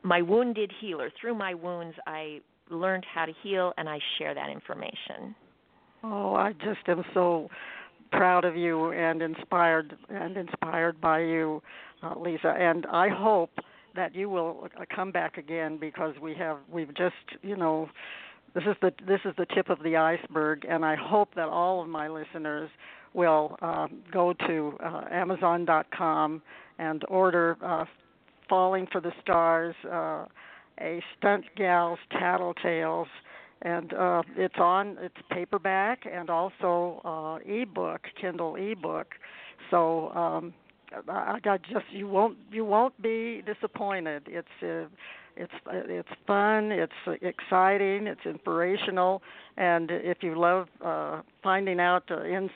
my 0.02 0.22
wounded 0.22 0.72
healer. 0.80 1.10
Through 1.20 1.34
my 1.34 1.54
wounds, 1.54 1.96
I 2.06 2.40
learned 2.70 3.04
how 3.12 3.26
to 3.26 3.32
heal, 3.42 3.72
and 3.76 3.88
I 3.88 3.98
share 4.18 4.34
that 4.34 4.50
information. 4.50 5.34
Oh, 6.02 6.34
I 6.34 6.52
just 6.52 6.88
am 6.88 7.04
so 7.12 7.50
proud 8.10 8.44
of 8.44 8.56
you 8.56 8.92
and 8.92 9.22
inspired 9.22 9.96
and 10.08 10.36
inspired 10.36 11.00
by 11.00 11.20
you, 11.20 11.62
uh, 12.02 12.18
Lisa. 12.18 12.48
And 12.48 12.86
I 12.86 13.08
hope 13.08 13.50
that 13.94 14.14
you 14.14 14.28
will 14.28 14.68
uh, 14.78 14.84
come 14.94 15.10
back 15.10 15.36
again 15.36 15.78
because 15.78 16.14
we 16.20 16.34
have 16.34 16.58
we've 16.72 16.94
just 16.94 17.14
you 17.42 17.56
know 17.56 17.88
this 18.54 18.64
is 18.64 18.76
the 18.80 18.92
this 19.06 19.20
is 19.24 19.34
the 19.36 19.46
tip 19.54 19.68
of 19.68 19.82
the 19.82 19.96
iceberg, 19.96 20.66
and 20.68 20.84
I 20.84 20.96
hope 20.96 21.34
that 21.36 21.48
all 21.48 21.82
of 21.82 21.88
my 21.88 22.08
listeners 22.08 22.70
will 23.12 23.56
um, 23.60 24.02
go 24.12 24.32
to 24.46 24.78
uh, 24.84 25.04
Amazon.com 25.10 26.42
and 26.78 27.04
order 27.08 27.56
uh, 27.62 27.84
"Falling 28.48 28.86
for 28.90 29.00
the 29.00 29.12
Stars." 29.22 29.74
A 30.80 31.02
Stunt 31.18 31.44
Gals 31.56 31.98
Tattletales, 32.12 33.06
and 33.62 33.92
uh, 33.92 34.22
it's 34.36 34.58
on 34.58 34.96
it's 35.00 35.16
paperback 35.30 36.00
and 36.10 36.30
also 36.30 37.00
uh, 37.04 37.38
ebook, 37.50 38.02
Kindle 38.20 38.56
ebook. 38.56 39.08
So 39.70 40.08
um, 40.10 40.54
I, 41.08 41.38
I 41.44 41.58
just 41.58 41.84
you 41.92 42.08
won't 42.08 42.38
you 42.50 42.64
won't 42.64 43.00
be 43.02 43.42
disappointed. 43.46 44.22
It's 44.26 44.48
uh, 44.62 44.88
it's 45.36 45.52
it's 45.66 46.08
fun, 46.26 46.72
it's 46.72 46.92
exciting, 47.22 48.06
it's 48.06 48.20
inspirational, 48.24 49.22
and 49.56 49.90
if 49.90 50.18
you 50.22 50.38
love 50.38 50.68
uh, 50.84 51.22
finding 51.42 51.80
out 51.80 52.04
uh, 52.10 52.22
in, 52.22 52.50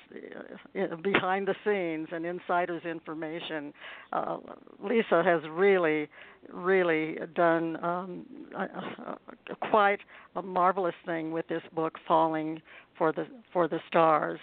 uh, 0.78 0.96
behind 0.96 1.48
the 1.48 1.54
scenes 1.64 2.08
and 2.12 2.26
insiders 2.26 2.84
information, 2.84 3.72
uh, 4.12 4.38
Lisa 4.82 5.22
has 5.24 5.40
really, 5.50 6.08
really 6.52 7.16
done 7.34 7.82
um, 7.84 8.26
quite 9.70 10.00
a 10.36 10.42
marvelous 10.42 10.94
thing 11.06 11.32
with 11.32 11.46
this 11.48 11.62
book, 11.74 11.94
Falling 12.06 12.60
for 12.98 13.12
the 13.12 13.26
for 13.52 13.68
the 13.68 13.78
Stars. 13.88 14.40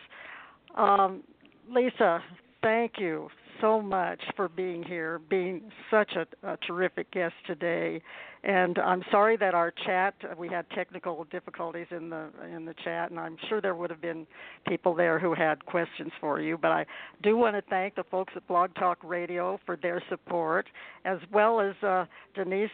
Um, 0.75 1.23
Lisa, 1.69 2.21
thank 2.61 2.93
you 2.97 3.29
so 3.61 3.81
much 3.81 4.19
for 4.35 4.49
being 4.49 4.83
here, 4.83 5.19
being 5.29 5.61
such 5.89 6.11
a, 6.15 6.25
a 6.47 6.57
terrific 6.67 7.11
guest 7.11 7.35
today. 7.47 8.01
And 8.43 8.79
I'm 8.79 9.03
sorry 9.11 9.37
that 9.37 9.53
our 9.53 9.71
chat 9.85 10.15
we 10.37 10.49
had 10.49 10.67
technical 10.71 11.25
difficulties 11.25 11.85
in 11.91 12.09
the 12.09 12.29
in 12.53 12.65
the 12.65 12.73
chat, 12.83 13.11
and 13.11 13.19
I'm 13.19 13.37
sure 13.47 13.61
there 13.61 13.75
would 13.75 13.91
have 13.91 14.01
been 14.01 14.25
people 14.67 14.95
there 14.95 15.19
who 15.19 15.35
had 15.35 15.63
questions 15.65 16.11
for 16.19 16.41
you. 16.41 16.57
But 16.57 16.71
I 16.71 16.85
do 17.21 17.37
want 17.37 17.55
to 17.55 17.61
thank 17.69 17.95
the 17.95 18.03
folks 18.09 18.33
at 18.35 18.47
Blog 18.47 18.73
Talk 18.75 18.97
Radio 19.03 19.59
for 19.65 19.77
their 19.77 20.01
support, 20.09 20.65
as 21.05 21.19
well 21.31 21.61
as 21.61 21.75
uh, 21.83 22.05
Denise 22.33 22.69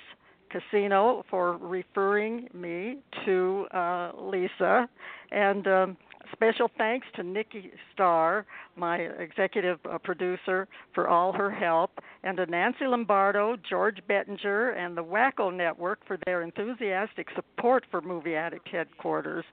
Casino 0.50 1.26
for 1.30 1.58
referring 1.58 2.48
me 2.54 3.00
to 3.26 3.66
uh, 3.74 4.12
Lisa, 4.18 4.88
and. 5.32 5.68
Um, 5.68 5.98
Special 6.34 6.70
thanks 6.78 7.08
to 7.16 7.24
Nikki 7.24 7.72
Starr, 7.94 8.46
my 8.76 8.98
executive 8.98 9.80
uh, 9.90 9.98
producer, 9.98 10.68
for 10.94 11.08
all 11.08 11.32
her 11.32 11.50
help, 11.50 11.92
and 12.24 12.38
to 12.38 12.46
Nancy 12.46 12.86
Lombardo, 12.86 13.56
George 13.70 14.00
Bettinger, 14.08 14.72
and 14.72 14.96
the 14.96 15.04
Wacko 15.04 15.54
Network 15.54 16.00
for 16.06 16.18
their 16.26 16.42
enthusiastic 16.42 17.28
support 17.36 17.86
for 17.90 18.02
Movie 18.02 18.36
Addict 18.36 18.68
headquarters 18.68 19.46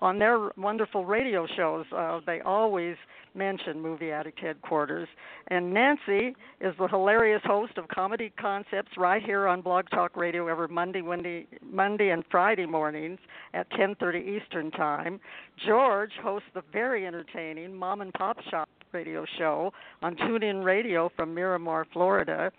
on 0.00 0.18
their 0.18 0.50
wonderful 0.56 1.04
radio 1.04 1.46
shows, 1.56 1.86
uh, 1.96 2.20
they 2.26 2.40
always 2.40 2.96
mention 3.34 3.80
Movie 3.80 4.10
Addict 4.10 4.38
headquarters. 4.40 5.08
And 5.48 5.72
Nancy 5.72 6.34
is 6.60 6.74
the 6.78 6.88
hilarious 6.88 7.42
host 7.44 7.78
of 7.78 7.88
Comedy 7.88 8.32
Concepts 8.38 8.92
right 8.96 9.22
here 9.22 9.46
on 9.46 9.60
Blog 9.60 9.88
Talk 9.90 10.16
Radio 10.16 10.48
every 10.48 10.68
Monday, 10.68 11.02
Monday, 11.02 11.46
Monday 11.62 12.10
and 12.10 12.24
Friday 12.30 12.66
mornings 12.66 13.18
at 13.54 13.70
10:30 13.70 14.20
Eastern 14.20 14.70
Time. 14.70 15.20
George 15.66 16.12
hosts 16.22 16.48
the 16.54 16.62
very 16.72 17.06
entertaining 17.06 17.74
Mom 17.74 18.00
and 18.00 18.12
Pop 18.14 18.40
Shop 18.50 18.68
radio 18.92 19.24
show 19.38 19.72
on 20.02 20.16
TuneIn 20.16 20.64
Radio 20.64 21.10
from 21.16 21.34
Miramar, 21.34 21.86
Florida, 21.92 22.50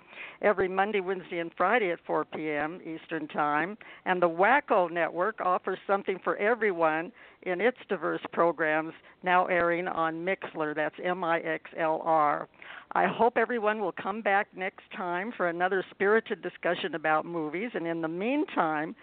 every 0.41 0.67
Monday, 0.67 0.99
Wednesday, 0.99 1.39
and 1.39 1.51
Friday 1.55 1.91
at 1.91 1.99
4 2.05 2.25
p.m. 2.25 2.79
Eastern 2.81 3.27
Time. 3.27 3.77
And 4.05 4.21
the 4.21 4.29
Wacko 4.29 4.91
Network 4.91 5.41
offers 5.41 5.79
something 5.87 6.19
for 6.23 6.35
everyone 6.37 7.11
in 7.43 7.61
its 7.61 7.77
diverse 7.87 8.21
programs 8.33 8.93
now 9.23 9.45
airing 9.45 9.87
on 9.87 10.25
Mixlr. 10.25 10.75
That's 10.75 10.95
M 11.03 11.23
I 11.23 11.39
X 11.39 11.69
L 11.77 12.01
R. 12.03 12.47
I 12.93 13.05
hope 13.05 13.37
everyone 13.37 13.79
will 13.79 13.91
come 13.91 14.21
back 14.21 14.47
next 14.55 14.83
time 14.95 15.31
for 15.35 15.47
another 15.47 15.83
spirited 15.91 16.41
discussion 16.41 16.95
about 16.95 17.25
movies. 17.25 17.71
And 17.75 17.85
in 17.85 18.01
the 18.01 18.07
meantime, 18.07 18.95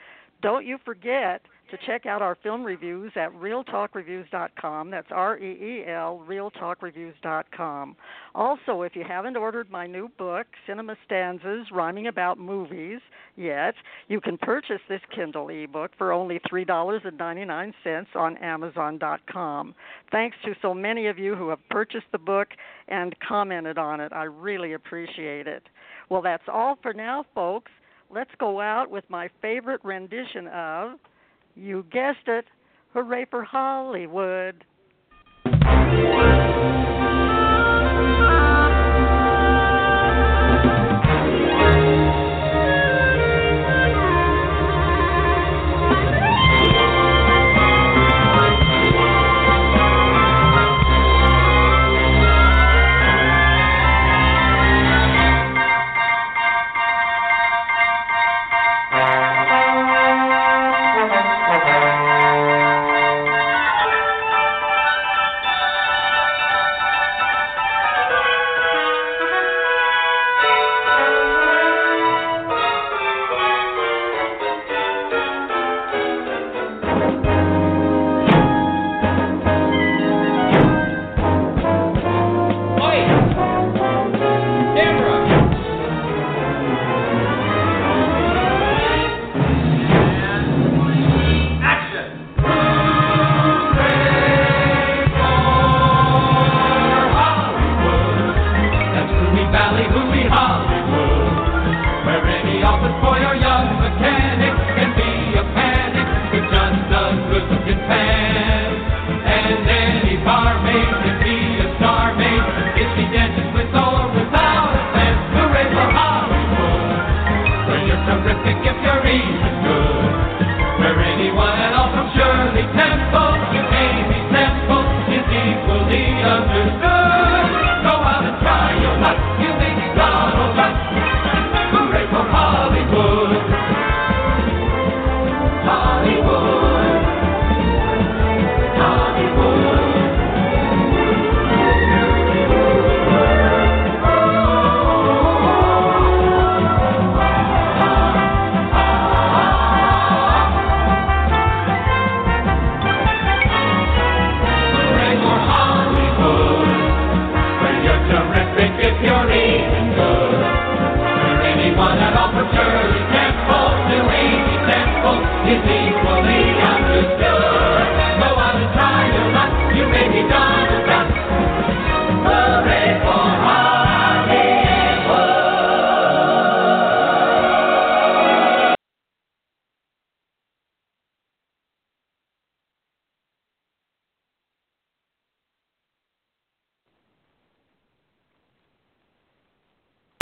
don't 0.43 0.67
you 0.67 0.79
forget 0.85 1.43
to 1.71 1.79
check 1.87 2.07
out 2.07 2.23
our 2.23 2.37
film 2.43 2.65
reviews 2.65 3.13
at 3.17 3.33
reeltalkreviews.com. 3.33 4.91
That's 4.91 5.09
R 5.11 5.39
E 5.39 5.45
E 5.45 5.85
L, 5.89 6.25
reeltalkreviews.com. 6.29 7.97
Also, 8.35 8.83
if 8.83 8.95
you 8.95 9.05
haven't 9.07 9.37
ordered 9.37 9.71
my 9.71 9.87
new 9.87 10.09
book, 10.19 10.47
Cinema 10.67 10.97
Stanzas 11.05 11.67
Rhyming 11.73 12.07
About 12.07 12.39
Movies, 12.39 13.01
yet, 13.37 13.75
you 14.09 14.21
can 14.21 14.39
purchase 14.39 14.81
this 14.89 15.01
Kindle 15.15 15.49
ebook 15.49 15.93
for 15.99 16.13
only 16.13 16.41
$3.99 16.51 18.07
on 18.15 18.37
Amazon.com. 18.39 19.75
Thanks 20.13 20.37
to 20.45 20.55
so 20.63 20.73
many 20.75 21.07
of 21.07 21.19
you 21.19 21.35
who 21.35 21.49
have 21.49 21.69
purchased 21.71 22.07
the 22.13 22.19
book 22.19 22.49
and 22.89 23.15
commented 23.27 23.79
on 23.79 24.01
it. 24.01 24.13
I 24.13 24.25
really 24.25 24.75
appreciate 24.75 25.47
it. 25.47 25.63
Well, 26.09 26.23
that's 26.23 26.45
all 26.49 26.79
for 26.83 26.93
now, 26.93 27.25
folks. 27.35 27.73
Let's 28.09 28.31
go 28.39 28.61
out 28.61 28.91
with 28.91 29.05
my 29.09 29.29
favorite 29.43 29.81
rendition 29.83 30.47
of 30.49 30.99
you 31.57 31.87
guessed 31.91 32.29
it. 32.29 32.45
Hooray 32.93 33.27
for 33.31 33.43
Hollywood. 33.43 34.65